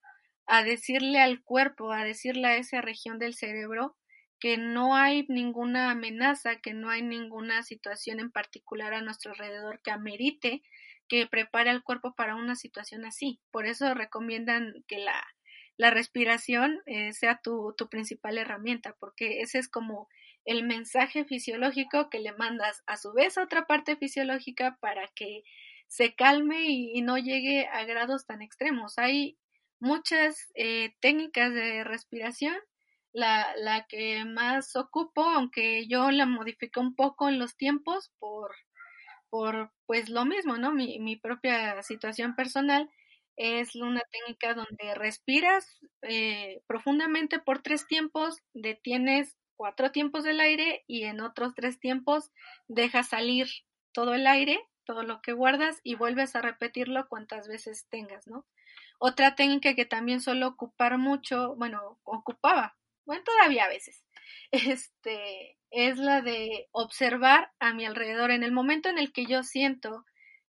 a 0.46 0.62
decirle 0.62 1.20
al 1.20 1.42
cuerpo, 1.42 1.92
a 1.92 2.04
decirle 2.04 2.48
a 2.48 2.56
esa 2.56 2.80
región 2.80 3.18
del 3.18 3.34
cerebro 3.34 3.96
que 4.38 4.56
no 4.56 4.96
hay 4.96 5.26
ninguna 5.28 5.90
amenaza, 5.90 6.56
que 6.56 6.72
no 6.72 6.88
hay 6.88 7.02
ninguna 7.02 7.62
situación 7.62 8.18
en 8.18 8.30
particular 8.30 8.94
a 8.94 9.02
nuestro 9.02 9.32
alrededor 9.32 9.82
que 9.82 9.90
amerite 9.90 10.62
que 11.06 11.26
prepare 11.26 11.68
al 11.68 11.82
cuerpo 11.82 12.14
para 12.14 12.36
una 12.36 12.54
situación 12.54 13.04
así. 13.04 13.40
Por 13.50 13.66
eso 13.66 13.92
recomiendan 13.92 14.72
que 14.86 14.98
la, 14.98 15.22
la 15.80 15.88
respiración 15.88 16.82
eh, 16.84 17.14
sea 17.14 17.40
tu, 17.42 17.72
tu 17.74 17.88
principal 17.88 18.36
herramienta, 18.36 18.94
porque 19.00 19.40
ese 19.40 19.58
es 19.58 19.66
como 19.66 20.10
el 20.44 20.62
mensaje 20.62 21.24
fisiológico 21.24 22.10
que 22.10 22.18
le 22.18 22.34
mandas 22.34 22.82
a 22.84 22.98
su 22.98 23.14
vez 23.14 23.38
a 23.38 23.44
otra 23.44 23.66
parte 23.66 23.96
fisiológica 23.96 24.76
para 24.82 25.08
que 25.14 25.42
se 25.88 26.14
calme 26.14 26.66
y, 26.68 27.00
no 27.00 27.16
llegue 27.16 27.66
a 27.66 27.84
grados 27.84 28.26
tan 28.26 28.42
extremos. 28.42 28.98
Hay 28.98 29.38
muchas 29.78 30.50
eh, 30.54 30.92
técnicas 31.00 31.54
de 31.54 31.82
respiración. 31.82 32.56
La, 33.12 33.50
la 33.56 33.86
que 33.86 34.26
más 34.26 34.76
ocupo, 34.76 35.22
aunque 35.22 35.88
yo 35.88 36.10
la 36.10 36.26
modifico 36.26 36.82
un 36.82 36.94
poco 36.94 37.30
en 37.30 37.38
los 37.38 37.56
tiempos 37.56 38.12
por, 38.18 38.54
por 39.30 39.72
pues 39.86 40.10
lo 40.10 40.26
mismo, 40.26 40.58
¿no? 40.58 40.72
Mi, 40.72 40.98
mi 40.98 41.16
propia 41.16 41.82
situación 41.82 42.36
personal, 42.36 42.90
es 43.42 43.74
una 43.74 44.02
técnica 44.12 44.52
donde 44.52 44.94
respiras 44.94 45.80
eh, 46.02 46.60
profundamente 46.66 47.38
por 47.38 47.62
tres 47.62 47.86
tiempos, 47.86 48.36
detienes 48.52 49.34
cuatro 49.56 49.92
tiempos 49.92 50.24
del 50.24 50.40
aire 50.40 50.84
y 50.86 51.04
en 51.04 51.22
otros 51.22 51.54
tres 51.54 51.80
tiempos 51.80 52.32
dejas 52.68 53.08
salir 53.08 53.48
todo 53.92 54.12
el 54.12 54.26
aire, 54.26 54.60
todo 54.84 55.04
lo 55.04 55.22
que 55.22 55.32
guardas 55.32 55.80
y 55.82 55.94
vuelves 55.94 56.36
a 56.36 56.42
repetirlo 56.42 57.08
cuantas 57.08 57.48
veces 57.48 57.86
tengas, 57.88 58.26
¿no? 58.26 58.44
Otra 58.98 59.36
técnica 59.36 59.74
que 59.74 59.86
también 59.86 60.20
suelo 60.20 60.48
ocupar 60.48 60.98
mucho, 60.98 61.54
bueno, 61.56 61.98
ocupaba, 62.04 62.76
bueno, 63.06 63.22
todavía 63.24 63.64
a 63.64 63.68
veces, 63.68 64.04
este, 64.50 65.56
es 65.70 65.96
la 65.96 66.20
de 66.20 66.68
observar 66.72 67.52
a 67.58 67.72
mi 67.72 67.86
alrededor. 67.86 68.32
En 68.32 68.42
el 68.42 68.52
momento 68.52 68.90
en 68.90 68.98
el 68.98 69.14
que 69.14 69.24
yo 69.24 69.44
siento 69.44 70.04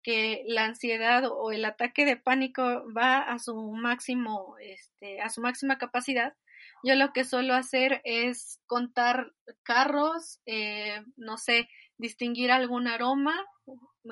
que 0.07 0.45
la 0.47 0.63
ansiedad 0.63 1.25
o 1.29 1.51
el 1.51 1.65
ataque 1.65 2.05
de 2.05 2.15
pánico 2.15 2.63
va 2.95 3.17
a 3.17 3.39
su 3.39 3.73
máximo, 3.73 4.55
este, 4.61 5.19
a 5.19 5.27
su 5.27 5.41
máxima 5.41 5.77
capacidad, 5.77 6.33
yo 6.81 6.95
lo 6.95 7.11
que 7.11 7.25
suelo 7.25 7.53
hacer 7.53 7.99
es 8.05 8.61
contar 8.67 9.33
carros, 9.63 10.39
eh, 10.45 11.03
no 11.17 11.37
sé, 11.37 11.67
distinguir 11.97 12.53
algún 12.53 12.87
aroma, 12.87 13.35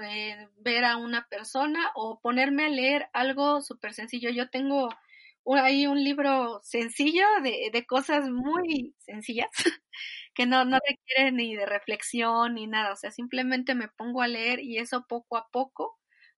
eh, 0.04 0.50
ver 0.58 0.84
a 0.84 0.98
una 0.98 1.28
persona 1.30 1.92
o 1.96 2.20
ponerme 2.20 2.66
a 2.66 2.70
leer 2.70 3.08
algo 3.14 3.62
súper 3.62 3.94
sencillo. 3.94 4.30
Yo 4.32 4.50
tengo 4.50 4.90
ahí 5.56 5.88
un 5.88 6.04
libro 6.04 6.60
sencillo 6.64 7.24
de, 7.44 7.70
de 7.72 7.86
cosas 7.86 8.30
muy 8.30 8.96
sencillas 9.00 9.50
que 10.36 10.46
no, 10.46 10.66
no 10.66 10.80
requiere 10.88 11.32
ni 11.32 11.56
de 11.56 11.66
reflexión 11.66 12.56
ni 12.56 12.68
nada. 12.68 12.94
O 12.94 12.96
sea, 12.98 13.12
simplemente 13.12 13.76
me 13.76 13.88
pongo 13.90 14.22
a 14.22 14.28
leer 14.28 14.60
y 14.60 14.78
eso 14.80 15.06
poco 15.08 15.38
a 15.38 15.48
poco 15.52 15.98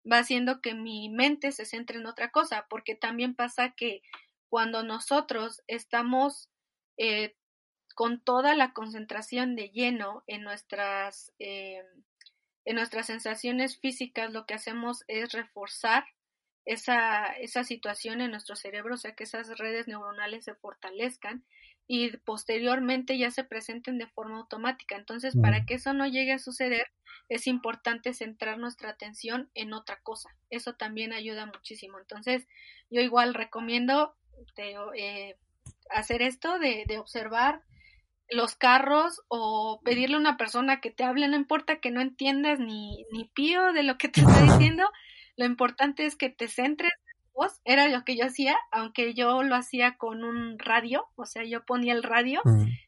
va 0.10 0.20
haciendo 0.20 0.62
que 0.62 0.74
mi 0.74 1.10
mente 1.10 1.52
se 1.52 1.66
centre 1.66 1.98
en 2.00 2.06
otra 2.08 2.32
cosa, 2.32 2.66
porque 2.70 2.96
también 2.96 3.36
pasa 3.36 3.72
que 3.76 4.02
cuando 4.50 4.84
nosotros 4.84 5.62
estamos 5.68 6.50
eh, 6.98 7.36
con 7.96 8.22
toda 8.22 8.56
la 8.56 8.74
concentración 8.74 9.56
de 9.56 9.70
lleno 9.70 10.24
en 10.28 10.44
nuestras, 10.44 11.34
eh, 11.40 11.84
en 12.66 12.76
nuestras 12.76 13.08
sensaciones 13.08 13.80
físicas, 13.80 14.32
lo 14.32 14.46
que 14.46 14.54
hacemos 14.54 15.04
es 15.08 15.32
reforzar 15.32 16.06
esa, 16.68 17.28
esa 17.40 17.64
situación 17.64 18.20
en 18.20 18.32
nuestro 18.32 18.58
cerebro, 18.58 18.96
o 18.96 18.98
sea, 18.98 19.16
que 19.16 19.24
esas 19.24 19.58
redes 19.58 19.88
neuronales 19.88 20.44
se 20.44 20.54
fortalezcan 20.54 21.46
y 21.88 22.18
posteriormente 22.18 23.18
ya 23.18 23.32
se 23.32 23.46
presenten 23.46 23.98
de 23.98 24.08
forma 24.08 24.38
automática. 24.38 24.98
Entonces, 24.98 25.34
para 25.42 25.66
que 25.66 25.76
eso 25.76 25.94
no 25.94 26.06
llegue 26.06 26.34
a 26.34 26.40
suceder, 26.40 26.88
es 27.30 27.48
importante 27.48 28.14
centrar 28.14 28.58
nuestra 28.58 28.90
atención 28.90 29.50
en 29.54 29.72
otra 29.72 30.02
cosa. 30.04 30.30
Eso 30.50 30.74
también 30.74 31.14
ayuda 31.14 31.46
muchísimo. 31.46 32.00
Entonces, 32.00 32.46
yo 32.90 33.00
igual 33.00 33.34
recomiendo 33.34 34.14
eh, 34.58 35.38
hacer 35.90 36.22
esto 36.22 36.60
de, 36.60 36.84
de, 36.86 37.00
observar 37.00 37.62
los 38.30 38.56
carros 38.56 39.22
o 39.30 39.80
pedirle 39.86 40.18
a 40.18 40.20
una 40.20 40.36
persona 40.36 40.82
que 40.82 40.92
te 40.92 41.06
hable, 41.06 41.30
no 41.30 41.38
importa 41.38 41.80
que 41.80 41.92
no 41.92 42.02
entiendas 42.02 42.60
ni, 42.60 43.06
ni 43.14 43.24
pío 43.24 43.72
de 43.72 43.84
lo 43.84 43.98
que 43.98 44.10
te 44.10 44.20
está 44.20 44.42
diciendo, 44.42 44.92
lo 45.38 45.46
importante 45.46 46.06
es 46.06 46.16
que 46.16 46.30
te 46.30 46.48
centres 46.48 46.92
en 46.92 47.14
tu 47.24 47.30
voz, 47.42 47.62
era 47.64 47.88
lo 47.88 48.04
que 48.04 48.18
yo 48.18 48.26
hacía, 48.26 48.58
aunque 48.72 49.14
yo 49.14 49.44
lo 49.44 49.56
hacía 49.56 49.98
con 49.98 50.24
un 50.24 50.60
radio, 50.60 51.08
o 51.16 51.26
sea, 51.26 51.44
yo 51.44 51.66
ponía 51.66 51.94
el 51.94 52.04
radio 52.04 52.42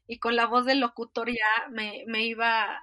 y 0.07 0.19
con 0.19 0.35
la 0.35 0.47
voz 0.47 0.65
del 0.65 0.79
locutor 0.79 1.29
ya 1.29 1.69
me, 1.69 2.03
me 2.07 2.25
iba 2.25 2.81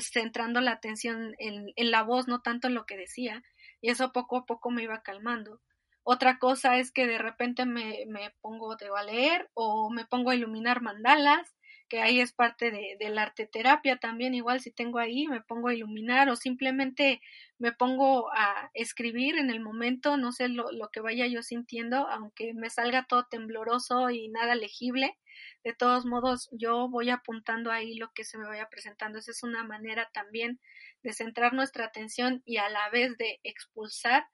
centrando 0.00 0.60
la 0.60 0.72
atención 0.72 1.34
en, 1.38 1.72
en 1.74 1.90
la 1.90 2.02
voz, 2.02 2.28
no 2.28 2.40
tanto 2.40 2.68
en 2.68 2.74
lo 2.74 2.86
que 2.86 2.96
decía, 2.96 3.42
y 3.80 3.90
eso 3.90 4.12
poco 4.12 4.36
a 4.36 4.46
poco 4.46 4.70
me 4.70 4.82
iba 4.84 5.02
calmando. 5.02 5.60
Otra 6.04 6.38
cosa 6.38 6.78
es 6.78 6.90
que 6.90 7.06
de 7.06 7.18
repente 7.18 7.66
me, 7.66 8.04
me 8.06 8.32
pongo 8.40 8.74
a 8.96 9.02
leer 9.02 9.50
o 9.54 9.90
me 9.90 10.06
pongo 10.06 10.30
a 10.30 10.34
iluminar 10.34 10.80
mandalas, 10.80 11.54
que 11.88 12.00
ahí 12.00 12.20
es 12.20 12.32
parte 12.32 12.70
de, 12.70 12.96
de, 12.98 13.10
la 13.10 13.22
arte 13.22 13.46
terapia 13.46 13.96
también, 13.96 14.34
igual 14.34 14.60
si 14.60 14.70
tengo 14.70 14.98
ahí 14.98 15.26
me 15.26 15.40
pongo 15.40 15.68
a 15.68 15.74
iluminar 15.74 16.28
o 16.28 16.36
simplemente 16.36 17.20
me 17.58 17.72
pongo 17.72 18.30
a 18.32 18.70
escribir 18.74 19.36
en 19.36 19.50
el 19.50 19.60
momento, 19.60 20.16
no 20.16 20.32
sé 20.32 20.48
lo, 20.48 20.70
lo 20.72 20.88
que 20.90 21.00
vaya 21.00 21.26
yo 21.26 21.42
sintiendo, 21.42 22.08
aunque 22.08 22.54
me 22.54 22.70
salga 22.70 23.06
todo 23.08 23.26
tembloroso 23.26 24.10
y 24.10 24.28
nada 24.28 24.54
legible, 24.54 25.18
de 25.64 25.74
todos 25.74 26.04
modos 26.06 26.48
yo 26.52 26.88
voy 26.88 27.10
apuntando 27.10 27.70
ahí 27.70 27.94
lo 27.94 28.12
que 28.12 28.24
se 28.24 28.38
me 28.38 28.46
vaya 28.46 28.68
presentando. 28.68 29.18
Esa 29.18 29.30
es 29.30 29.42
una 29.42 29.64
manera 29.64 30.10
también 30.12 30.60
de 31.02 31.12
centrar 31.12 31.52
nuestra 31.52 31.86
atención 31.86 32.42
y 32.44 32.58
a 32.58 32.68
la 32.68 32.88
vez 32.90 33.16
de 33.18 33.40
expulsar 33.42 34.26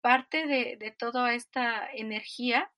parte 0.00 0.46
de, 0.46 0.76
de 0.78 0.90
toda 0.90 1.34
esta 1.34 1.90
energía 1.92 2.70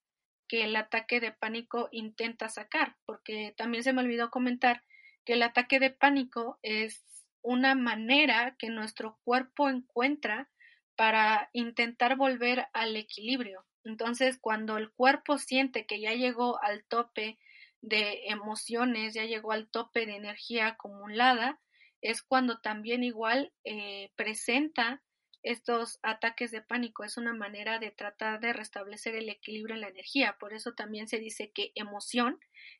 que 0.53 0.65
el 0.65 0.77
ataque 0.77 1.19
de 1.19 1.33
pánico 1.33 1.89
intenta 1.93 2.51
sacar, 2.51 2.95
porque 3.07 3.55
también 3.57 3.83
se 3.83 3.95
me 3.95 4.03
olvidó 4.03 4.31
comentar 4.31 4.83
que 5.25 5.33
el 5.33 5.43
ataque 5.43 5.81
de 5.81 5.89
pánico 5.89 6.59
es 6.61 7.07
una 7.41 7.75
manera 7.75 8.55
que 8.59 8.69
nuestro 8.69 9.19
cuerpo 9.25 9.71
encuentra 9.71 10.51
para 10.95 11.49
intentar 11.55 12.17
volver 12.17 12.67
al 12.75 12.97
equilibrio. 12.97 13.65
Entonces, 13.83 14.37
cuando 14.39 14.77
el 14.77 14.93
cuerpo 14.93 15.39
siente 15.39 15.87
que 15.87 16.03
ya 16.03 16.13
llegó 16.13 16.63
al 16.63 16.85
tope 16.85 17.39
de 17.81 18.27
emociones, 18.27 19.15
ya 19.15 19.25
llegó 19.25 19.53
al 19.53 19.71
tope 19.71 20.05
de 20.05 20.17
energía 20.17 20.67
acumulada, 20.67 21.63
es 22.03 22.23
cuando 22.23 22.61
también 22.61 23.05
igual 23.05 23.55
eh, 23.65 24.11
presenta 24.17 25.03
estos 25.43 25.99
ataques 26.03 26.51
de 26.51 26.63
pánico. 26.63 27.05
Es 27.05 27.17
una 27.17 27.35
manera 27.35 27.79
de 27.79 27.91
tratar 27.91 28.41
de 28.41 28.53
restablecer 28.53 29.15
el 29.15 29.29
equilibrio 29.29 29.75
en 29.75 29.81
la 29.81 29.89
energía. 29.89 30.37
Por 30.39 30.53
eso 30.53 30.73
también 30.73 31.09
se 31.09 31.19
dice 31.19 31.51
que 31.51 31.73
emoción 31.75 32.39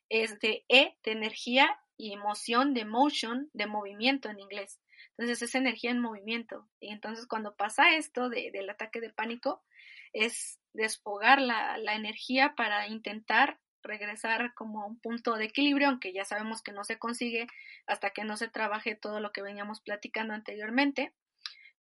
es 0.09 0.39
de 0.39 0.65
E, 0.69 0.97
de 1.03 1.11
energía, 1.11 1.79
y 1.97 2.13
emoción 2.13 2.73
de 2.73 2.85
motion, 2.85 3.49
de 3.53 3.67
movimiento 3.67 4.29
en 4.29 4.39
inglés. 4.39 4.79
Entonces 5.11 5.41
es 5.41 5.55
energía 5.55 5.91
en 5.91 6.01
movimiento. 6.01 6.67
Y 6.79 6.91
entonces 6.91 7.27
cuando 7.27 7.55
pasa 7.55 7.95
esto 7.95 8.29
de, 8.29 8.51
del 8.51 8.69
ataque 8.69 8.99
de 8.99 9.11
pánico, 9.11 9.63
es 10.11 10.59
desfogar 10.73 11.41
la, 11.41 11.77
la 11.77 11.95
energía 11.95 12.55
para 12.55 12.87
intentar 12.87 13.59
regresar 13.83 14.53
como 14.53 14.81
a 14.81 14.85
un 14.87 14.99
punto 14.99 15.35
de 15.35 15.45
equilibrio, 15.45 15.89
aunque 15.89 16.13
ya 16.13 16.25
sabemos 16.25 16.61
que 16.61 16.71
no 16.71 16.83
se 16.83 16.97
consigue 16.97 17.47
hasta 17.85 18.11
que 18.11 18.23
no 18.23 18.37
se 18.37 18.47
trabaje 18.47 18.95
todo 18.95 19.19
lo 19.19 19.31
que 19.31 19.41
veníamos 19.41 19.81
platicando 19.81 20.33
anteriormente 20.33 21.13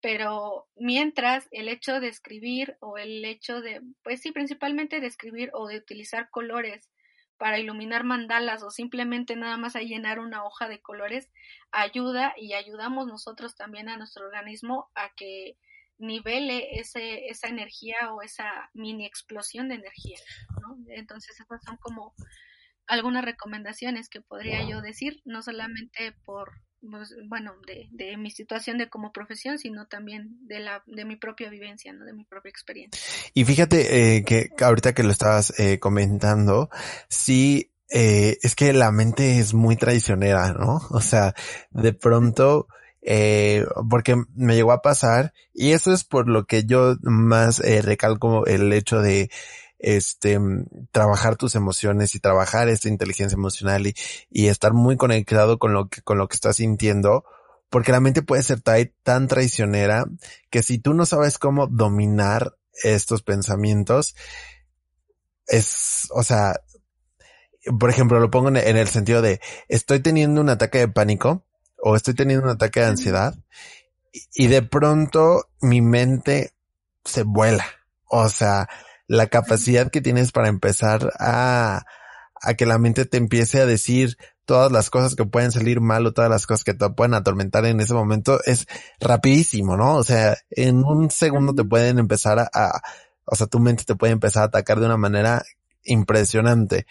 pero 0.01 0.69
mientras 0.77 1.49
el 1.51 1.69
hecho 1.69 2.01
de 2.01 2.09
escribir 2.09 2.77
o 2.81 2.99
el 2.99 3.25
hecho 3.25 3.61
de, 3.61 3.83
pues 4.03 4.21
sí, 4.21 4.33
principalmente 4.33 5.01
de 5.01 5.07
escribir 5.07 5.51
o 5.53 5.69
de 5.69 5.77
utilizar 5.77 6.31
colores 6.31 6.91
para 7.37 7.59
iluminar 7.59 8.05
mandalas 8.05 8.63
o 8.63 8.71
simplemente 8.71 9.35
nada 9.35 9.57
más 9.57 9.75
a 9.75 9.81
llenar 9.81 10.19
una 10.19 10.45
hoja 10.45 10.69
de 10.69 10.81
colores, 10.81 11.31
ayuda 11.71 12.35
y 12.37 12.53
ayudamos 12.53 13.07
nosotros 13.07 13.57
también 13.57 13.89
a 13.89 13.97
nuestro 13.97 14.27
organismo 14.27 14.91
a 14.95 15.11
que 15.17 15.57
nivele 15.97 16.79
ese, 16.81 17.27
esa 17.29 17.49
energía 17.49 18.13
o 18.13 18.23
esa 18.23 18.71
mini 18.75 19.07
explosión 19.07 19.69
de 19.69 19.77
energía, 19.77 20.19
¿no? 20.61 20.77
Entonces 20.89 21.39
esas 21.39 21.63
son 21.65 21.77
como 21.77 22.15
algunas 22.87 23.25
recomendaciones 23.25 24.09
que 24.09 24.21
podría 24.21 24.69
yo 24.69 24.81
decir, 24.81 25.23
no 25.25 25.43
solamente 25.43 26.13
por 26.25 26.53
pues, 26.81 27.15
bueno, 27.29 27.55
de, 27.67 27.89
de, 27.93 28.17
mi 28.17 28.31
situación 28.31 28.79
de 28.79 28.89
como 28.89 29.13
profesión, 29.13 29.59
sino 29.59 29.87
también 29.87 30.39
de 30.47 30.61
la, 30.61 30.83
de 30.87 31.05
mi 31.05 31.17
propia 31.17 31.51
vivencia, 31.51 31.93
¿no? 31.93 32.05
De 32.05 32.13
mi 32.13 32.25
propia 32.25 32.51
experiencia. 32.51 33.01
Y 33.35 33.45
fíjate 33.45 34.17
eh, 34.17 34.25
que 34.25 34.51
ahorita 34.63 34.95
que 34.95 35.03
lo 35.03 35.11
estabas 35.11 35.59
eh, 35.59 35.79
comentando, 35.79 36.71
sí, 37.09 37.71
eh, 37.91 38.39
es 38.43 38.55
que 38.55 38.73
la 38.73 38.93
mente 38.93 39.41
es 39.41 39.53
muy 39.53 39.77
traicionera, 39.77 40.53
¿no? 40.53 40.81
O 40.91 41.01
sea, 41.01 41.35
de 41.71 41.93
pronto, 41.93 42.69
eh, 43.03 43.67
porque 43.89 44.17
me 44.35 44.55
llegó 44.55 44.73
a 44.73 44.83
pasar, 44.83 45.33
y 45.53 45.73
eso 45.73 45.93
es 45.93 46.05
por 46.05 46.29
lo 46.29 46.47
que 46.47 46.65
yo 46.65 46.97
más 47.03 47.61
eh, 47.61 47.83
recalco 47.83 48.47
el 48.47 48.73
hecho 48.73 49.01
de 49.01 49.31
este, 49.81 50.39
trabajar 50.93 51.37
tus 51.37 51.55
emociones 51.55 52.15
y 52.15 52.21
trabajar 52.21 52.69
esta 52.69 52.89
inteligencia 52.89 53.35
emocional 53.35 53.87
y, 53.87 53.95
y 54.31 54.49
estar 54.49 54.73
muy 54.73 54.97
conectado 54.97 55.59
con 55.59 55.73
lo 55.73 55.89
que, 55.89 56.03
con 56.03 56.19
lo 56.19 56.29
que 56.29 56.35
estás 56.35 56.57
sintiendo, 56.57 57.25
porque 57.71 57.93
la 57.93 58.01
mente 58.01 58.23
puede 58.23 58.43
ser 58.43 58.61
tan 58.61 59.29
traicionera 59.29 60.05
que 60.51 60.63
si 60.63 60.79
tú 60.79 60.95
no 60.95 61.07
sabes 61.07 61.39
cómo 61.39 61.67
dominar 61.67 62.57
estos 62.83 63.23
pensamientos, 63.23 64.15
es, 65.47 66.09
o 66.11 66.23
sea, 66.23 66.61
por 67.79 67.91
ejemplo, 67.91 68.21
lo 68.21 68.31
pongo 68.31 68.49
en 68.49 68.77
el 68.77 68.89
sentido 68.89 69.23
de 69.23 69.41
estoy 69.69 70.01
teniendo 70.01 70.41
un 70.41 70.49
ataque 70.49 70.79
de 70.79 70.89
pánico 70.89 71.45
o 71.79 71.97
estoy 71.97 72.15
teniendo 72.15 72.45
un 72.45 72.51
ataque 72.51 72.81
de 72.81 72.87
ansiedad 72.87 73.35
y 74.35 74.47
de 74.49 74.63
pronto 74.63 75.49
mi 75.61 75.81
mente 75.81 76.55
se 77.05 77.23
vuela. 77.23 77.65
O 78.07 78.29
sea, 78.29 78.69
la 79.11 79.27
capacidad 79.27 79.91
que 79.91 80.01
tienes 80.01 80.31
para 80.31 80.47
empezar 80.47 81.13
a, 81.19 81.85
a 82.41 82.55
que 82.55 82.65
la 82.65 82.79
mente 82.79 83.07
te 83.07 83.17
empiece 83.17 83.61
a 83.61 83.67
decir 83.67 84.17
todas 84.45 84.71
las 84.71 84.89
cosas 84.89 85.17
que 85.17 85.25
pueden 85.25 85.51
salir 85.51 85.81
mal 85.81 86.07
o 86.07 86.13
todas 86.13 86.31
las 86.31 86.47
cosas 86.47 86.63
que 86.63 86.75
te 86.75 86.89
pueden 86.91 87.15
atormentar 87.15 87.65
en 87.67 87.81
ese 87.81 87.93
momento 87.93 88.39
es 88.45 88.69
rapidísimo, 89.01 89.77
¿no? 89.77 89.97
O 89.97 90.05
sea, 90.05 90.37
en 90.51 90.85
un 90.85 91.11
segundo 91.11 91.53
te 91.57 91.65
pueden 91.65 91.99
empezar 91.99 92.39
a, 92.39 92.83
o 93.25 93.35
sea, 93.35 93.49
tu 93.49 93.59
mente 93.59 93.83
te 93.83 93.97
puede 93.97 94.13
empezar 94.13 94.45
a 94.45 94.47
atacar 94.47 94.79
de 94.79 94.87
una 94.87 94.97
manera 94.97 95.43
impresionante. 95.83 96.87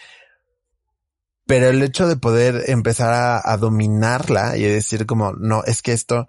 Pero 1.46 1.70
el 1.70 1.82
hecho 1.82 2.06
de 2.06 2.18
poder 2.18 2.64
empezar 2.68 3.14
a, 3.14 3.42
a 3.50 3.56
dominarla 3.56 4.58
y 4.58 4.64
decir 4.64 5.06
como, 5.06 5.32
no, 5.32 5.64
es 5.64 5.82
que 5.82 5.94
esto, 5.94 6.28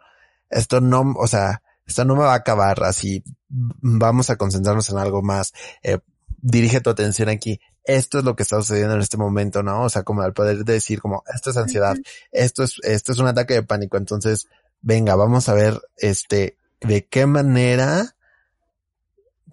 esto 0.50 0.80
no, 0.80 1.14
o 1.16 1.26
sea, 1.26 1.62
esto 1.90 2.04
no 2.04 2.14
me 2.14 2.22
va 2.22 2.32
a 2.32 2.36
acabar 2.36 2.82
así, 2.84 3.24
vamos 3.48 4.30
a 4.30 4.36
concentrarnos 4.36 4.88
en 4.90 4.98
algo 4.98 5.22
más, 5.22 5.52
eh, 5.82 5.98
dirige 6.40 6.80
tu 6.80 6.88
atención 6.88 7.28
aquí, 7.28 7.60
esto 7.84 8.18
es 8.18 8.24
lo 8.24 8.36
que 8.36 8.44
está 8.44 8.56
sucediendo 8.56 8.94
en 8.94 9.00
este 9.00 9.16
momento, 9.16 9.62
¿no? 9.62 9.82
O 9.82 9.88
sea, 9.88 10.04
como 10.04 10.22
al 10.22 10.32
poder 10.32 10.64
decir 10.64 11.00
como, 11.00 11.24
esto 11.34 11.50
es 11.50 11.56
ansiedad, 11.56 11.96
esto 12.30 12.62
es, 12.62 12.76
esto 12.84 13.12
es 13.12 13.18
un 13.18 13.26
ataque 13.26 13.54
de 13.54 13.62
pánico, 13.62 13.96
entonces, 13.96 14.46
venga, 14.80 15.16
vamos 15.16 15.48
a 15.48 15.54
ver, 15.54 15.80
este, 15.96 16.56
de 16.80 17.06
qué 17.06 17.26
manera 17.26 18.14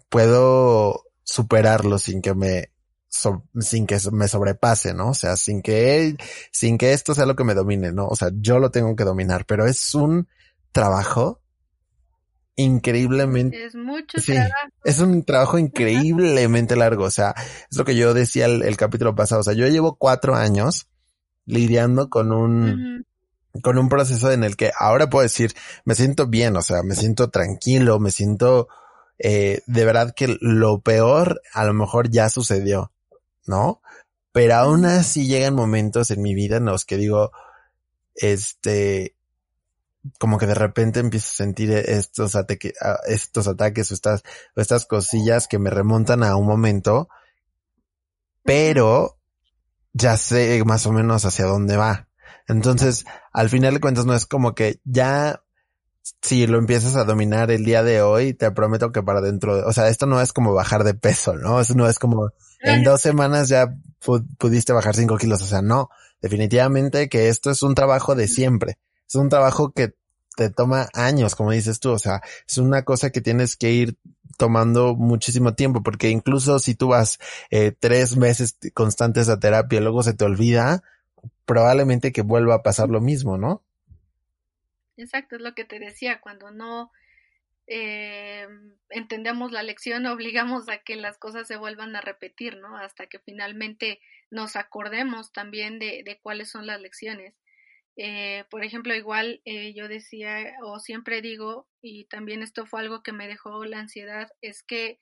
puedo 0.09 1.03
superarlo 1.23 1.97
sin 1.97 2.21
que 2.21 2.35
me, 2.35 2.71
sin 3.59 3.87
que 3.87 3.97
me 4.11 4.27
sobrepase, 4.27 4.93
¿no? 4.93 5.09
O 5.09 5.13
sea, 5.15 5.35
sin 5.35 5.61
que, 5.61 6.15
sin 6.51 6.77
que 6.77 6.93
esto 6.93 7.15
sea 7.15 7.25
lo 7.25 7.35
que 7.35 7.43
me 7.43 7.55
domine, 7.55 7.91
¿no? 7.91 8.07
O 8.07 8.15
sea, 8.15 8.29
yo 8.33 8.59
lo 8.59 8.69
tengo 8.69 8.95
que 8.95 9.03
dominar, 9.03 9.45
pero 9.45 9.65
es 9.65 9.95
un 9.95 10.27
trabajo 10.71 11.41
increíblemente. 12.57 13.65
Es 13.65 13.75
mucho 13.75 14.17
trabajo. 14.19 14.51
Es 14.83 14.99
un 14.99 15.23
trabajo 15.23 15.57
increíblemente 15.57 16.75
largo. 16.75 17.05
O 17.05 17.11
sea, 17.11 17.33
es 17.71 17.77
lo 17.77 17.85
que 17.85 17.95
yo 17.95 18.13
decía 18.13 18.45
el, 18.45 18.75
capítulo 18.75 19.15
pasado. 19.15 19.41
O 19.41 19.43
sea, 19.43 19.53
yo 19.53 19.67
llevo 19.67 19.95
cuatro 19.95 20.35
años 20.35 20.87
lidiando 21.45 22.09
con 22.09 22.33
un, 22.33 23.05
con 23.61 23.77
un 23.77 23.87
proceso 23.87 24.31
en 24.31 24.43
el 24.43 24.57
que 24.57 24.71
ahora 24.77 25.09
puedo 25.09 25.23
decir, 25.23 25.53
me 25.85 25.95
siento 25.95 26.27
bien, 26.27 26.57
o 26.57 26.61
sea, 26.61 26.83
me 26.83 26.95
siento 26.95 27.29
tranquilo, 27.29 27.99
me 27.99 28.11
siento, 28.11 28.67
eh, 29.19 29.61
de 29.65 29.85
verdad 29.85 30.13
que 30.13 30.35
lo 30.41 30.81
peor 30.81 31.41
a 31.53 31.63
lo 31.63 31.73
mejor 31.73 32.09
ya 32.09 32.29
sucedió, 32.29 32.91
¿no? 33.45 33.81
Pero 34.33 34.55
aún 34.55 34.85
así 34.85 35.27
llegan 35.27 35.55
momentos 35.55 36.11
en 36.11 36.21
mi 36.21 36.35
vida 36.35 36.57
en 36.57 36.65
los 36.65 36.85
que 36.85 36.97
digo, 36.97 37.31
este, 38.15 39.15
como 40.19 40.37
que 40.37 40.47
de 40.47 40.53
repente 40.53 40.99
empiezo 40.99 41.27
a 41.27 41.35
sentir 41.35 41.71
estos, 41.71 42.35
ataques, 42.35 42.73
estos 43.07 43.47
ataques 43.47 43.91
o 43.91 43.93
estas, 43.93 44.23
o 44.55 44.61
estas 44.61 44.85
cosillas 44.85 45.47
que 45.47 45.59
me 45.59 45.69
remontan 45.69 46.23
a 46.23 46.35
un 46.35 46.45
momento, 46.45 47.09
pero 48.43 49.17
ya 49.93 50.17
sé 50.17 50.63
más 50.65 50.85
o 50.85 50.91
menos 50.91 51.25
hacia 51.25 51.45
dónde 51.45 51.77
va. 51.77 52.07
Entonces, 52.47 53.05
al 53.33 53.49
final 53.49 53.73
de 53.73 53.79
cuentas 53.79 54.05
no 54.05 54.13
es 54.13 54.25
como 54.25 54.55
que 54.55 54.79
ya 54.85 55.41
si 56.21 56.47
lo 56.47 56.57
empiezas 56.57 56.95
a 56.95 57.03
dominar 57.03 57.51
el 57.51 57.65
día 57.65 57.83
de 57.83 58.01
hoy, 58.01 58.33
te 58.33 58.49
prometo 58.51 58.91
que 58.91 59.03
para 59.03 59.21
dentro, 59.21 59.57
de, 59.57 59.63
o 59.63 59.73
sea, 59.73 59.89
esto 59.89 60.05
no 60.05 60.21
es 60.21 60.33
como 60.33 60.53
bajar 60.53 60.83
de 60.83 60.93
peso, 60.93 61.35
¿no? 61.35 61.61
No 61.75 61.89
es 61.89 61.99
como 61.99 62.31
en 62.61 62.83
dos 62.83 63.01
semanas 63.01 63.49
ya 63.49 63.75
pudiste 64.37 64.73
bajar 64.73 64.95
cinco 64.95 65.17
kilos, 65.17 65.41
o 65.41 65.45
sea, 65.45 65.61
no, 65.61 65.89
definitivamente 66.21 67.09
que 67.09 67.29
esto 67.29 67.51
es 67.51 67.61
un 67.61 67.75
trabajo 67.75 68.15
de 68.15 68.27
siempre. 68.27 68.79
Es 69.07 69.15
un 69.15 69.29
trabajo 69.29 69.71
que 69.71 69.95
te 70.37 70.51
toma 70.51 70.87
años, 70.93 71.35
como 71.35 71.51
dices 71.51 71.79
tú, 71.79 71.91
o 71.91 71.97
sea, 71.97 72.21
es 72.47 72.59
una 72.59 72.83
cosa 72.83 73.09
que 73.09 73.21
tienes 73.21 73.57
que 73.57 73.71
ir 73.71 73.97
tomando 74.37 74.95
muchísimo 74.95 75.55
tiempo, 75.55 75.81
porque 75.81 76.11
incluso 76.11 76.59
si 76.59 76.75
tú 76.75 76.89
vas 76.89 77.17
eh, 77.49 77.71
tres 77.77 78.17
meses 78.17 78.55
constantes 78.75 79.29
a 79.29 79.39
terapia 79.39 79.79
y 79.79 79.81
luego 79.81 80.03
se 80.03 80.13
te 80.13 80.25
olvida, 80.25 80.83
probablemente 81.45 82.11
que 82.11 82.21
vuelva 82.21 82.53
a 82.53 82.61
pasar 82.61 82.89
lo 82.89 83.01
mismo, 83.01 83.39
¿no? 83.39 83.63
Exacto, 84.95 85.37
es 85.37 85.41
lo 85.41 85.55
que 85.55 85.65
te 85.65 85.79
decía, 85.79 86.21
cuando 86.21 86.51
no 86.51 86.91
eh, 87.65 88.47
entendemos 88.91 89.51
la 89.51 89.63
lección, 89.63 90.05
obligamos 90.05 90.69
a 90.69 90.77
que 90.77 90.97
las 90.97 91.17
cosas 91.17 91.47
se 91.47 91.57
vuelvan 91.57 91.95
a 91.95 92.01
repetir, 92.01 92.57
¿no? 92.57 92.77
Hasta 92.77 93.07
que 93.07 93.17
finalmente 93.17 93.99
nos 94.29 94.55
acordemos 94.55 95.31
también 95.31 95.79
de, 95.79 96.03
de 96.05 96.19
cuáles 96.21 96.51
son 96.51 96.67
las 96.67 96.79
lecciones. 96.79 97.33
Eh, 97.97 98.45
por 98.51 98.63
ejemplo, 98.63 98.93
igual 98.95 99.41
eh, 99.45 99.73
yo 99.73 99.87
decía 99.87 100.53
o 100.63 100.79
siempre 100.79 101.21
digo, 101.21 101.67
y 101.81 102.05
también 102.05 102.43
esto 102.43 102.67
fue 102.67 102.81
algo 102.81 103.01
que 103.01 103.11
me 103.11 103.27
dejó 103.27 103.65
la 103.65 103.79
ansiedad, 103.79 104.29
es 104.41 104.63
que 104.63 104.99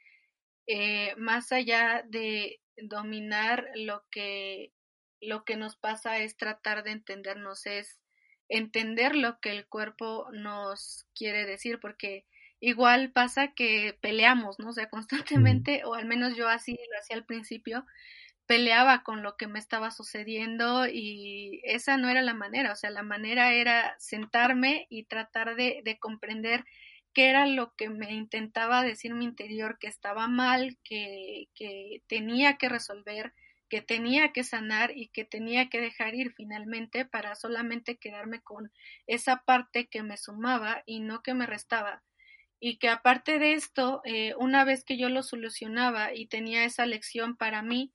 eh, 0.68 1.14
más 1.18 1.52
allá 1.52 2.04
de 2.08 2.62
dominar 2.78 3.70
lo 3.76 4.06
que, 4.12 4.72
lo 5.22 5.44
que 5.44 5.58
nos 5.58 5.76
pasa 5.76 6.20
es 6.20 6.38
tratar 6.38 6.84
de 6.84 6.92
entendernos, 6.92 7.66
es 7.66 8.00
entender 8.50 9.16
lo 9.16 9.40
que 9.42 9.52
el 9.52 9.68
cuerpo 9.68 10.28
nos 10.32 11.06
quiere 11.16 11.46
decir, 11.46 11.80
porque 11.82 12.26
igual 12.62 13.12
pasa 13.12 13.54
que 13.54 13.98
peleamos, 14.02 14.58
¿no? 14.60 14.70
O 14.70 14.74
sea, 14.74 14.90
constantemente, 14.90 15.84
o 15.86 15.96
al 15.96 16.06
menos 16.06 16.36
yo 16.38 16.48
así 16.48 16.80
lo 16.92 17.00
hacía 17.00 17.18
al 17.18 17.26
principio, 17.26 17.86
peleaba 18.48 19.04
con 19.04 19.24
lo 19.24 19.38
que 19.38 19.48
me 19.48 19.60
estaba 19.60 19.92
sucediendo 19.92 20.88
y 20.88 21.62
esa 21.64 21.98
no 21.98 22.10
era 22.10 22.22
la 22.22 22.34
manera, 22.34 22.72
o 22.72 22.76
sea, 22.76 22.90
la 22.90 23.04
manera 23.04 23.54
era 23.54 23.96
sentarme 24.00 24.88
y 24.90 25.06
tratar 25.06 25.56
de, 25.56 25.82
de 25.84 25.98
comprender 26.00 26.66
qué 27.14 27.30
era 27.30 27.48
lo 27.48 27.74
que 27.76 27.90
me 27.90 28.14
intentaba 28.14 28.84
decir 28.84 29.14
mi 29.14 29.26
interior, 29.26 29.80
que 29.80 29.88
estaba 29.88 30.28
mal, 30.28 30.78
que, 30.84 31.48
que 31.56 32.04
tenía 32.08 32.58
que 32.58 32.70
resolver, 32.70 33.34
que 33.70 33.82
tenía 33.82 34.32
que 34.34 34.44
sanar 34.44 34.92
y 34.96 35.08
que 35.08 35.26
tenía 35.26 35.70
que 35.70 35.80
dejar 35.82 36.14
ir 36.14 36.34
finalmente 36.34 37.06
para 37.06 37.36
solamente 37.36 37.98
quedarme 37.98 38.42
con 38.42 38.72
esa 39.08 39.44
parte 39.46 39.88
que 39.88 40.04
me 40.04 40.18
sumaba 40.18 40.84
y 40.86 41.00
no 41.00 41.24
que 41.24 41.34
me 41.34 41.46
restaba. 41.46 42.04
Y 42.60 42.78
que 42.78 42.90
aparte 42.90 43.40
de 43.40 43.54
esto, 43.54 44.02
eh, 44.06 44.34
una 44.38 44.66
vez 44.66 44.84
que 44.84 44.98
yo 44.98 45.10
lo 45.10 45.24
solucionaba 45.24 46.14
y 46.14 46.28
tenía 46.28 46.66
esa 46.66 46.86
lección 46.86 47.38
para 47.38 47.62
mí, 47.62 47.94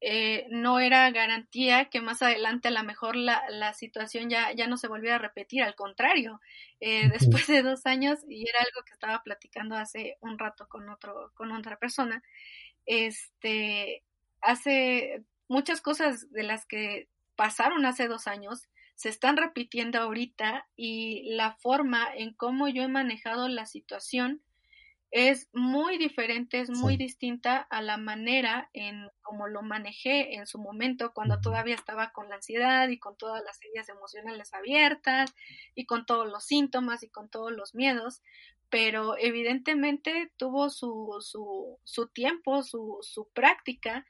eh, 0.00 0.46
no 0.50 0.78
era 0.80 1.10
garantía 1.10 1.86
que 1.86 2.00
más 2.00 2.22
adelante 2.22 2.68
a 2.68 2.70
lo 2.70 2.82
mejor 2.84 3.16
la, 3.16 3.42
la 3.48 3.72
situación 3.72 4.28
ya, 4.28 4.52
ya 4.52 4.66
no 4.66 4.76
se 4.76 4.88
volviera 4.88 5.16
a 5.16 5.18
repetir, 5.18 5.62
al 5.62 5.74
contrario, 5.74 6.40
eh, 6.80 7.08
después 7.10 7.46
de 7.46 7.62
dos 7.62 7.86
años, 7.86 8.20
y 8.28 8.48
era 8.48 8.60
algo 8.60 8.84
que 8.84 8.92
estaba 8.92 9.22
platicando 9.22 9.76
hace 9.76 10.18
un 10.20 10.38
rato 10.38 10.68
con 10.68 10.88
otro, 10.90 11.32
con 11.34 11.52
otra 11.52 11.78
persona, 11.78 12.22
este, 12.84 14.04
hace 14.40 15.24
muchas 15.48 15.80
cosas 15.80 16.30
de 16.30 16.42
las 16.42 16.66
que 16.66 17.08
pasaron 17.34 17.86
hace 17.86 18.08
dos 18.08 18.26
años, 18.26 18.68
se 18.94 19.10
están 19.10 19.36
repitiendo 19.36 19.98
ahorita 19.98 20.66
y 20.74 21.34
la 21.34 21.56
forma 21.56 22.08
en 22.14 22.32
cómo 22.32 22.68
yo 22.68 22.82
he 22.82 22.88
manejado 22.88 23.48
la 23.48 23.66
situación 23.66 24.42
es 25.16 25.48
muy 25.54 25.96
diferente, 25.96 26.60
es 26.60 26.68
muy 26.68 26.98
distinta 26.98 27.66
a 27.70 27.80
la 27.80 27.96
manera 27.96 28.68
en 28.74 29.08
cómo 29.22 29.48
lo 29.48 29.62
manejé 29.62 30.34
en 30.34 30.46
su 30.46 30.58
momento 30.58 31.14
cuando 31.14 31.40
todavía 31.40 31.74
estaba 31.74 32.12
con 32.12 32.28
la 32.28 32.34
ansiedad 32.34 32.86
y 32.90 32.98
con 32.98 33.16
todas 33.16 33.42
las 33.42 33.58
heridas 33.62 33.88
emocionales 33.88 34.52
abiertas 34.52 35.34
y 35.74 35.86
con 35.86 36.04
todos 36.04 36.28
los 36.28 36.44
síntomas 36.44 37.02
y 37.02 37.08
con 37.08 37.30
todos 37.30 37.50
los 37.50 37.74
miedos, 37.74 38.20
pero 38.68 39.16
evidentemente 39.16 40.30
tuvo 40.36 40.68
su, 40.68 41.16
su, 41.20 41.78
su 41.82 42.08
tiempo, 42.08 42.62
su, 42.62 42.98
su 43.00 43.26
práctica 43.30 44.04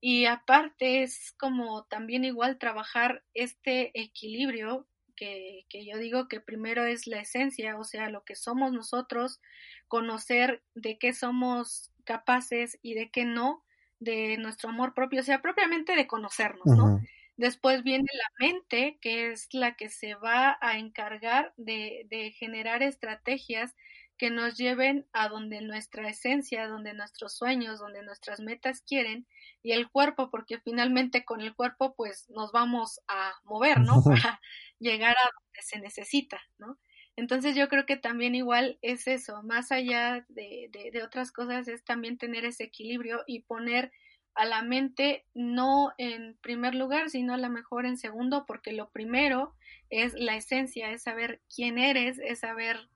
y 0.00 0.24
aparte 0.24 1.04
es 1.04 1.36
como 1.38 1.84
también 1.84 2.24
igual 2.24 2.58
trabajar 2.58 3.22
este 3.32 3.92
equilibrio 3.94 4.88
que, 5.18 5.66
que 5.68 5.84
yo 5.84 5.98
digo 5.98 6.28
que 6.28 6.40
primero 6.40 6.84
es 6.84 7.06
la 7.08 7.20
esencia, 7.20 7.76
o 7.76 7.84
sea, 7.84 8.08
lo 8.08 8.24
que 8.24 8.36
somos 8.36 8.72
nosotros, 8.72 9.40
conocer 9.88 10.62
de 10.74 10.98
qué 10.98 11.12
somos 11.12 11.90
capaces 12.04 12.78
y 12.82 12.94
de 12.94 13.10
qué 13.10 13.24
no, 13.24 13.64
de 13.98 14.36
nuestro 14.38 14.70
amor 14.70 14.94
propio, 14.94 15.20
o 15.20 15.24
sea, 15.24 15.42
propiamente 15.42 15.96
de 15.96 16.06
conocernos, 16.06 16.66
¿no? 16.66 17.00
Después 17.36 17.82
viene 17.82 18.06
la 18.12 18.46
mente, 18.46 18.98
que 19.00 19.30
es 19.32 19.52
la 19.52 19.76
que 19.76 19.88
se 19.88 20.14
va 20.14 20.56
a 20.60 20.78
encargar 20.78 21.52
de, 21.56 22.06
de 22.08 22.30
generar 22.30 22.82
estrategias 22.82 23.74
que 24.18 24.30
nos 24.30 24.56
lleven 24.56 25.06
a 25.12 25.28
donde 25.28 25.62
nuestra 25.62 26.08
esencia, 26.08 26.66
donde 26.66 26.92
nuestros 26.92 27.36
sueños, 27.36 27.78
donde 27.78 28.02
nuestras 28.02 28.40
metas 28.40 28.82
quieren, 28.82 29.26
y 29.62 29.72
el 29.72 29.88
cuerpo, 29.88 30.30
porque 30.30 30.58
finalmente 30.58 31.24
con 31.24 31.40
el 31.40 31.54
cuerpo 31.54 31.94
pues 31.94 32.28
nos 32.28 32.52
vamos 32.52 33.00
a 33.08 33.32
mover, 33.44 33.80
¿no? 33.80 34.02
Para 34.04 34.40
llegar 34.78 35.16
a 35.16 35.30
donde 35.32 35.62
se 35.62 35.78
necesita, 35.78 36.40
¿no? 36.58 36.78
Entonces 37.16 37.56
yo 37.56 37.68
creo 37.68 37.84
que 37.84 37.96
también 37.96 38.34
igual 38.34 38.78
es 38.80 39.08
eso, 39.08 39.42
más 39.42 39.72
allá 39.72 40.24
de, 40.28 40.70
de, 40.70 41.02
otras 41.02 41.32
cosas, 41.32 41.66
es 41.66 41.82
también 41.84 42.16
tener 42.16 42.44
ese 42.44 42.64
equilibrio 42.64 43.24
y 43.26 43.40
poner 43.40 43.90
a 44.34 44.44
la 44.44 44.62
mente 44.62 45.24
no 45.34 45.92
en 45.98 46.38
primer 46.40 46.76
lugar, 46.76 47.10
sino 47.10 47.34
a 47.34 47.38
lo 47.38 47.50
mejor 47.50 47.86
en 47.86 47.96
segundo, 47.96 48.46
porque 48.46 48.72
lo 48.72 48.90
primero 48.90 49.56
es 49.90 50.14
la 50.14 50.36
esencia, 50.36 50.92
es 50.92 51.02
saber 51.02 51.40
quién 51.52 51.76
eres, 51.76 52.20
es 52.20 52.38
saber 52.38 52.88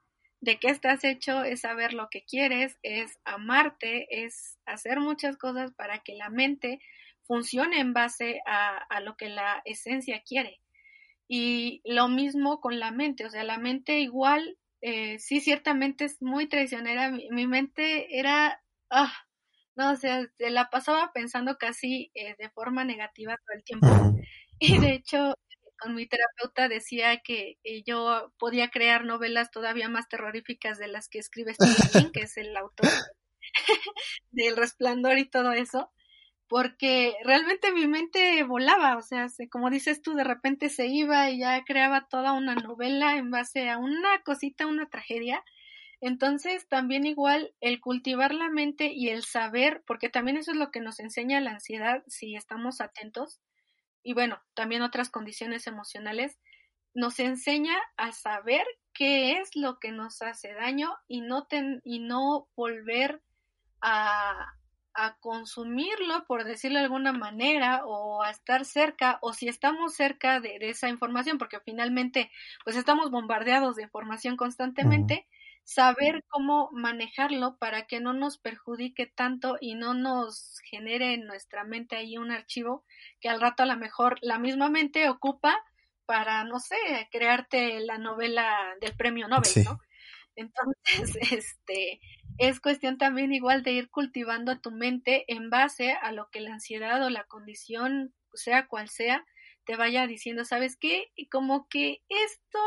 de 0.42 0.58
qué 0.58 0.68
estás 0.68 1.04
hecho, 1.04 1.44
es 1.44 1.60
saber 1.60 1.94
lo 1.94 2.08
que 2.10 2.24
quieres, 2.24 2.76
es 2.82 3.18
amarte, 3.24 4.24
es 4.24 4.58
hacer 4.66 4.98
muchas 4.98 5.36
cosas 5.38 5.72
para 5.72 6.00
que 6.00 6.14
la 6.16 6.30
mente 6.30 6.80
funcione 7.22 7.78
en 7.78 7.94
base 7.94 8.40
a, 8.44 8.76
a 8.76 9.00
lo 9.00 9.16
que 9.16 9.28
la 9.28 9.62
esencia 9.64 10.20
quiere. 10.26 10.60
Y 11.28 11.80
lo 11.84 12.08
mismo 12.08 12.60
con 12.60 12.80
la 12.80 12.90
mente, 12.90 13.24
o 13.24 13.30
sea, 13.30 13.44
la 13.44 13.56
mente 13.56 14.00
igual, 14.00 14.58
eh, 14.80 15.20
sí, 15.20 15.40
ciertamente 15.40 16.04
es 16.06 16.20
muy 16.20 16.48
traicionera. 16.48 17.12
Mi, 17.12 17.46
mente 17.46 18.18
era, 18.18 18.60
ah, 18.90 19.12
no, 19.76 19.92
o 19.92 19.96
sea, 19.96 20.26
se 20.38 20.50
la 20.50 20.70
pasaba 20.70 21.12
pensando 21.14 21.56
casi 21.56 22.10
eh, 22.14 22.34
de 22.36 22.50
forma 22.50 22.84
negativa 22.84 23.36
todo 23.36 23.56
el 23.56 23.64
tiempo. 23.64 23.86
Y 24.58 24.78
de 24.78 24.94
hecho, 24.94 25.34
con 25.82 25.94
mi 25.94 26.06
terapeuta 26.06 26.68
decía 26.68 27.18
que 27.18 27.58
eh, 27.64 27.82
yo 27.84 28.32
podía 28.38 28.70
crear 28.70 29.04
novelas 29.04 29.50
todavía 29.50 29.88
más 29.88 30.08
terroríficas 30.08 30.78
de 30.78 30.88
las 30.88 31.08
que 31.08 31.18
escribe 31.18 31.54
Stephen 31.54 31.90
King, 31.92 32.10
que 32.12 32.20
es 32.20 32.36
el 32.36 32.56
autor 32.56 32.88
del 34.30 34.56
Resplandor 34.56 35.18
y 35.18 35.28
todo 35.28 35.52
eso, 35.52 35.90
porque 36.48 37.14
realmente 37.24 37.72
mi 37.72 37.86
mente 37.86 38.42
volaba, 38.44 38.96
o 38.96 39.02
sea, 39.02 39.26
como 39.50 39.70
dices 39.70 40.02
tú, 40.02 40.14
de 40.14 40.24
repente 40.24 40.68
se 40.68 40.86
iba 40.86 41.30
y 41.30 41.40
ya 41.40 41.64
creaba 41.64 42.06
toda 42.08 42.32
una 42.32 42.54
novela 42.54 43.16
en 43.16 43.30
base 43.30 43.70
a 43.70 43.78
una 43.78 44.22
cosita, 44.22 44.66
una 44.66 44.88
tragedia. 44.88 45.42
Entonces, 46.00 46.68
también 46.68 47.06
igual 47.06 47.54
el 47.60 47.80
cultivar 47.80 48.34
la 48.34 48.50
mente 48.50 48.92
y 48.92 49.08
el 49.08 49.22
saber, 49.24 49.82
porque 49.86 50.08
también 50.08 50.36
eso 50.36 50.50
es 50.50 50.56
lo 50.56 50.70
que 50.70 50.80
nos 50.80 51.00
enseña 51.00 51.40
la 51.40 51.52
ansiedad 51.52 52.02
si 52.08 52.34
estamos 52.34 52.80
atentos, 52.80 53.40
y 54.02 54.14
bueno, 54.14 54.40
también 54.54 54.82
otras 54.82 55.10
condiciones 55.10 55.66
emocionales, 55.66 56.38
nos 56.94 57.18
enseña 57.20 57.76
a 57.96 58.12
saber 58.12 58.64
qué 58.92 59.38
es 59.38 59.56
lo 59.56 59.78
que 59.78 59.92
nos 59.92 60.20
hace 60.22 60.52
daño 60.52 60.94
y 61.08 61.22
no, 61.22 61.46
y 61.84 62.00
no 62.00 62.48
volver 62.54 63.22
a, 63.80 64.54
a 64.94 65.16
consumirlo, 65.18 66.24
por 66.26 66.44
decirlo 66.44 66.78
de 66.78 66.84
alguna 66.84 67.12
manera, 67.12 67.84
o 67.86 68.22
a 68.22 68.30
estar 68.30 68.64
cerca, 68.64 69.18
o 69.22 69.32
si 69.32 69.48
estamos 69.48 69.94
cerca 69.94 70.40
de, 70.40 70.58
esa 70.60 70.88
información, 70.88 71.38
porque 71.38 71.60
finalmente, 71.60 72.30
pues 72.64 72.76
estamos 72.76 73.10
bombardeados 73.10 73.76
de 73.76 73.82
información 73.82 74.36
constantemente, 74.36 75.26
saber 75.64 76.24
cómo 76.28 76.70
manejarlo 76.72 77.56
para 77.56 77.86
que 77.86 78.00
no 78.00 78.12
nos 78.12 78.38
perjudique 78.38 79.06
tanto 79.06 79.56
y 79.60 79.74
no 79.74 79.94
nos 79.94 80.58
genere 80.70 81.14
en 81.14 81.26
nuestra 81.26 81.64
mente 81.64 81.96
ahí 81.96 82.18
un 82.18 82.30
archivo 82.30 82.84
que 83.20 83.28
al 83.28 83.40
rato 83.40 83.62
a 83.62 83.66
lo 83.66 83.76
mejor 83.76 84.18
la 84.22 84.38
misma 84.38 84.68
mente 84.68 85.08
ocupa 85.08 85.56
para, 86.04 86.44
no 86.44 86.58
sé, 86.58 86.76
crearte 87.10 87.80
la 87.80 87.98
novela 87.98 88.74
del 88.80 88.94
premio 88.96 89.28
Nobel, 89.28 89.64
¿no? 89.64 89.80
Entonces, 90.34 90.76
este, 91.32 92.00
es 92.38 92.60
cuestión 92.60 92.98
también 92.98 93.32
igual 93.32 93.62
de 93.62 93.72
ir 93.72 93.90
cultivando 93.90 94.58
tu 94.60 94.70
mente 94.70 95.24
en 95.28 95.50
base 95.50 95.92
a 95.92 96.12
lo 96.12 96.28
que 96.30 96.40
la 96.40 96.54
ansiedad 96.54 97.04
o 97.04 97.10
la 97.10 97.24
condición, 97.24 98.14
sea 98.34 98.66
cual 98.66 98.88
sea, 98.88 99.24
te 99.64 99.76
vaya 99.76 100.06
diciendo, 100.06 100.44
¿sabes 100.44 100.76
qué? 100.76 101.12
Y 101.16 101.28
como 101.28 101.68
que 101.68 102.02
esto 102.08 102.58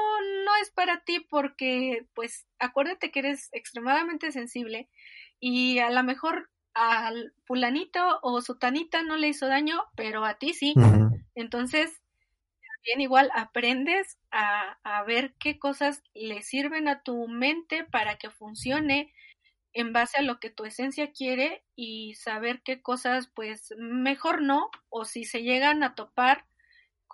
no 0.45 0.55
es 0.61 0.71
para 0.71 1.01
ti 1.03 1.19
porque, 1.19 2.05
pues, 2.13 2.47
acuérdate 2.59 3.11
que 3.11 3.19
eres 3.19 3.49
extremadamente 3.53 4.31
sensible 4.31 4.89
y 5.39 5.79
a 5.79 5.89
lo 5.89 6.03
mejor 6.03 6.49
al 6.73 7.33
fulanito 7.45 8.19
o 8.21 8.41
sutanita 8.41 9.01
no 9.03 9.17
le 9.17 9.29
hizo 9.29 9.47
daño, 9.47 9.83
pero 9.95 10.25
a 10.25 10.35
ti 10.39 10.53
sí. 10.53 10.81
Entonces, 11.35 12.01
también 12.61 13.01
igual 13.01 13.31
aprendes 13.33 14.17
a, 14.31 14.77
a 14.83 15.03
ver 15.03 15.33
qué 15.39 15.59
cosas 15.59 16.03
le 16.13 16.41
sirven 16.43 16.87
a 16.87 17.01
tu 17.03 17.27
mente 17.27 17.83
para 17.83 18.17
que 18.17 18.29
funcione 18.29 19.13
en 19.73 19.93
base 19.93 20.19
a 20.19 20.23
lo 20.23 20.39
que 20.39 20.49
tu 20.49 20.65
esencia 20.65 21.11
quiere 21.11 21.65
y 21.75 22.15
saber 22.15 22.61
qué 22.63 22.81
cosas 22.81 23.29
pues 23.35 23.73
mejor 23.77 24.41
no 24.41 24.69
o 24.89 25.05
si 25.05 25.25
se 25.25 25.43
llegan 25.43 25.83
a 25.83 25.95
topar 25.95 26.45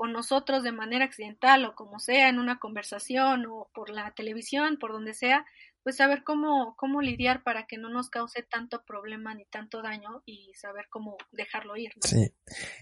con 0.01 0.13
nosotros 0.13 0.63
de 0.63 0.71
manera 0.71 1.05
accidental 1.05 1.63
o 1.63 1.75
como 1.75 1.99
sea 1.99 2.27
en 2.27 2.39
una 2.39 2.57
conversación 2.57 3.45
o 3.45 3.69
por 3.71 3.91
la 3.91 4.11
televisión, 4.15 4.77
por 4.79 4.93
donde 4.93 5.13
sea, 5.13 5.45
pues 5.83 5.97
saber 5.97 6.23
cómo, 6.23 6.75
cómo 6.75 7.03
lidiar 7.03 7.43
para 7.43 7.67
que 7.67 7.77
no 7.77 7.87
nos 7.87 8.09
cause 8.09 8.41
tanto 8.41 8.81
problema 8.83 9.35
ni 9.35 9.45
tanto 9.45 9.83
daño 9.83 10.23
y 10.25 10.53
saber 10.59 10.87
cómo 10.89 11.17
dejarlo 11.31 11.77
ir. 11.77 11.91
Sí. 12.03 12.33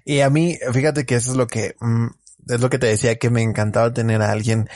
Y 0.05 0.21
a 0.21 0.29
mí, 0.29 0.57
fíjate 0.71 1.05
que 1.05 1.15
eso 1.15 1.31
es 1.31 1.35
lo 1.35 1.47
que, 1.47 1.75
mm, 1.81 2.07
es 2.53 2.61
lo 2.61 2.69
que 2.69 2.79
te 2.79 2.87
decía 2.87 3.19
que 3.19 3.29
me 3.29 3.41
encantaba 3.41 3.91
tener 3.91 4.21
a 4.21 4.31
alguien 4.31 4.69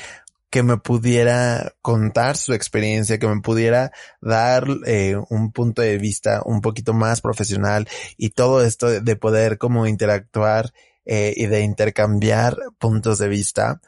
que 0.49 0.63
me 0.63 0.75
pudiera 0.75 1.73
contar 1.81 2.35
su 2.35 2.51
experiencia, 2.51 3.19
que 3.19 3.27
me 3.29 3.39
pudiera 3.39 3.93
dar 4.19 4.65
eh, 4.85 5.15
un 5.29 5.53
punto 5.53 5.81
de 5.81 5.97
vista 5.97 6.41
un 6.43 6.59
poquito 6.59 6.93
más 6.93 7.21
profesional 7.21 7.87
y 8.17 8.31
todo 8.31 8.65
esto 8.65 8.99
de 8.99 9.15
poder 9.15 9.57
como 9.57 9.87
interactuar 9.87 10.73
eh, 11.05 11.33
y 11.35 11.47
de 11.47 11.61
intercambiar 11.61 12.57
puntos 12.79 13.19
de 13.19 13.27
vista. 13.27 13.81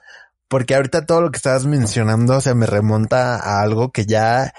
Porque 0.48 0.76
ahorita 0.76 1.06
todo 1.08 1.22
lo 1.22 1.32
que 1.32 1.38
estabas 1.38 1.66
mencionando 1.66 2.40
se 2.40 2.54
me 2.54 2.68
remonta 2.68 3.36
a 3.36 3.62
algo 3.62 3.92
que 3.92 4.06
ya, 4.06 4.54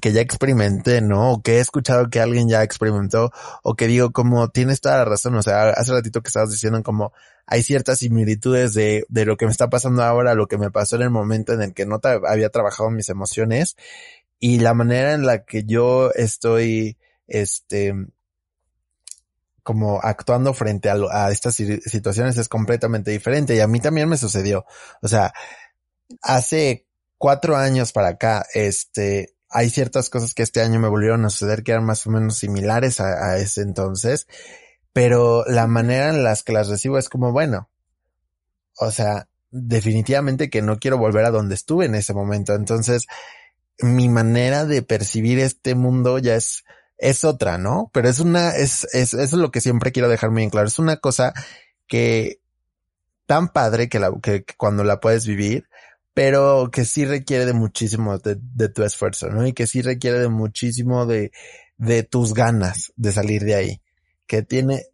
que 0.00 0.12
ya 0.12 0.20
experimenté, 0.20 1.00
¿no? 1.00 1.32
O 1.32 1.42
que 1.42 1.56
he 1.56 1.60
escuchado 1.60 2.08
que 2.10 2.20
alguien 2.20 2.48
ya 2.48 2.62
experimentó, 2.62 3.32
o 3.64 3.74
que 3.74 3.88
digo 3.88 4.12
como 4.12 4.50
tienes 4.50 4.80
toda 4.80 4.98
la 4.98 5.04
razón, 5.04 5.34
o 5.34 5.42
sea, 5.42 5.70
hace 5.70 5.92
ratito 5.92 6.22
que 6.22 6.28
estabas 6.28 6.52
diciendo 6.52 6.82
como 6.84 7.12
hay 7.46 7.62
ciertas 7.64 7.98
similitudes 7.98 8.72
de, 8.72 9.04
de 9.08 9.24
lo 9.26 9.36
que 9.36 9.46
me 9.46 9.52
está 9.52 9.68
pasando 9.68 10.04
ahora, 10.04 10.34
lo 10.34 10.46
que 10.46 10.58
me 10.58 10.70
pasó 10.70 10.96
en 10.96 11.02
el 11.02 11.10
momento 11.10 11.52
en 11.52 11.62
el 11.62 11.74
que 11.74 11.86
no 11.86 12.00
había 12.04 12.50
trabajado 12.50 12.90
mis 12.90 13.08
emociones 13.08 13.76
y 14.38 14.58
la 14.58 14.74
manera 14.74 15.12
en 15.14 15.24
la 15.24 15.44
que 15.44 15.64
yo 15.64 16.10
estoy, 16.14 16.98
este, 17.28 17.94
como 19.62 20.00
actuando 20.02 20.54
frente 20.54 20.90
a, 20.90 20.96
a 21.10 21.30
estas 21.30 21.54
situaciones 21.54 22.36
es 22.38 22.48
completamente 22.48 23.10
diferente 23.10 23.54
y 23.54 23.60
a 23.60 23.66
mí 23.66 23.80
también 23.80 24.08
me 24.08 24.16
sucedió. 24.16 24.64
O 25.00 25.08
sea, 25.08 25.32
hace 26.22 26.86
cuatro 27.18 27.56
años 27.56 27.92
para 27.92 28.08
acá, 28.08 28.44
este, 28.54 29.36
hay 29.48 29.70
ciertas 29.70 30.10
cosas 30.10 30.34
que 30.34 30.42
este 30.42 30.62
año 30.62 30.80
me 30.80 30.88
volvieron 30.88 31.24
a 31.24 31.30
suceder 31.30 31.62
que 31.62 31.72
eran 31.72 31.84
más 31.84 32.06
o 32.06 32.10
menos 32.10 32.38
similares 32.38 33.00
a, 33.00 33.32
a 33.32 33.38
ese 33.38 33.62
entonces 33.62 34.26
pero 34.92 35.44
la 35.46 35.66
manera 35.66 36.10
en 36.10 36.22
las 36.22 36.42
que 36.42 36.52
las 36.52 36.68
recibo 36.68 36.98
es 36.98 37.08
como, 37.08 37.32
bueno, 37.32 37.70
o 38.78 38.90
sea, 38.90 39.28
definitivamente 39.50 40.50
que 40.50 40.62
no 40.62 40.78
quiero 40.78 40.98
volver 40.98 41.24
a 41.24 41.30
donde 41.30 41.54
estuve 41.54 41.86
en 41.86 41.94
ese 41.94 42.12
momento. 42.14 42.54
Entonces, 42.54 43.06
mi 43.78 44.08
manera 44.08 44.66
de 44.66 44.82
percibir 44.82 45.38
este 45.38 45.74
mundo 45.74 46.18
ya 46.18 46.36
es, 46.36 46.64
es 47.02 47.24
otra, 47.24 47.58
¿no? 47.58 47.90
Pero 47.92 48.08
es 48.08 48.20
una, 48.20 48.50
es, 48.50 48.84
es, 48.92 49.12
eso 49.12 49.22
es 49.22 49.32
lo 49.32 49.50
que 49.50 49.60
siempre 49.60 49.92
quiero 49.92 50.08
dejar 50.08 50.30
muy 50.30 50.44
en 50.44 50.50
claro. 50.50 50.68
Es 50.68 50.78
una 50.78 50.96
cosa 50.96 51.34
que 51.86 52.40
tan 53.26 53.48
padre 53.48 53.88
que 53.88 53.98
la, 53.98 54.12
que, 54.22 54.44
cuando 54.56 54.84
la 54.84 55.00
puedes 55.00 55.26
vivir, 55.26 55.68
pero 56.14 56.70
que 56.70 56.84
sí 56.84 57.04
requiere 57.04 57.44
de 57.44 57.54
muchísimo 57.54 58.18
de, 58.18 58.38
de, 58.40 58.68
tu 58.68 58.84
esfuerzo, 58.84 59.28
¿no? 59.30 59.46
Y 59.46 59.52
que 59.52 59.66
sí 59.66 59.82
requiere 59.82 60.20
de 60.20 60.28
muchísimo 60.28 61.06
de, 61.06 61.32
de 61.76 62.04
tus 62.04 62.34
ganas 62.34 62.92
de 62.96 63.12
salir 63.12 63.42
de 63.42 63.54
ahí 63.54 63.82
que 64.26 64.42
tiene 64.42 64.86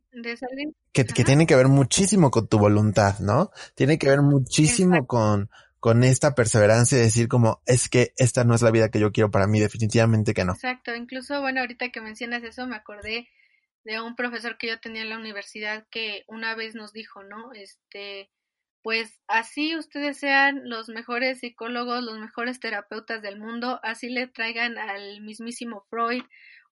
que, 0.92 1.04
que, 1.04 1.24
tiene 1.24 1.46
que 1.46 1.54
ver 1.54 1.68
muchísimo 1.68 2.30
con 2.30 2.48
tu 2.48 2.58
voluntad, 2.58 3.18
¿no? 3.20 3.50
Tiene 3.74 3.98
que 3.98 4.08
ver 4.08 4.22
muchísimo 4.22 5.06
con, 5.06 5.50
con 5.80 6.02
esta 6.04 6.34
perseverancia 6.34 6.98
y 6.98 7.02
decir 7.02 7.28
como, 7.28 7.62
es 7.66 7.88
que 7.88 8.12
esta 8.16 8.44
no 8.44 8.54
es 8.54 8.62
la 8.62 8.70
vida 8.70 8.90
que 8.90 9.00
yo 9.00 9.12
quiero 9.12 9.30
para 9.30 9.46
mí, 9.46 9.60
definitivamente 9.60 10.34
que 10.34 10.44
no. 10.44 10.52
Exacto, 10.54 10.94
incluso, 10.94 11.40
bueno, 11.40 11.60
ahorita 11.60 11.90
que 11.90 12.00
mencionas 12.00 12.42
eso, 12.42 12.66
me 12.66 12.76
acordé 12.76 13.28
de 13.84 14.00
un 14.00 14.16
profesor 14.16 14.58
que 14.58 14.68
yo 14.68 14.80
tenía 14.80 15.02
en 15.02 15.10
la 15.10 15.18
universidad 15.18 15.86
que 15.90 16.24
una 16.26 16.54
vez 16.54 16.74
nos 16.74 16.92
dijo, 16.92 17.22
¿no? 17.22 17.52
Este, 17.52 18.30
pues 18.82 19.20
así 19.28 19.76
ustedes 19.76 20.18
sean 20.18 20.68
los 20.68 20.88
mejores 20.88 21.40
psicólogos, 21.40 22.02
los 22.02 22.18
mejores 22.18 22.60
terapeutas 22.60 23.22
del 23.22 23.38
mundo, 23.38 23.80
así 23.82 24.08
le 24.08 24.26
traigan 24.26 24.78
al 24.78 25.20
mismísimo 25.20 25.86
Freud 25.90 26.22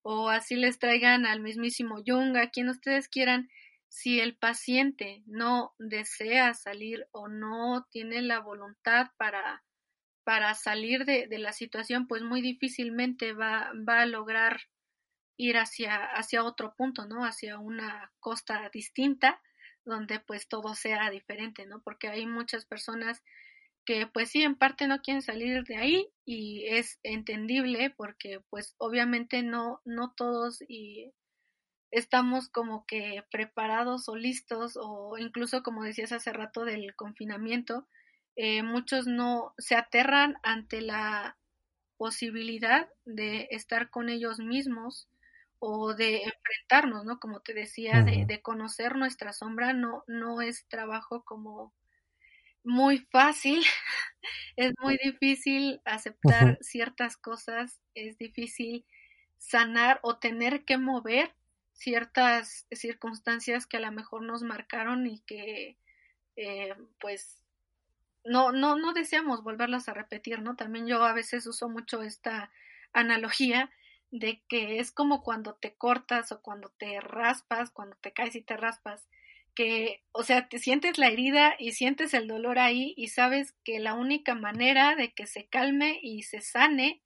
o 0.01 0.29
así 0.29 0.55
les 0.55 0.79
traigan 0.79 1.25
al 1.25 1.41
mismísimo 1.41 2.01
Jung, 2.05 2.37
a 2.37 2.49
quien 2.49 2.69
ustedes 2.69 3.07
quieran, 3.07 3.49
si 3.89 4.19
el 4.19 4.35
paciente 4.35 5.23
no 5.25 5.73
desea 5.79 6.53
salir 6.53 7.07
o 7.11 7.27
no 7.27 7.87
tiene 7.89 8.21
la 8.21 8.39
voluntad 8.39 9.07
para, 9.17 9.63
para 10.23 10.53
salir 10.53 11.05
de, 11.05 11.27
de 11.27 11.37
la 11.39 11.53
situación, 11.53 12.07
pues 12.07 12.21
muy 12.21 12.41
difícilmente 12.41 13.33
va, 13.33 13.71
va 13.87 14.01
a 14.01 14.05
lograr 14.05 14.61
ir 15.37 15.57
hacia, 15.57 15.95
hacia 15.95 16.43
otro 16.43 16.73
punto, 16.75 17.05
¿no? 17.05 17.23
Hacia 17.23 17.59
una 17.59 18.11
costa 18.19 18.69
distinta 18.73 19.41
donde 19.85 20.19
pues 20.19 20.47
todo 20.49 20.75
sea 20.75 21.09
diferente, 21.09 21.65
¿no? 21.65 21.81
Porque 21.81 22.09
hay 22.09 22.25
muchas 22.25 22.65
personas 22.65 23.23
que 23.85 24.05
pues 24.05 24.31
sí, 24.31 24.43
en 24.43 24.55
parte 24.55 24.85
no 24.87 25.01
quieren 25.01 25.21
salir 25.21 25.63
de 25.63 25.77
ahí 25.77 26.09
y 26.25 26.65
es 26.67 26.99
entendible 27.03 27.89
porque 27.95 28.41
pues 28.49 28.75
obviamente 28.77 29.43
no, 29.43 29.81
no 29.85 30.13
todos 30.13 30.61
y 30.67 31.13
estamos 31.91 32.49
como 32.49 32.85
que 32.85 33.23
preparados 33.31 34.09
o 34.09 34.15
listos 34.15 34.77
o 34.81 35.17
incluso 35.17 35.63
como 35.63 35.83
decías 35.83 36.11
hace 36.11 36.33
rato 36.33 36.65
del 36.65 36.95
confinamiento, 36.95 37.87
eh, 38.35 38.63
muchos 38.63 39.07
no 39.07 39.53
se 39.57 39.75
aterran 39.75 40.35
ante 40.43 40.81
la 40.81 41.37
posibilidad 41.97 42.89
de 43.05 43.47
estar 43.51 43.89
con 43.89 44.09
ellos 44.09 44.39
mismos 44.39 45.09
o 45.59 45.95
de 45.95 46.23
enfrentarnos, 46.23 47.05
¿no? 47.05 47.19
Como 47.19 47.41
te 47.41 47.53
decía, 47.53 48.03
de, 48.03 48.25
de 48.27 48.41
conocer 48.41 48.95
nuestra 48.95 49.33
sombra, 49.33 49.73
no, 49.73 50.03
no 50.07 50.41
es 50.41 50.67
trabajo 50.67 51.23
como 51.23 51.73
muy 52.63 52.99
fácil, 53.11 53.63
es 54.57 54.73
muy 54.81 54.97
difícil 55.03 55.81
aceptar 55.85 56.57
ciertas 56.61 57.17
cosas, 57.17 57.81
es 57.95 58.17
difícil 58.17 58.85
sanar 59.37 59.99
o 60.03 60.17
tener 60.19 60.65
que 60.65 60.77
mover 60.77 61.35
ciertas 61.77 62.65
circunstancias 62.71 63.65
que 63.67 63.77
a 63.77 63.81
lo 63.81 63.91
mejor 63.91 64.23
nos 64.23 64.41
marcaron 64.43 65.07
y 65.07 65.19
que 65.21 65.77
eh, 66.35 66.75
pues 66.99 67.43
no, 68.25 68.51
no, 68.51 68.75
no 68.75 68.93
deseamos 68.93 69.43
volverlas 69.43 69.87
a 69.87 69.93
repetir, 69.93 70.41
¿no? 70.41 70.55
También 70.55 70.87
yo 70.87 71.03
a 71.03 71.13
veces 71.13 71.45
uso 71.47 71.69
mucho 71.69 72.01
esta 72.01 72.51
analogía 72.93 73.71
de 74.11 74.41
que 74.49 74.79
es 74.79 74.91
como 74.91 75.21
cuando 75.23 75.55
te 75.55 75.75
cortas 75.75 76.31
o 76.31 76.41
cuando 76.41 76.69
te 76.77 76.99
raspas, 76.99 77.71
cuando 77.71 77.95
te 77.97 78.11
caes 78.11 78.35
y 78.35 78.41
te 78.41 78.57
raspas, 78.57 79.07
que, 79.53 80.03
o 80.11 80.23
sea, 80.23 80.49
te 80.49 80.59
sientes 80.59 80.97
la 80.97 81.07
herida 81.07 81.55
y 81.57 81.71
sientes 81.71 82.13
el 82.13 82.27
dolor 82.27 82.59
ahí 82.59 82.93
y 82.97 83.07
sabes 83.07 83.55
que 83.63 83.79
la 83.79 83.93
única 83.93 84.35
manera 84.35 84.95
de 84.95 85.13
que 85.13 85.25
se 85.25 85.47
calme 85.47 85.99
y 86.01 86.23
se 86.23 86.41
sane 86.41 87.01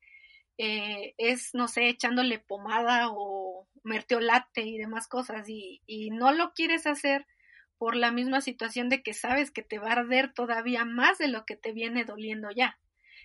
eh, 0.58 1.14
es, 1.18 1.54
no 1.54 1.68
sé, 1.68 1.90
echándole 1.90 2.40
pomada 2.40 3.10
o 3.12 3.68
merteolate 3.84 4.62
y 4.62 4.78
demás 4.78 5.08
cosas 5.08 5.50
y, 5.50 5.82
y 5.88 6.12
no 6.12 6.32
lo 6.32 6.54
quieres 6.54 6.88
hacer 6.88 7.26
por 7.78 7.96
la 7.96 8.12
misma 8.12 8.42
situación 8.42 8.90
de 8.90 9.02
que 9.02 9.14
sabes 9.14 9.50
que 9.52 9.64
te 9.64 9.80
va 9.80 9.90
a 9.90 9.94
arder 9.94 10.34
todavía 10.34 10.86
más 10.86 11.18
de 11.18 11.28
lo 11.28 11.46
que 11.46 11.56
te 11.56 11.72
viene 11.72 12.06
doliendo 12.06 12.52
ya. 12.52 12.78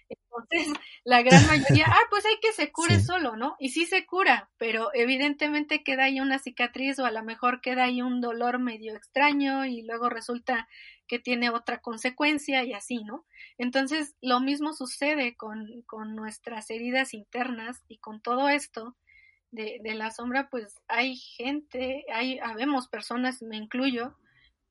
Entonces, 0.08 0.68
la 1.04 1.22
gran 1.22 1.46
mayoría, 1.46 1.86
ah, 1.88 2.06
pues 2.10 2.24
hay 2.26 2.38
que 2.40 2.52
se 2.52 2.72
cure 2.72 3.00
solo, 3.00 3.36
¿no? 3.36 3.56
Y 3.58 3.70
sí 3.70 3.86
se 3.86 4.06
cura, 4.06 4.50
pero 4.56 4.90
evidentemente 4.94 5.82
queda 5.82 6.04
ahí 6.04 6.20
una 6.20 6.38
cicatriz 6.38 6.98
o 6.98 7.06
a 7.06 7.10
lo 7.10 7.22
mejor 7.22 7.60
queda 7.60 7.84
ahí 7.84 8.02
un 8.02 8.20
dolor 8.20 8.58
medio 8.58 8.94
extraño 8.96 9.66
y 9.66 9.82
luego 9.82 10.08
resulta 10.08 10.68
que 11.06 11.18
tiene 11.18 11.50
otra 11.50 11.80
consecuencia 11.80 12.64
y 12.64 12.72
así, 12.72 13.04
¿no? 13.04 13.24
Entonces, 13.58 14.14
lo 14.20 14.40
mismo 14.40 14.72
sucede 14.72 15.36
con, 15.36 15.82
con 15.82 16.14
nuestras 16.16 16.70
heridas 16.70 17.14
internas 17.14 17.82
y 17.88 17.98
con 17.98 18.20
todo 18.20 18.48
esto 18.48 18.96
de, 19.50 19.80
de 19.82 19.94
la 19.94 20.10
sombra, 20.10 20.48
pues 20.50 20.80
hay 20.88 21.16
gente, 21.16 22.04
hay, 22.12 22.38
habemos 22.40 22.88
personas, 22.88 23.42
me 23.42 23.56
incluyo, 23.56 24.16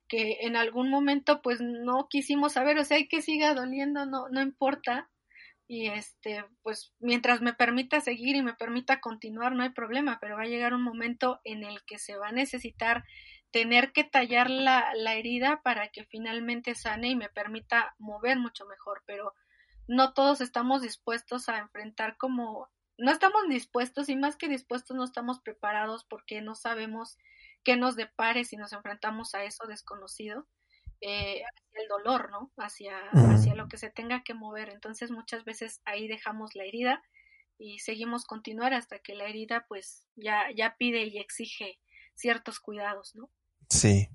que 0.07 0.39
en 0.41 0.55
algún 0.55 0.89
momento 0.89 1.41
pues 1.41 1.59
no 1.61 2.07
quisimos 2.09 2.53
saber, 2.53 2.77
o 2.77 2.83
sea, 2.83 2.97
hay 2.97 3.07
que 3.07 3.21
siga 3.21 3.53
doliendo, 3.53 4.05
no, 4.05 4.29
no 4.29 4.41
importa. 4.41 5.09
Y 5.67 5.87
este, 5.87 6.45
pues 6.61 6.93
mientras 6.99 7.41
me 7.41 7.53
permita 7.53 7.99
seguir 7.99 8.35
y 8.35 8.43
me 8.43 8.53
permita 8.53 8.99
continuar, 8.99 9.53
no 9.53 9.63
hay 9.63 9.71
problema, 9.71 10.19
pero 10.21 10.35
va 10.35 10.43
a 10.43 10.47
llegar 10.47 10.75
un 10.75 10.83
momento 10.83 11.39
en 11.43 11.63
el 11.63 11.83
que 11.85 11.97
se 11.97 12.17
va 12.17 12.27
a 12.27 12.31
necesitar 12.31 13.03
tener 13.55 13.93
que 13.93 14.03
tallar 14.03 14.49
la, 14.49 14.93
la 14.95 15.13
herida 15.13 15.61
para 15.63 15.87
que 15.87 16.03
finalmente 16.03 16.75
sane 16.75 17.11
y 17.11 17.15
me 17.15 17.29
permita 17.29 17.95
mover 17.99 18.37
mucho 18.37 18.65
mejor, 18.65 19.01
pero 19.05 19.33
no 19.87 20.13
todos 20.13 20.41
estamos 20.41 20.81
dispuestos 20.81 21.47
a 21.47 21.59
enfrentar 21.59 22.17
como, 22.17 22.67
no 22.97 23.13
estamos 23.13 23.47
dispuestos 23.47 24.09
y 24.09 24.17
más 24.17 24.35
que 24.35 24.49
dispuestos 24.49 24.97
no 24.97 25.05
estamos 25.05 25.39
preparados 25.39 26.03
porque 26.03 26.41
no 26.41 26.53
sabemos 26.53 27.17
qué 27.63 27.77
nos 27.77 27.95
depare 27.95 28.43
si 28.43 28.57
nos 28.57 28.73
enfrentamos 28.73 29.33
a 29.35 29.45
eso 29.45 29.65
desconocido, 29.67 30.45
eh, 30.99 31.41
hacia 31.45 31.81
el 31.81 31.87
dolor, 31.87 32.31
¿no? 32.31 32.51
Hacia, 32.57 32.99
hacia 33.11 33.55
lo 33.55 33.69
que 33.69 33.77
se 33.77 33.89
tenga 33.89 34.21
que 34.23 34.33
mover. 34.33 34.67
Entonces 34.67 35.11
muchas 35.11 35.45
veces 35.45 35.79
ahí 35.85 36.09
dejamos 36.09 36.55
la 36.55 36.65
herida 36.65 37.01
y 37.57 37.79
seguimos 37.79 38.25
continuar 38.25 38.73
hasta 38.73 38.99
que 38.99 39.15
la 39.15 39.29
herida 39.29 39.65
pues 39.69 40.05
ya, 40.17 40.51
ya 40.53 40.75
pide 40.75 41.05
y 41.05 41.19
exige 41.19 41.79
ciertos 42.15 42.59
cuidados, 42.59 43.15
¿no? 43.15 43.29
Sí. 43.69 44.09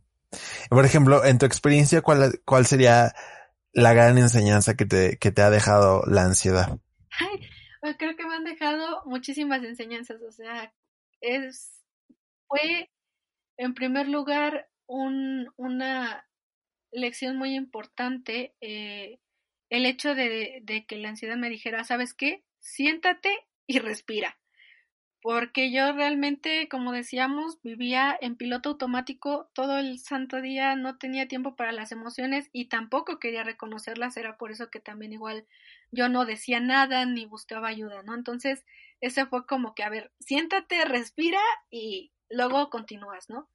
Por 0.68 0.84
ejemplo, 0.84 1.24
en 1.24 1.38
tu 1.38 1.46
experiencia, 1.46 2.02
¿cuál, 2.02 2.40
cuál 2.44 2.66
sería 2.66 3.12
la 3.72 3.92
gran 3.92 4.18
enseñanza 4.18 4.76
que 4.76 4.86
te, 4.86 5.18
que 5.18 5.32
te 5.32 5.42
ha 5.42 5.50
dejado 5.50 6.02
la 6.06 6.22
ansiedad? 6.22 6.78
Ay, 7.18 7.48
pues 7.80 7.96
creo 7.98 8.16
que 8.16 8.26
me 8.26 8.34
han 8.34 8.44
dejado 8.44 9.02
muchísimas 9.06 9.62
enseñanzas, 9.64 10.22
o 10.22 10.32
sea, 10.32 10.72
es, 11.20 11.82
fue 12.46 12.90
en 13.60 13.74
primer 13.74 14.08
lugar, 14.08 14.70
un, 14.86 15.52
una 15.56 16.26
lección 16.90 17.36
muy 17.36 17.54
importante, 17.54 18.54
eh, 18.62 19.20
el 19.68 19.84
hecho 19.84 20.14
de, 20.14 20.60
de, 20.62 20.86
que 20.86 20.96
la 20.96 21.10
ansiedad 21.10 21.36
me 21.36 21.50
dijera, 21.50 21.84
¿sabes 21.84 22.14
qué? 22.14 22.42
Siéntate 22.58 23.30
y 23.66 23.78
respira. 23.78 24.39
Porque 25.22 25.70
yo 25.70 25.92
realmente, 25.92 26.66
como 26.68 26.92
decíamos, 26.92 27.60
vivía 27.62 28.16
en 28.20 28.36
piloto 28.36 28.70
automático 28.70 29.50
todo 29.52 29.78
el 29.78 29.98
santo 29.98 30.40
día, 30.40 30.76
no 30.76 30.96
tenía 30.96 31.28
tiempo 31.28 31.56
para 31.56 31.72
las 31.72 31.92
emociones 31.92 32.48
y 32.52 32.66
tampoco 32.66 33.18
quería 33.18 33.44
reconocerlas, 33.44 34.16
era 34.16 34.38
por 34.38 34.50
eso 34.50 34.70
que 34.70 34.80
también 34.80 35.12
igual 35.12 35.46
yo 35.92 36.08
no 36.08 36.24
decía 36.24 36.58
nada 36.60 37.04
ni 37.04 37.26
buscaba 37.26 37.68
ayuda, 37.68 38.02
¿no? 38.02 38.14
Entonces, 38.14 38.64
ese 39.02 39.26
fue 39.26 39.46
como 39.46 39.74
que, 39.74 39.82
a 39.82 39.90
ver, 39.90 40.10
siéntate, 40.20 40.84
respira 40.86 41.40
y 41.70 42.12
luego 42.30 42.70
continúas, 42.70 43.28
¿no? 43.28 43.48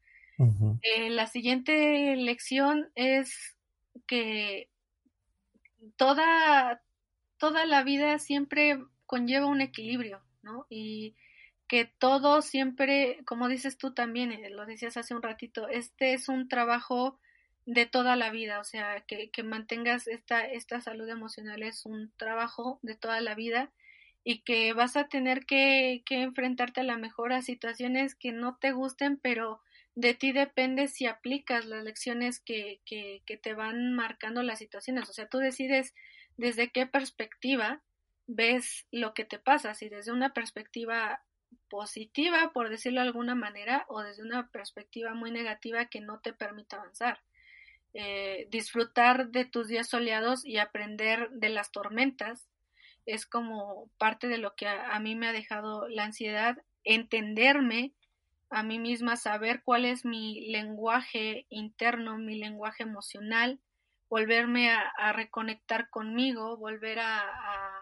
Eh, 0.82 1.10
la 1.10 1.28
siguiente 1.28 2.16
lección 2.16 2.92
es 2.96 3.56
que 4.08 4.70
toda, 5.98 6.82
toda 7.38 7.66
la 7.66 7.84
vida 7.84 8.20
siempre 8.20 8.84
conlleva 9.06 9.46
un 9.48 9.62
equilibrio, 9.62 10.22
¿no? 10.42 10.66
Y 10.70 11.16
que 11.68 11.86
todo 11.86 12.42
siempre, 12.42 13.20
como 13.26 13.48
dices 13.48 13.78
tú 13.78 13.94
también, 13.94 14.32
eh, 14.32 14.50
lo 14.50 14.66
decías 14.66 14.98
hace 14.98 15.16
un 15.16 15.22
ratito, 15.22 15.68
este 15.68 16.14
es 16.14 16.30
un 16.30 16.48
trabajo 16.48 17.20
de 17.66 17.86
toda 17.88 18.16
la 18.16 18.30
vida, 18.30 18.60
o 18.60 18.64
sea, 18.64 19.02
que, 19.08 19.32
que 19.32 19.44
mantengas 19.44 20.08
esta, 20.08 20.46
esta 20.46 20.82
salud 20.82 21.10
emocional 21.10 21.64
es 21.64 21.86
un 21.86 22.12
trabajo 22.18 22.80
de 22.84 22.96
toda 22.96 23.22
la 23.22 23.34
vida 23.34 23.72
y 24.24 24.40
que 24.42 24.74
vas 24.74 24.98
a 24.98 25.08
tener 25.08 25.46
que, 25.46 26.04
que 26.06 26.22
enfrentarte 26.22 26.82
a 26.82 26.84
la 26.84 26.98
mejor 26.98 27.34
a 27.34 27.42
situaciones 27.42 28.16
que 28.16 28.32
no 28.32 28.58
te 28.58 28.72
gusten, 28.72 29.18
pero 29.18 29.62
de 29.96 30.14
ti 30.14 30.32
depende 30.32 30.88
si 30.88 31.08
aplicas 31.08 31.66
las 31.66 31.84
lecciones 31.84 32.40
que, 32.40 32.82
que, 32.86 33.24
que 33.26 33.38
te 33.38 33.54
van 33.54 33.94
marcando 33.94 34.44
las 34.44 34.60
situaciones. 34.60 35.10
O 35.10 35.14
sea, 35.14 35.28
tú 35.28 35.38
decides 35.40 35.94
desde 36.38 36.70
qué 36.72 36.86
perspectiva 36.86 37.82
ves 38.28 38.88
lo 38.92 39.14
que 39.14 39.26
te 39.26 39.40
pasa, 39.40 39.74
si 39.74 39.90
desde 39.90 40.12
una 40.12 40.34
perspectiva 40.34 41.24
positiva, 41.70 42.52
por 42.54 42.70
decirlo 42.70 43.02
de 43.02 43.08
alguna 43.08 43.36
manera, 43.36 43.86
o 43.90 44.02
desde 44.02 44.24
una 44.24 44.50
perspectiva 44.50 45.14
muy 45.14 45.32
negativa 45.32 45.86
que 45.86 46.02
no 46.02 46.20
te 46.20 46.34
permite 46.34 46.76
avanzar. 46.76 47.22
Eh, 47.94 48.48
disfrutar 48.50 49.30
de 49.30 49.46
tus 49.46 49.68
días 49.68 49.88
soleados 49.88 50.46
y 50.46 50.58
aprender 50.58 51.30
de 51.32 51.48
las 51.48 51.72
tormentas 51.72 52.50
es 53.06 53.26
como 53.26 53.90
parte 53.98 54.28
de 54.28 54.38
lo 54.38 54.56
que 54.56 54.68
a, 54.68 55.00
mí 55.00 55.16
me 55.16 55.28
ha 55.28 55.32
dejado 55.32 55.88
la 55.88 56.04
ansiedad, 56.04 56.58
entenderme 56.84 57.94
a 58.50 58.64
mí 58.64 58.80
misma, 58.80 59.16
saber 59.16 59.62
cuál 59.64 59.86
es 59.86 60.06
mi 60.06 60.48
lenguaje 60.50 61.46
interno, 61.50 62.18
mi 62.18 62.36
lenguaje 62.36 62.84
emocional, 62.84 63.60
volverme 64.10 64.72
a, 64.72 65.14
reconectar 65.14 65.90
conmigo, 65.90 66.58
volver 66.58 67.00
a, 67.00 67.22
a, 67.22 67.75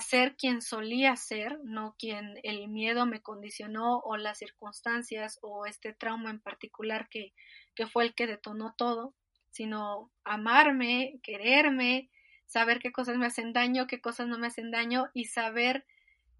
ser 0.00 0.36
quien 0.36 0.62
solía 0.62 1.16
ser, 1.16 1.58
no 1.64 1.96
quien 1.98 2.38
el 2.42 2.68
miedo 2.68 3.06
me 3.06 3.20
condicionó 3.20 3.98
o 3.98 4.16
las 4.16 4.38
circunstancias 4.38 5.38
o 5.42 5.66
este 5.66 5.92
trauma 5.92 6.30
en 6.30 6.40
particular 6.40 7.08
que, 7.08 7.32
que 7.74 7.86
fue 7.86 8.04
el 8.04 8.14
que 8.14 8.26
detonó 8.26 8.74
todo, 8.76 9.14
sino 9.50 10.10
amarme, 10.24 11.20
quererme, 11.22 12.10
saber 12.46 12.78
qué 12.80 12.92
cosas 12.92 13.16
me 13.16 13.26
hacen 13.26 13.52
daño, 13.52 13.86
qué 13.86 14.00
cosas 14.00 14.28
no 14.28 14.38
me 14.38 14.46
hacen 14.46 14.70
daño 14.70 15.10
y 15.14 15.24
saber 15.24 15.84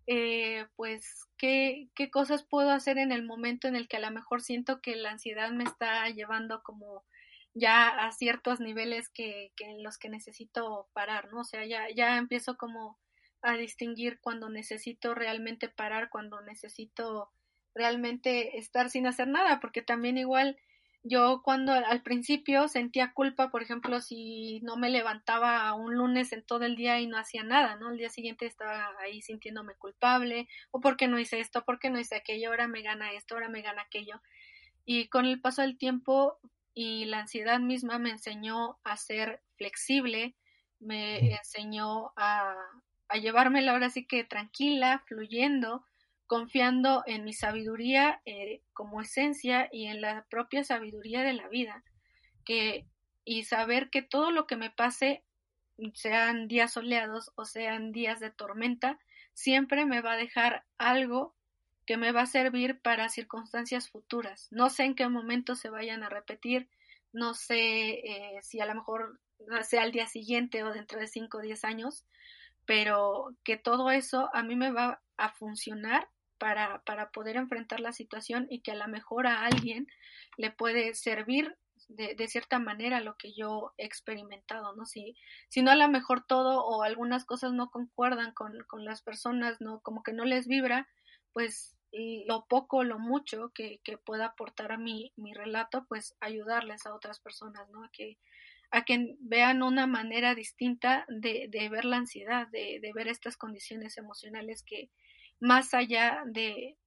eh, 0.07 0.67
pues 0.77 1.29
qué, 1.37 1.89
qué 1.95 2.11
cosas 2.11 2.45
puedo 2.45 2.71
hacer 2.71 2.99
en 2.99 3.13
el 3.13 3.25
momento 3.25 3.69
en 3.69 3.77
el 3.77 3.89
que 3.89 3.99
a 3.99 4.01
lo 4.01 4.11
mejor 4.11 4.43
siento 4.43 4.81
que 4.81 4.97
la 4.97 5.11
ansiedad 5.11 5.51
me 5.53 5.65
está 5.65 6.09
llevando 6.11 6.63
como 6.63 7.05
ya 7.55 7.89
a 7.89 8.13
ciertos 8.13 8.61
niveles 8.61 9.09
que, 9.11 9.53
que 9.57 9.65
en 9.65 9.83
los 9.83 9.99
que 9.99 10.09
necesito 10.09 10.89
parar, 10.93 11.31
¿no? 11.33 11.41
O 11.41 11.45
sea, 11.45 11.67
ya, 11.67 11.87
ya 11.95 12.17
empiezo 12.17 12.57
como 12.57 12.99
a 13.43 13.55
distinguir 13.55 14.21
cuando 14.21 14.49
necesito 14.49 15.15
realmente 15.15 15.69
parar, 15.69 16.09
cuando 16.11 16.41
necesito 16.41 17.31
realmente 17.75 18.59
estar 18.59 18.91
sin 18.91 19.07
hacer 19.07 19.29
nada, 19.29 19.61
porque 19.61 19.83
también 19.83 20.19
igual 20.19 20.57
yo 21.05 21.43
cuando 21.43 21.73
al 21.73 22.03
principio 22.03 22.69
sentía 22.69 23.13
culpa, 23.13 23.51
por 23.51 23.63
ejemplo, 23.63 24.01
si 24.01 24.61
no 24.61 24.77
me 24.77 24.89
levantaba 24.89 25.75
un 25.75 25.97
lunes 25.97 26.33
en 26.33 26.45
todo 26.45 26.65
el 26.65 26.77
día 26.77 27.01
y 27.01 27.09
no 27.09 27.19
hacía 27.19 27.43
nada, 27.43 27.75
¿no? 27.75 27.91
El 27.91 27.99
día 27.99 28.09
siguiente 28.09 28.47
estaba 28.47 28.95
ahí 29.01 29.21
sintiéndome 29.21 29.75
culpable, 29.75 30.49
o 30.71 30.81
porque 30.81 31.09
no 31.09 31.19
hice 31.19 31.41
esto, 31.41 31.65
porque 31.65 31.91
no 31.91 31.99
hice 31.99 32.15
aquello, 32.15 32.51
ahora 32.51 32.69
me 32.69 32.83
gana 32.83 33.13
esto, 33.13 33.35
ahora 33.35 33.49
me 33.49 33.63
gana 33.63 33.83
aquello. 33.83 34.23
Y 34.85 35.09
con 35.09 35.27
el 35.27 35.41
paso 35.41 35.63
del 35.63 35.77
tiempo 35.77 36.39
y 36.73 37.07
la 37.07 37.21
ansiedad 37.21 37.59
misma 37.59 37.99
me 37.99 38.11
enseñó 38.11 38.79
a 38.85 38.97
ser 38.97 39.43
flexible, 39.57 40.37
me 40.79 41.35
enseñó 41.35 42.13
a, 42.17 42.55
a 43.13 43.19
llevármela 43.19 43.73
ahora 43.73 43.91
sí 43.91 44.07
que 44.07 44.25
tranquila, 44.25 45.03
fluyendo, 45.07 45.85
confiando 46.27 47.03
en 47.07 47.25
mi 47.25 47.33
sabiduría 47.33 48.23
eh, 48.25 48.63
como 48.73 49.01
esencia 49.03 49.69
y 49.71 49.87
en 49.87 50.01
la 50.01 50.25
propia 50.31 50.65
sabiduría 50.65 51.23
de 51.23 51.35
la 51.35 51.49
vida, 51.49 51.85
que 52.45 52.87
y 53.25 53.45
saber 53.45 53.91
que 53.91 54.03
todo 54.03 54.31
lo 54.31 54.47
que 54.47 54.57
me 54.57 54.71
pase, 54.71 55.23
sean 55.95 56.49
días 56.49 56.73
soleados 56.73 57.33
o 57.35 57.45
sean 57.45 57.93
días 57.93 58.19
de 58.19 58.31
tormenta, 58.31 58.99
siempre 59.33 59.85
me 59.85 60.01
va 60.01 60.13
a 60.13 60.17
dejar 60.17 60.65
algo 60.79 61.35
que 61.87 61.97
me 61.97 62.13
va 62.13 62.23
a 62.23 62.27
servir 62.27 62.81
para 62.81 63.09
circunstancias 63.09 63.89
futuras. 63.89 64.49
No 64.51 64.71
sé 64.71 64.85
en 64.85 64.95
qué 64.95 65.09
momento 65.09 65.55
se 65.55 65.71
vayan 65.71 66.03
a 66.03 66.09
repetir, 66.09 66.69
no 67.13 67.35
sé 67.35 67.91
eh, 67.91 68.39
si 68.43 68.61
a 68.61 68.67
lo 68.67 68.75
mejor 68.75 69.21
sea 69.63 69.83
al 69.83 69.93
día 69.93 70.07
siguiente 70.07 70.63
o 70.65 70.73
dentro 70.73 70.99
de 71.01 71.09
5 71.09 71.39
o 71.39 71.41
10 71.41 71.65
años, 71.65 72.05
pero 72.67 73.35
que 73.45 73.57
todo 73.57 73.91
eso 73.91 74.31
a 74.33 74.43
mí 74.43 74.57
me 74.57 74.73
va 74.73 75.03
a 75.17 75.33
funcionar 75.33 76.09
para, 76.39 76.83
para 76.83 77.11
poder 77.11 77.37
enfrentar 77.37 77.81
la 77.81 77.93
situación 77.93 78.47
y 78.51 78.63
que 78.63 78.73
a 78.73 78.77
lo 78.77 78.89
mejor 78.89 79.27
a 79.27 79.45
alguien 79.45 79.87
le 80.37 80.51
puede 80.51 80.95
servir 80.95 81.57
de, 81.89 82.15
de, 82.15 82.29
cierta 82.29 82.59
manera 82.59 83.01
lo 83.01 83.17
que 83.17 83.33
yo 83.35 83.73
he 83.77 83.85
experimentado, 83.85 84.75
¿no? 84.75 84.87
Si, 84.87 85.17
si 85.49 85.63
no 85.63 85.71
a 85.71 85.77
lo 85.77 85.89
mejor 85.89 86.25
todo 86.27 86.65
o 86.65 86.83
algunas 86.83 87.25
cosas 87.25 87.53
no 87.53 87.71
concuerdan 87.71 88.33
con, 88.33 88.53
con 88.67 88.85
las 88.85 89.03
personas, 89.03 89.61
¿no? 89.61 89.81
Como 89.81 90.03
que 90.03 90.13
no 90.13 90.25
les 90.25 90.47
vibra, 90.47 90.89
pues 91.33 91.77
lo 92.27 92.47
poco, 92.47 92.85
lo 92.85 92.99
mucho 92.99 93.51
que, 93.55 93.81
que 93.85 93.99
pueda 93.99 94.27
aportar 94.27 94.73
a 94.73 94.79
mi, 94.79 95.13
mi 95.17 95.35
relato, 95.35 95.85
pues 95.89 96.17
ayudarles 96.21 96.87
a 96.87 96.95
otras 96.95 97.21
personas, 97.21 97.69
¿no? 97.71 97.85
A 97.85 97.91
que, 97.93 98.19
a 98.73 98.85
que 98.85 99.17
vean 99.21 99.63
una 99.63 99.87
manera 99.87 100.35
distinta 100.35 101.05
de, 101.09 101.49
ver 101.71 101.85
la 101.85 101.99
ansiedad, 101.99 102.49
de, 102.49 102.81
ver 102.95 103.07
estas 103.07 103.37
condiciones 103.37 103.99
emocionales 103.99 104.63
que 104.63 104.91
más 105.41 105.75
allá 105.75 106.23
de, 106.27 106.79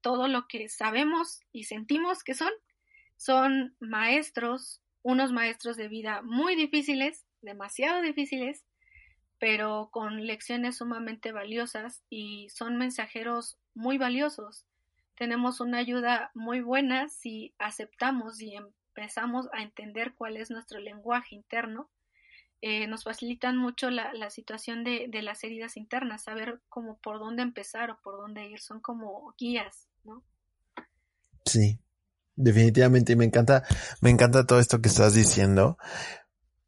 todo 0.00 0.26
lo 0.26 0.48
que 0.48 0.70
sabemos 0.70 1.40
y 1.52 1.64
sentimos 1.64 2.24
que 2.24 2.32
son, 2.32 2.50
son 3.18 3.76
maestros, 3.78 4.80
unos 5.02 5.32
maestros 5.32 5.76
de 5.76 5.88
vida 5.88 6.22
muy 6.22 6.56
difíciles, 6.56 7.26
demasiado 7.42 8.00
difíciles, 8.00 8.64
pero 9.38 9.90
con 9.92 10.26
lecciones 10.26 10.78
sumamente 10.78 11.30
valiosas 11.30 12.04
y 12.08 12.48
son 12.48 12.78
mensajeros 12.78 13.58
muy 13.74 13.98
valiosos. 13.98 14.64
Tenemos 15.14 15.60
una 15.60 15.76
ayuda 15.76 16.30
muy 16.34 16.62
buena 16.62 17.10
si 17.10 17.54
aceptamos 17.58 18.40
y 18.40 18.56
empezamos 18.96 19.46
a 19.52 19.62
entender 19.62 20.14
cuál 20.16 20.36
es 20.36 20.50
nuestro 20.50 20.80
lenguaje 20.80 21.34
interno. 21.34 21.90
Eh, 22.62 22.86
nos 22.86 23.04
facilitan 23.04 23.56
mucho 23.56 23.90
la, 23.90 24.14
la 24.14 24.30
situación 24.30 24.82
de, 24.82 25.06
de, 25.08 25.20
las 25.20 25.44
heridas 25.44 25.76
internas, 25.76 26.24
saber 26.24 26.60
cómo 26.70 26.98
por 26.98 27.18
dónde 27.18 27.42
empezar 27.42 27.90
o 27.90 28.00
por 28.02 28.16
dónde 28.16 28.46
ir, 28.46 28.60
son 28.60 28.80
como 28.80 29.34
guías, 29.38 29.88
¿no? 30.04 30.24
Sí, 31.44 31.78
definitivamente, 32.34 33.12
y 33.12 33.16
me 33.16 33.26
encanta, 33.26 33.62
me 34.00 34.08
encanta 34.08 34.46
todo 34.46 34.58
esto 34.58 34.80
que 34.80 34.88
estás 34.88 35.12
diciendo, 35.14 35.76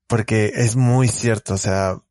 porque 0.06 0.52
es 0.54 0.76
muy 0.76 1.08
cierto, 1.08 1.54
o 1.54 1.58
sea, 1.58 2.02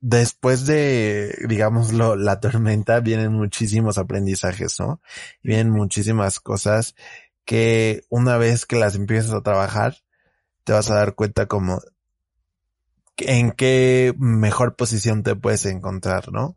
después 0.00 0.64
de, 0.64 1.36
digámoslo, 1.46 2.16
la 2.16 2.40
tormenta 2.40 3.00
vienen 3.00 3.32
muchísimos 3.32 3.98
aprendizajes, 3.98 4.80
¿no? 4.80 5.02
Vienen 5.42 5.70
muchísimas 5.70 6.40
cosas 6.40 6.94
que 7.48 8.02
una 8.10 8.36
vez 8.36 8.66
que 8.66 8.76
las 8.76 8.94
empiezas 8.94 9.32
a 9.32 9.40
trabajar, 9.40 9.96
te 10.64 10.74
vas 10.74 10.90
a 10.90 10.96
dar 10.96 11.14
cuenta 11.14 11.46
como 11.46 11.80
en 13.16 13.52
qué 13.52 14.12
mejor 14.18 14.76
posición 14.76 15.22
te 15.22 15.34
puedes 15.34 15.64
encontrar, 15.64 16.30
¿no? 16.30 16.56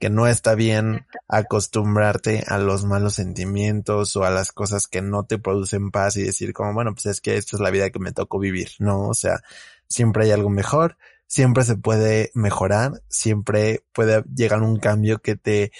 Que 0.00 0.10
no 0.10 0.26
está 0.26 0.56
bien 0.56 1.06
acostumbrarte 1.28 2.42
a 2.48 2.58
los 2.58 2.84
malos 2.84 3.14
sentimientos 3.14 4.16
o 4.16 4.24
a 4.24 4.30
las 4.30 4.50
cosas 4.50 4.88
que 4.88 5.00
no 5.00 5.26
te 5.26 5.38
producen 5.38 5.92
paz 5.92 6.16
y 6.16 6.24
decir 6.24 6.52
como, 6.52 6.74
bueno, 6.74 6.92
pues 6.92 7.06
es 7.06 7.20
que 7.20 7.36
esta 7.36 7.54
es 7.54 7.60
la 7.60 7.70
vida 7.70 7.90
que 7.90 8.00
me 8.00 8.10
tocó 8.10 8.40
vivir, 8.40 8.70
¿no? 8.80 9.10
O 9.10 9.14
sea, 9.14 9.42
siempre 9.86 10.24
hay 10.24 10.32
algo 10.32 10.50
mejor 10.50 10.96
siempre 11.28 11.62
se 11.64 11.76
puede 11.76 12.32
mejorar, 12.34 13.00
siempre 13.08 13.86
puede 13.94 14.24
llegar 14.34 14.60
un 14.60 14.80
cambio 14.80 15.20
que 15.20 15.34
te, 15.36 15.72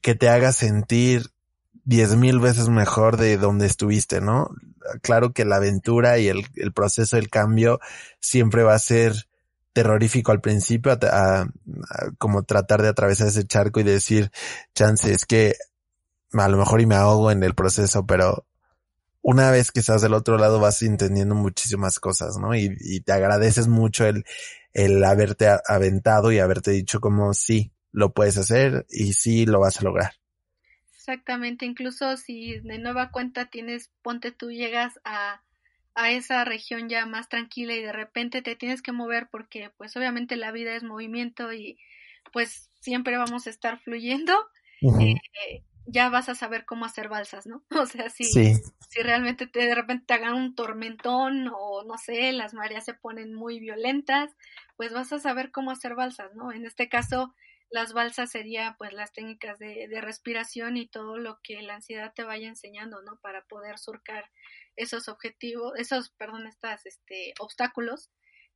que 0.00 0.14
te 0.14 0.28
haga 0.28 0.52
sentir 0.52 1.32
diez 1.84 2.14
mil 2.16 2.38
veces 2.38 2.68
mejor 2.68 3.16
de 3.16 3.36
donde 3.36 3.66
estuviste, 3.66 4.20
¿no? 4.20 4.50
Claro 5.02 5.32
que 5.32 5.44
la 5.44 5.56
aventura 5.56 6.18
y 6.18 6.28
el, 6.28 6.44
proceso 6.74 7.16
del 7.16 7.30
cambio 7.30 7.80
siempre 8.20 8.62
va 8.62 8.74
a 8.74 8.78
ser 8.78 9.28
terrorífico 9.72 10.32
al 10.32 10.40
principio, 10.40 10.92
a, 10.92 11.46
como 12.18 12.42
tratar 12.42 12.82
de 12.82 12.88
atravesar 12.88 13.28
ese 13.28 13.46
charco 13.46 13.80
y 13.80 13.84
decir, 13.84 14.30
chance, 14.74 15.10
es 15.10 15.24
que 15.24 15.54
a 16.32 16.48
lo 16.48 16.56
mejor 16.58 16.80
y 16.80 16.86
me 16.86 16.94
ahogo 16.94 17.30
en 17.30 17.42
el 17.42 17.54
proceso, 17.54 18.06
pero 18.06 18.46
una 19.22 19.50
vez 19.50 19.70
que 19.70 19.80
estás 19.80 20.02
del 20.02 20.14
otro 20.14 20.36
lado 20.38 20.60
vas 20.60 20.82
entendiendo 20.82 21.34
muchísimas 21.34 22.00
cosas, 22.00 22.36
¿no? 22.38 22.54
Y, 22.54 23.00
te 23.00 23.12
agradeces 23.12 23.68
mucho 23.68 24.04
el 24.06 25.04
haberte 25.04 25.48
aventado 25.66 26.32
y 26.32 26.38
haberte 26.38 26.72
dicho 26.72 27.00
como 27.00 27.32
sí, 27.34 27.72
lo 27.92 28.12
puedes 28.12 28.36
hacer 28.38 28.86
y 28.90 29.12
sí 29.14 29.46
lo 29.46 29.60
vas 29.60 29.78
a 29.80 29.84
lograr. 29.84 30.21
Exactamente, 31.02 31.66
incluso 31.66 32.16
si 32.16 32.60
de 32.60 32.78
nueva 32.78 33.10
cuenta 33.10 33.46
tienes, 33.46 33.90
ponte 34.02 34.30
tú 34.30 34.52
llegas 34.52 35.00
a, 35.04 35.42
a 35.96 36.12
esa 36.12 36.44
región 36.44 36.88
ya 36.88 37.06
más 37.06 37.28
tranquila 37.28 37.74
y 37.74 37.82
de 37.82 37.90
repente 37.90 38.40
te 38.40 38.54
tienes 38.54 38.82
que 38.82 38.92
mover 38.92 39.26
porque 39.28 39.70
pues 39.76 39.96
obviamente 39.96 40.36
la 40.36 40.52
vida 40.52 40.76
es 40.76 40.84
movimiento 40.84 41.52
y 41.52 41.76
pues 42.32 42.70
siempre 42.78 43.16
vamos 43.16 43.48
a 43.48 43.50
estar 43.50 43.80
fluyendo. 43.80 44.32
Uh 44.80 44.92
-huh. 44.92 45.20
eh, 45.48 45.64
ya 45.86 46.08
vas 46.08 46.28
a 46.28 46.36
saber 46.36 46.66
cómo 46.66 46.84
hacer 46.84 47.08
balsas, 47.08 47.48
¿no? 47.48 47.64
O 47.84 47.86
sea, 47.86 48.08
si, 48.08 48.22
sí. 48.22 48.54
si 48.88 49.02
realmente 49.02 49.48
te, 49.48 49.66
de 49.66 49.74
repente 49.74 50.04
te 50.06 50.14
hagan 50.14 50.34
un 50.34 50.54
tormentón 50.54 51.50
o 51.52 51.82
no 51.82 51.98
sé, 51.98 52.30
las 52.30 52.54
mareas 52.54 52.84
se 52.84 52.94
ponen 52.94 53.34
muy 53.34 53.58
violentas, 53.58 54.30
pues 54.76 54.92
vas 54.92 55.12
a 55.12 55.18
saber 55.18 55.50
cómo 55.50 55.72
hacer 55.72 55.96
balsas, 55.96 56.32
¿no? 56.36 56.52
En 56.52 56.64
este 56.64 56.88
caso, 56.88 57.34
las 57.72 57.94
balsas 57.94 58.30
sería 58.30 58.76
pues 58.78 58.92
las 58.92 59.12
técnicas 59.12 59.58
de, 59.58 59.88
respiración 60.00 60.76
y 60.76 60.86
todo 60.86 61.18
lo 61.18 61.40
que 61.42 61.62
la 61.62 61.74
ansiedad 61.74 62.12
te 62.14 62.22
vaya 62.22 62.48
enseñando, 62.48 63.02
¿no? 63.02 63.18
Para 63.20 63.44
poder 63.46 63.78
surcar 63.78 64.30
esos 64.76 65.08
objetivos, 65.08 65.72
esos, 65.76 66.10
perdón, 66.10 66.46
estas, 66.46 66.86
este, 66.86 67.34
obstáculos 67.40 68.10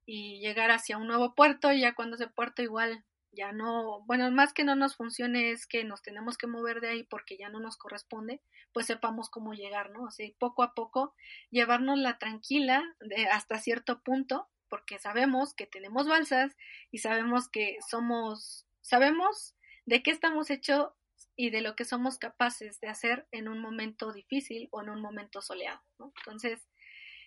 y 0.04 0.38
llegar 0.40 0.70
hacia 0.70 0.98
un 0.98 1.06
nuevo 1.06 1.34
puerto 1.34 1.72
y 1.72 1.80
ya 1.80 1.94
cuando 1.94 2.16
ese 2.16 2.28
puerto 2.28 2.62
igual 2.62 3.04
ya 3.32 3.52
no, 3.52 4.02
bueno, 4.06 4.30
más 4.30 4.52
que 4.52 4.64
no 4.64 4.76
nos 4.76 4.96
funcione 4.96 5.50
es 5.50 5.66
que 5.66 5.84
nos 5.84 6.02
tenemos 6.02 6.38
que 6.38 6.46
mover 6.46 6.80
de 6.80 6.88
ahí 6.88 7.02
porque 7.04 7.36
ya 7.36 7.48
no 7.48 7.60
nos 7.60 7.76
corresponde, 7.76 8.42
pues 8.72 8.86
sepamos 8.86 9.30
cómo 9.30 9.54
llegar, 9.54 9.90
¿no? 9.90 10.04
O 10.04 10.10
sea, 10.10 10.28
poco 10.38 10.62
a 10.62 10.74
poco 10.74 11.14
llevarnos 11.50 11.98
la 11.98 12.18
tranquila 12.18 12.82
de 13.00 13.26
hasta 13.26 13.58
cierto 13.58 14.02
punto, 14.02 14.48
porque 14.68 14.98
sabemos 14.98 15.54
que 15.54 15.66
tenemos 15.66 16.08
balsas 16.08 16.56
y 16.90 16.98
sabemos 16.98 17.48
que 17.48 17.76
somos, 17.88 18.65
sabemos 18.86 19.56
de 19.84 20.02
qué 20.02 20.10
estamos 20.10 20.50
hechos 20.50 20.90
y 21.34 21.50
de 21.50 21.60
lo 21.60 21.74
que 21.74 21.84
somos 21.84 22.18
capaces 22.18 22.80
de 22.80 22.88
hacer 22.88 23.26
en 23.32 23.48
un 23.48 23.58
momento 23.60 24.12
difícil 24.12 24.68
o 24.70 24.82
en 24.82 24.90
un 24.90 25.00
momento 25.00 25.42
soleado, 25.42 25.80
¿no? 25.98 26.12
Entonces, 26.18 26.68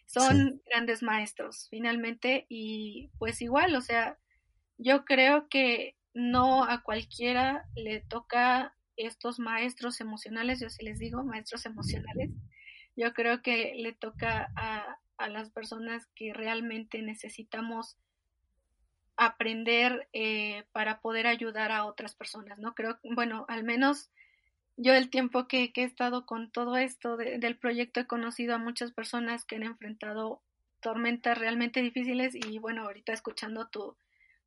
son 0.06 0.36
sí. 0.36 0.62
grandes 0.66 1.04
maestros, 1.04 1.68
finalmente, 1.70 2.46
y 2.50 3.12
pues 3.20 3.42
igual, 3.42 3.76
o 3.76 3.82
sea, 3.82 4.18
yo 4.78 5.06
creo 5.06 5.48
que 5.50 5.96
no 6.14 6.64
a 6.64 6.82
cualquiera 6.82 7.66
le 7.76 8.02
toca 8.02 8.76
estos 8.96 9.40
maestros 9.40 10.02
emocionales, 10.02 10.60
yo 10.60 10.70
sí 10.70 10.84
les 10.84 10.98
digo 10.98 11.24
maestros 11.24 11.66
emocionales, 11.66 12.32
yo 12.96 13.14
creo 13.14 13.42
que 13.42 13.74
le 13.76 13.94
toca 13.94 14.52
a, 14.56 15.00
a 15.18 15.30
las 15.30 15.52
personas 15.52 16.08
que 16.16 16.34
realmente 16.34 17.02
necesitamos 17.02 17.98
aprender 19.20 20.08
eh, 20.14 20.64
para 20.72 21.02
poder 21.02 21.28
ayudar 21.28 21.74
a 21.74 21.86
otras 21.86 22.16
personas, 22.16 22.58
¿no? 22.58 22.74
Creo, 22.74 23.00
bueno, 23.04 23.46
al 23.50 23.66
menos 23.66 24.10
yo 24.78 24.94
el 24.94 25.10
tiempo 25.10 25.46
que, 25.48 25.74
que 25.74 25.82
he 25.82 25.86
estado 25.86 26.26
con 26.26 26.50
todo 26.50 26.78
esto 26.78 27.18
de, 27.18 27.38
del 27.38 27.58
proyecto 27.58 28.00
he 28.00 28.08
conocido 28.08 28.56
a 28.56 28.60
muchas 28.60 28.92
personas 28.94 29.44
que 29.44 29.58
han 29.58 29.64
enfrentado 29.64 30.42
tormentas 30.80 31.38
realmente 31.38 31.82
difíciles 31.82 32.34
y 32.34 32.60
bueno, 32.60 32.84
ahorita 32.84 33.12
escuchando 33.12 33.68
tu, 33.68 33.98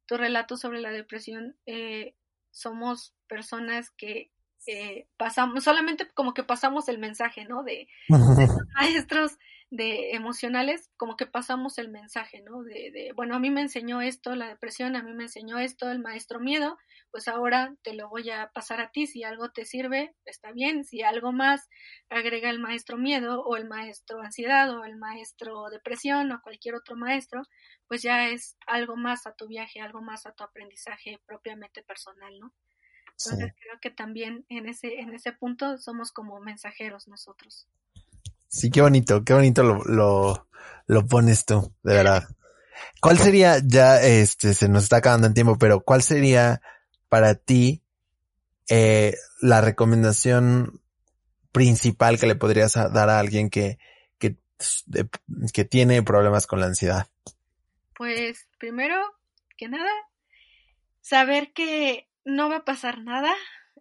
tu 0.07 0.17
relato 0.17 0.57
sobre 0.57 0.81
la 0.81 0.91
depresión, 0.91 1.55
eh, 1.67 2.15
somos 2.51 3.15
personas 3.29 3.91
que 3.91 4.31
eh, 4.67 5.07
pasamos, 5.19 5.65
solamente 5.65 6.09
como 6.15 6.33
que 6.33 6.45
pasamos 6.45 6.89
el 6.89 6.97
mensaje, 6.97 7.45
¿no? 7.45 7.63
De, 7.63 7.89
de 8.09 8.09
maestros 8.75 9.37
de 9.73 10.11
emocionales, 10.11 10.91
como 10.99 11.17
que 11.17 11.25
pasamos 11.25 11.79
el 11.79 11.89
mensaje, 11.89 12.43
¿no? 12.43 12.63
De, 12.63 12.91
de, 12.93 13.13
bueno, 13.17 13.35
a 13.35 13.39
mí 13.39 13.49
me 13.49 13.63
enseñó 13.63 14.03
esto, 14.03 14.35
la 14.35 14.49
depresión, 14.49 14.97
a 14.97 15.03
mí 15.03 15.15
me 15.15 15.23
enseñó 15.23 15.59
esto, 15.59 15.91
el 15.91 15.99
maestro 15.99 16.41
miedo, 16.41 16.77
pues 17.11 17.27
ahora 17.27 17.75
te 17.83 17.95
lo 17.95 18.11
voy 18.11 18.29
a 18.29 18.51
pasar 18.53 18.83
a 18.83 18.91
ti, 18.91 19.07
si 19.07 19.25
algo 19.25 19.51
te 19.51 19.65
sirve, 19.65 20.15
está 20.27 20.53
bien, 20.53 20.85
si 20.85 21.01
algo 21.01 21.33
más 21.33 21.71
agrega 22.11 22.51
el 22.51 22.59
maestro 22.59 22.99
miedo 22.99 23.43
o 23.45 23.57
el 23.57 23.67
maestro 23.67 24.21
ansiedad 24.21 24.69
o 24.79 24.85
el 24.85 24.97
maestro 24.97 25.71
depresión 25.71 26.31
o 26.33 26.43
cualquier 26.43 26.75
otro 26.75 26.95
maestro, 26.95 27.43
pues 27.89 28.03
ya 28.03 28.29
es 28.29 28.59
algo 28.67 28.97
más 28.97 29.27
a 29.27 29.35
tu 29.35 29.49
viaje, 29.49 29.81
algo 29.81 30.03
más 30.03 30.27
a 30.27 30.33
tu 30.33 30.45
aprendizaje 30.45 31.19
propiamente 31.25 31.83
personal, 31.83 32.39
¿no? 32.39 32.53
Entonces 33.13 33.53
sí. 33.55 33.61
creo 33.63 33.81
que 33.81 33.91
también 33.91 34.45
en 34.51 34.69
ese, 34.69 35.01
en 35.01 35.15
ese 35.15 35.33
punto 35.33 35.79
somos 35.79 36.13
como 36.13 36.41
mensajeros 36.41 37.09
nosotros. 37.09 37.67
Sí, 38.53 38.71
qué 38.71 38.83
bonito, 38.83 39.25
qué 39.25 39.33
bonito 39.33 39.63
lo, 39.63 39.83
lo, 39.85 40.47
lo 40.87 41.07
pones 41.07 41.47
tú, 41.47 41.73
de 41.83 41.95
verdad. 41.95 42.25
¿Cuál 43.01 43.17
sería, 43.17 43.57
ya 43.65 44.03
este, 44.03 44.53
se 44.53 44.69
nos 44.69 44.83
está 44.85 44.99
acabando 44.99 45.27
el 45.27 45.33
tiempo, 45.33 45.57
pero 45.57 45.81
cuál 45.81 46.03
sería 46.03 46.61
para 47.09 47.35
ti 47.35 47.83
eh, 48.69 49.15
la 49.41 49.63
recomendación 49.63 50.83
principal 51.51 52.21
que 52.21 52.27
le 52.27 52.35
podrías 52.35 52.75
dar 52.75 53.09
a 53.09 53.19
alguien 53.19 53.49
que, 53.49 53.79
que, 54.19 54.37
que 55.55 55.65
tiene 55.65 56.03
problemas 56.03 56.47
con 56.47 56.61
la 56.61 56.67
ansiedad? 56.67 57.07
Pues 57.97 58.47
primero 58.59 59.01
que 59.57 59.69
nada, 59.69 59.91
saber 61.01 61.55
que 61.55 62.07
no 62.27 62.51
va 62.51 62.57
a 62.57 62.65
pasar 62.67 62.99
nada, 62.99 63.33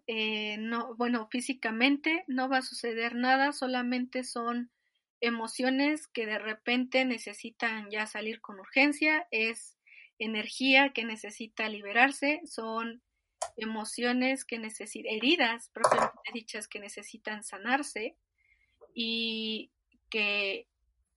eh, 0.06 0.56
no, 0.58 0.94
bueno, 0.96 1.28
físicamente 1.30 2.24
no 2.26 2.48
va 2.48 2.58
a 2.58 2.62
suceder 2.62 3.14
nada, 3.14 3.52
solamente 3.52 4.24
son 4.24 4.70
emociones 5.20 6.08
que 6.08 6.26
de 6.26 6.38
repente 6.38 7.04
necesitan 7.04 7.88
ya 7.90 8.06
salir 8.06 8.40
con 8.40 8.58
urgencia, 8.58 9.28
es 9.30 9.78
energía 10.18 10.92
que 10.92 11.04
necesita 11.04 11.68
liberarse, 11.68 12.40
son 12.44 13.02
emociones 13.56 14.44
que 14.44 14.58
necesitan, 14.58 15.12
heridas 15.12 15.70
propiamente 15.72 16.30
dichas 16.32 16.68
que 16.68 16.80
necesitan 16.80 17.44
sanarse 17.44 18.16
y 18.94 19.70
que 20.10 20.66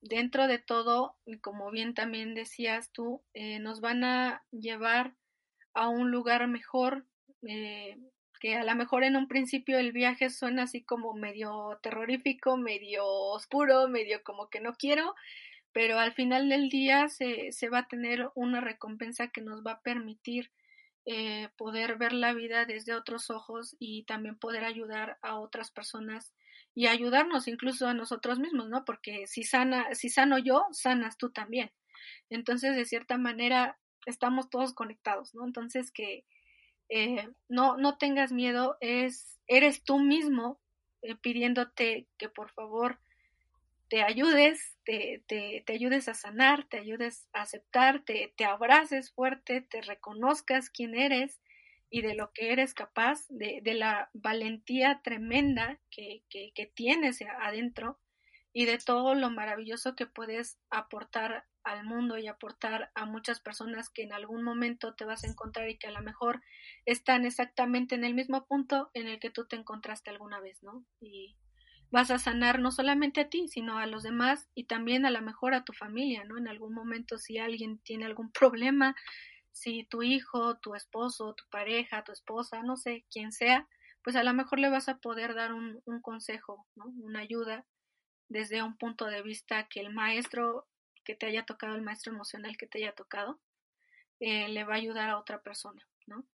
dentro 0.02 0.48
de 0.48 0.60
todo, 0.60 1.16
como 1.42 1.72
bien 1.72 1.94
también 1.94 2.36
decías 2.36 2.92
tú, 2.92 3.24
eh, 3.34 3.60
nos 3.60 3.82
van 3.82 4.04
a 4.04 4.44
llevar 4.52 5.16
a 5.74 5.90
un 5.90 6.12
lugar 6.12 6.48
mejor, 6.48 7.06
eh, 7.48 7.98
que 8.46 8.54
a 8.54 8.64
lo 8.64 8.76
mejor 8.76 9.04
en 9.04 9.16
un 9.16 9.28
principio 9.28 9.80
el 9.80 9.92
viaje 9.92 10.30
suena 10.30 10.64
así 10.64 10.84
como 10.84 11.16
medio 11.16 11.80
terrorífico, 11.82 12.58
medio 12.58 13.04
oscuro, 13.04 13.88
medio 13.88 14.22
como 14.24 14.52
que 14.52 14.60
no 14.60 14.76
quiero, 14.76 15.16
pero 15.72 15.98
al 15.98 16.14
final 16.14 16.48
del 16.48 16.70
día 16.70 17.10
se, 17.10 17.52
se 17.52 17.70
va 17.70 17.80
a 17.80 17.88
tener 17.88 18.30
una 18.36 18.62
recompensa 18.62 19.30
que 19.30 19.42
nos 19.42 19.66
va 19.66 19.72
a 19.72 19.82
permitir 19.82 20.52
eh, 21.08 21.50
poder 21.58 21.98
ver 21.98 22.14
la 22.14 22.34
vida 22.34 22.66
desde 22.66 22.94
otros 22.94 23.32
ojos 23.32 23.76
y 23.80 24.04
también 24.04 24.38
poder 24.38 24.64
ayudar 24.64 25.18
a 25.24 25.40
otras 25.40 25.72
personas 25.72 26.36
y 26.76 26.86
ayudarnos 26.86 27.48
incluso 27.48 27.88
a 27.88 27.96
nosotros 27.96 28.38
mismos, 28.38 28.70
¿no? 28.70 28.86
Porque 28.86 29.26
si 29.26 29.42
sana, 29.42 29.96
si 29.96 30.10
sano 30.10 30.38
yo, 30.38 30.68
sanas 30.72 31.18
tú 31.18 31.32
también. 31.32 31.72
Entonces, 32.30 32.76
de 32.76 32.86
cierta 32.86 33.18
manera, 33.18 33.80
estamos 34.06 34.52
todos 34.52 34.76
conectados, 34.76 35.34
¿no? 35.34 35.46
Entonces, 35.46 35.90
que 35.92 36.26
eh, 36.90 37.28
no, 37.50 37.78
no 37.78 37.98
tengas 37.98 38.32
miedo, 38.32 38.78
es, 38.80 39.40
eres 39.48 39.84
tú 39.84 40.00
mismo 40.00 40.60
eh, 41.02 41.16
pidiéndote 41.16 42.08
que 42.18 42.30
por 42.30 42.52
favor 42.52 43.00
te 43.90 44.02
ayudes, 44.02 44.78
te, 44.84 45.24
ayudes 45.68 46.08
a 46.08 46.14
sanar, 46.14 46.68
te 46.68 46.78
ayudes 46.78 47.28
a 47.34 47.42
aceptar, 47.42 48.04
te, 48.04 48.34
abraces 48.46 49.12
fuerte, 49.12 49.62
te 49.62 49.82
reconozcas 49.82 50.70
quién 50.70 50.96
eres 50.96 51.40
y 51.90 52.02
de 52.02 52.16
lo 52.16 52.32
que 52.34 52.52
eres 52.52 52.74
capaz, 52.74 53.26
de, 53.30 53.62
la 53.74 54.10
valentía 54.14 55.02
tremenda 55.04 55.80
que, 55.92 56.24
que, 56.30 56.72
tienes 56.74 57.22
adentro 57.40 58.00
y 58.54 58.66
de 58.66 58.78
todo 58.80 59.14
lo 59.14 59.30
maravilloso 59.30 59.96
que 59.96 60.08
puedes 60.08 60.58
aportar 60.70 61.46
al 61.66 61.84
mundo 61.84 62.18
y 62.18 62.28
aportar 62.28 62.92
a 62.94 63.06
muchas 63.06 63.40
personas 63.40 63.90
que 63.90 64.04
en 64.04 64.14
algún 64.14 64.44
momento 64.44 64.94
te 64.94 65.04
vas 65.04 65.24
a 65.24 65.28
encontrar 65.28 65.68
y 65.70 65.78
que 65.78 65.88
a 65.88 65.92
lo 65.92 66.02
mejor 66.02 66.42
están 66.86 67.26
exactamente 67.26 67.96
en 67.96 68.04
el 68.04 68.14
mismo 68.14 68.46
punto 68.46 68.92
en 68.94 69.08
el 69.08 69.20
que 69.20 69.32
tú 69.32 69.46
te 69.46 69.56
encontraste 69.56 70.12
alguna 70.12 70.40
vez, 70.40 70.62
¿no? 70.62 70.86
Y 71.02 71.36
vas 71.90 72.12
a 72.12 72.20
sanar 72.20 72.60
no 72.60 72.72
solamente 72.72 73.22
a 73.22 73.30
ti, 73.30 73.48
sino 73.48 73.80
a 73.80 73.88
los 73.88 74.04
demás 74.04 74.48
y 74.54 74.66
también 74.66 75.06
a 75.06 75.12
lo 75.12 75.22
mejor 75.22 75.54
a 75.54 75.64
tu 75.64 75.74
familia, 75.74 76.24
¿no? 76.24 76.38
En 76.38 76.48
algún 76.48 76.74
momento 76.74 77.18
si 77.18 77.40
alguien 77.40 77.80
tiene 77.80 78.06
algún 78.06 78.32
problema, 78.32 78.96
si 79.52 79.86
tu 79.86 80.04
hijo, 80.04 80.58
tu 80.60 80.76
esposo, 80.76 81.34
tu 81.34 81.46
pareja, 81.50 82.04
tu 82.04 82.12
esposa, 82.12 82.62
no 82.62 82.78
sé, 82.78 83.06
quién 83.10 83.32
sea, 83.32 83.68
pues 84.04 84.16
a 84.16 84.24
lo 84.24 84.34
mejor 84.34 84.60
le 84.60 84.70
vas 84.70 84.88
a 84.88 84.98
poder 84.98 85.34
dar 85.34 85.52
un, 85.52 85.82
un 85.86 86.02
consejo, 86.02 86.68
¿no? 86.76 86.86
Una 87.02 87.22
ayuda 87.22 87.66
desde 88.30 88.62
un 88.62 88.78
punto 88.78 89.06
de 89.06 89.22
vista 89.22 89.68
que 89.68 89.80
el 89.80 89.94
maestro 89.94 90.68
que 91.06 91.16
te 91.16 91.28
haya 91.28 91.46
tocado, 91.46 91.76
el 91.76 91.82
maestro 91.82 92.12
emocional 92.12 92.58
que 92.58 92.68
te 92.68 92.80
haya 92.80 92.94
tocado, 92.94 93.40
eh, 94.20 94.50
le 94.50 94.66
va 94.66 94.74
a 94.74 94.78
ayudar 94.78 95.10
a 95.10 95.18
otra 95.18 95.42
persona, 95.42 95.82
¿no? 96.08 96.26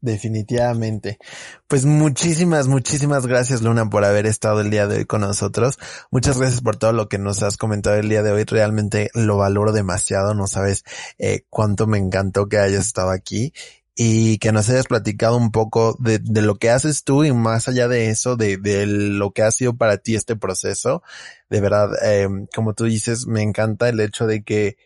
Definitivamente. 0.00 1.18
Pues 1.66 1.84
muchísimas, 1.84 2.68
muchísimas 2.68 3.26
gracias 3.26 3.62
Luna 3.62 3.90
por 3.90 4.04
haber 4.04 4.26
estado 4.26 4.60
el 4.60 4.70
día 4.70 4.86
de 4.86 4.98
hoy 4.98 5.04
con 5.06 5.22
nosotros. 5.22 5.78
Muchas 6.12 6.38
gracias 6.38 6.60
por 6.60 6.76
todo 6.76 6.92
lo 6.92 7.08
que 7.08 7.18
nos 7.18 7.42
has 7.42 7.56
comentado 7.56 7.96
el 7.96 8.08
día 8.08 8.22
de 8.22 8.30
hoy. 8.30 8.44
Realmente 8.44 9.10
lo 9.14 9.38
valoro 9.38 9.72
demasiado. 9.72 10.34
No 10.34 10.46
sabes 10.46 10.84
eh, 11.18 11.44
cuánto 11.50 11.88
me 11.88 11.98
encantó 11.98 12.46
que 12.48 12.58
hayas 12.58 12.86
estado 12.86 13.10
aquí 13.10 13.52
y 13.98 14.36
que 14.38 14.52
nos 14.52 14.68
hayas 14.68 14.86
platicado 14.86 15.38
un 15.38 15.50
poco 15.50 15.96
de, 15.98 16.18
de 16.18 16.42
lo 16.42 16.56
que 16.56 16.68
haces 16.68 17.02
tú 17.02 17.24
y 17.24 17.32
más 17.32 17.66
allá 17.66 17.88
de 17.88 18.10
eso, 18.10 18.36
de, 18.36 18.58
de, 18.58 18.86
lo 18.86 19.32
que 19.32 19.42
ha 19.42 19.50
sido 19.50 19.74
para 19.74 19.96
ti 19.96 20.14
este 20.14 20.36
proceso. 20.36 21.02
De 21.48 21.62
verdad, 21.62 21.88
eh, 22.04 22.28
como 22.54 22.74
tú 22.74 22.84
dices, 22.84 23.26
me 23.26 23.42
encanta 23.42 23.88
el 23.88 23.98
hecho 24.00 24.26
de 24.26 24.44
que 24.44 24.76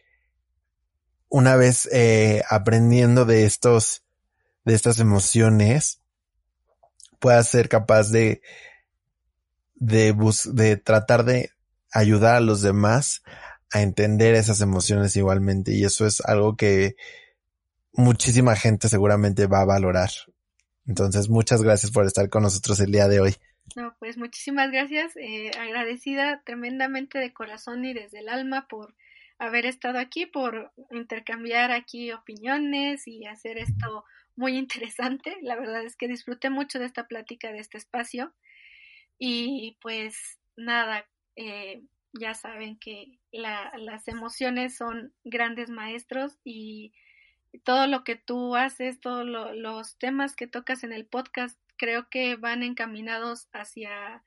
una 1.28 1.56
vez 1.56 1.88
eh, 1.92 2.42
aprendiendo 2.48 3.24
de 3.24 3.46
estos 3.46 4.04
de 4.64 4.74
estas 4.74 5.00
emociones, 5.00 6.00
puedas 7.18 7.48
ser 7.48 7.68
capaz 7.68 8.10
de, 8.10 8.42
de, 9.74 10.14
de 10.52 10.76
tratar 10.76 11.24
de 11.24 11.50
ayudar 11.92 12.36
a 12.36 12.40
los 12.40 12.62
demás 12.62 13.22
a 13.72 13.82
entender 13.82 14.34
esas 14.34 14.60
emociones 14.60 15.16
igualmente. 15.16 15.72
Y 15.72 15.84
eso 15.84 16.06
es 16.06 16.20
algo 16.20 16.56
que 16.56 16.94
muchísima 17.92 18.56
gente 18.56 18.88
seguramente 18.88 19.46
va 19.46 19.62
a 19.62 19.66
valorar. 19.66 20.10
Entonces, 20.86 21.28
muchas 21.28 21.62
gracias 21.62 21.92
por 21.92 22.06
estar 22.06 22.28
con 22.28 22.42
nosotros 22.42 22.80
el 22.80 22.92
día 22.92 23.08
de 23.08 23.20
hoy. 23.20 23.34
No, 23.76 23.94
pues 23.98 24.16
muchísimas 24.16 24.70
gracias. 24.70 25.16
Eh, 25.16 25.50
agradecida 25.58 26.42
tremendamente 26.44 27.18
de 27.18 27.32
corazón 27.32 27.84
y 27.84 27.94
desde 27.94 28.20
el 28.20 28.28
alma 28.28 28.66
por 28.68 28.94
haber 29.38 29.66
estado 29.66 29.98
aquí, 29.98 30.26
por 30.26 30.72
intercambiar 30.90 31.70
aquí 31.70 32.12
opiniones 32.12 33.06
y 33.06 33.26
hacer 33.26 33.58
esto 33.58 34.04
muy 34.36 34.56
interesante. 34.56 35.36
La 35.42 35.56
verdad 35.56 35.84
es 35.84 35.96
que 35.96 36.08
disfruté 36.08 36.50
mucho 36.50 36.78
de 36.78 36.86
esta 36.86 37.06
plática, 37.06 37.52
de 37.52 37.60
este 37.60 37.78
espacio. 37.78 38.34
Y 39.18 39.78
pues 39.80 40.38
nada, 40.56 41.06
eh, 41.36 41.82
ya 42.12 42.34
saben 42.34 42.78
que 42.78 43.18
la, 43.32 43.72
las 43.78 44.08
emociones 44.08 44.76
son 44.76 45.14
grandes 45.24 45.70
maestros 45.70 46.38
y 46.42 46.92
todo 47.58 47.86
lo 47.86 48.04
que 48.04 48.16
tú 48.16 48.56
haces, 48.56 49.00
todos 49.00 49.26
los 49.26 49.98
temas 49.98 50.36
que 50.36 50.46
tocas 50.46 50.84
en 50.84 50.92
el 50.92 51.06
podcast, 51.06 51.58
creo 51.76 52.08
que 52.08 52.36
van 52.36 52.62
encaminados 52.62 53.48
hacia, 53.52 54.22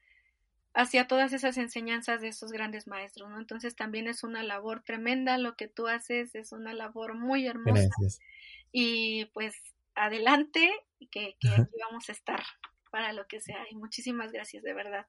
hacia 0.74 1.08
todas 1.08 1.34
esas 1.34 1.58
enseñanzas 1.58 2.22
de 2.22 2.30
esos 2.30 2.52
grandes 2.52 2.88
maestros, 2.88 3.30
¿no? 3.30 3.40
Entonces 3.40 3.76
también 3.76 4.08
es 4.08 4.24
una 4.24 4.44
labor 4.44 4.82
tremenda 4.84 5.38
lo 5.38 5.56
que 5.56 5.68
tú 5.68 5.88
haces, 5.88 6.36
es 6.36 6.52
una 6.52 6.74
labor 6.74 7.16
muy 7.16 7.48
hermosa. 7.48 7.90
Y 8.72 9.26
pues 9.34 9.56
adelante, 9.96 10.72
que, 11.12 11.38
que 11.40 11.50
aquí 11.50 11.78
vamos 11.88 12.10
a 12.10 12.12
estar 12.12 12.44
para 12.92 13.14
lo 13.14 13.28
que 13.28 13.40
sea. 13.40 13.66
Y 13.70 13.76
muchísimas 13.76 14.32
gracias, 14.32 14.64
de 14.64 14.74
verdad. 14.74 15.08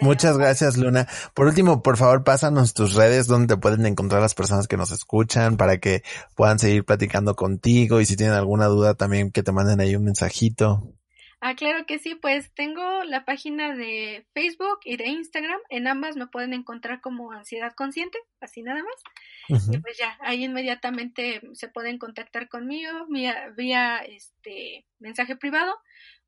Muchas 0.00 0.38
gracias, 0.38 0.76
Luna. 0.76 1.06
Por 1.34 1.46
último, 1.46 1.82
por 1.82 1.96
favor, 1.96 2.24
pásanos 2.24 2.74
tus 2.74 2.94
redes 2.94 3.26
donde 3.26 3.54
te 3.54 3.60
pueden 3.60 3.84
encontrar 3.84 4.22
las 4.22 4.34
personas 4.34 4.68
que 4.68 4.76
nos 4.76 4.90
escuchan 4.90 5.56
para 5.56 5.78
que 5.78 6.02
puedan 6.34 6.58
seguir 6.58 6.84
platicando 6.84 7.36
contigo 7.36 8.00
y 8.00 8.06
si 8.06 8.16
tienen 8.16 8.34
alguna 8.34 8.66
duda 8.66 8.94
también 8.94 9.30
que 9.30 9.42
te 9.42 9.52
manden 9.52 9.80
ahí 9.80 9.94
un 9.94 10.04
mensajito. 10.04 10.92
Ah, 11.40 11.54
claro 11.54 11.84
que 11.84 11.98
sí, 11.98 12.14
pues 12.14 12.52
tengo 12.54 13.04
la 13.04 13.26
página 13.26 13.74
de 13.74 14.26
Facebook 14.32 14.78
y 14.84 14.96
de 14.96 15.08
Instagram. 15.08 15.60
En 15.68 15.86
ambas 15.86 16.16
me 16.16 16.26
pueden 16.26 16.54
encontrar 16.54 17.00
como 17.02 17.30
Ansiedad 17.30 17.74
Consciente, 17.74 18.18
así 18.40 18.62
nada 18.62 18.82
más. 18.82 19.68
Y 19.70 19.78
pues 19.78 19.98
ya, 19.98 20.16
ahí 20.20 20.44
inmediatamente 20.44 21.42
se 21.52 21.68
pueden 21.68 21.98
contactar 21.98 22.48
conmigo 22.48 23.06
vía, 23.08 23.50
vía 23.54 23.98
este 23.98 24.86
mensaje 24.98 25.36
privado 25.36 25.78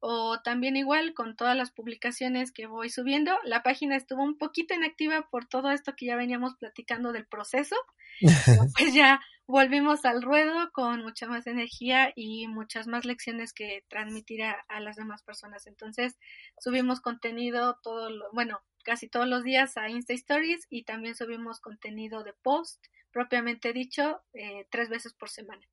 o 0.01 0.41
también 0.43 0.77
igual 0.77 1.15
con 1.15 1.37
todas 1.37 1.57
las 1.57 1.71
publicaciones 1.71 2.53
que 2.53 2.67
voy 2.67 2.91
subiendo. 2.91 3.33
La 3.45 3.63
página 3.63 3.97
estuvo 3.97 4.23
un 4.23 4.37
poquito 4.37 4.75
inactiva 4.75 5.29
por 5.31 5.47
todo 5.47 5.71
esto 5.71 5.95
que 5.97 6.07
ya 6.07 6.17
veníamos 6.17 6.55
platicando 6.57 7.13
del 7.13 7.27
proceso. 7.27 7.77
pues 8.77 8.95
ya 8.95 9.21
volvimos 9.49 10.05
al 10.05 10.23
ruedo 10.23 10.71
con 10.73 11.03
mucha 11.03 11.27
más 11.27 11.47
energía 11.47 12.13
y 12.15 12.47
muchas 12.49 12.87
más 12.87 13.07
lecciones 13.07 13.55
que 13.55 13.85
transmitir 13.89 14.43
a, 14.45 14.81
las 14.81 14.97
demás 14.97 15.23
personas. 15.23 15.67
Entonces 15.67 16.19
subimos 16.61 17.01
contenido 17.01 17.79
todo, 17.83 18.11
lo, 18.11 18.31
bueno, 18.33 18.61
casi 18.85 19.09
todos 19.09 19.27
los 19.27 19.43
días 19.43 19.77
a 19.79 19.89
Insta 19.89 20.13
Stories 20.13 20.67
y 20.69 20.85
también 20.85 21.17
subimos 21.17 21.61
contenido 21.61 22.23
de 22.25 22.35
post, 22.35 22.85
propiamente 23.11 23.73
dicho, 23.73 24.23
eh, 24.35 24.67
tres 24.71 24.91
veces 24.91 25.15
por 25.15 25.31
semana. 25.31 25.67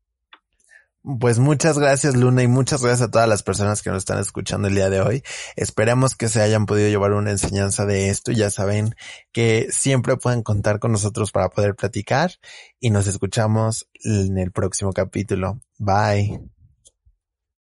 Pues 1.20 1.38
muchas 1.38 1.78
gracias 1.78 2.16
Luna 2.16 2.42
y 2.42 2.48
muchas 2.48 2.82
gracias 2.82 3.10
a 3.10 3.12
todas 3.12 3.30
las 3.30 3.44
personas 3.44 3.84
que 3.84 3.92
nos 3.92 4.00
están 4.00 4.18
escuchando 4.18 4.68
el 4.68 4.74
día 4.74 4.90
de 4.90 5.02
hoy. 5.02 5.22
Esperamos 5.56 6.16
que 6.16 6.30
se 6.30 6.42
hayan 6.42 6.66
podido 6.66 6.90
llevar 6.90 7.14
una 7.14 7.30
enseñanza 7.30 7.86
de 7.86 8.10
esto. 8.10 8.32
Ya 8.32 8.50
saben 8.50 8.96
que 9.32 9.68
siempre 9.70 10.18
pueden 10.18 10.42
contar 10.42 10.80
con 10.80 10.92
nosotros 10.92 11.32
para 11.32 11.50
poder 11.50 11.76
platicar 11.76 12.32
y 12.80 12.90
nos 12.90 13.06
escuchamos 13.06 13.88
en 14.04 14.40
el 14.40 14.52
próximo 14.52 14.94
capítulo. 14.94 15.60
Bye. 15.78 16.55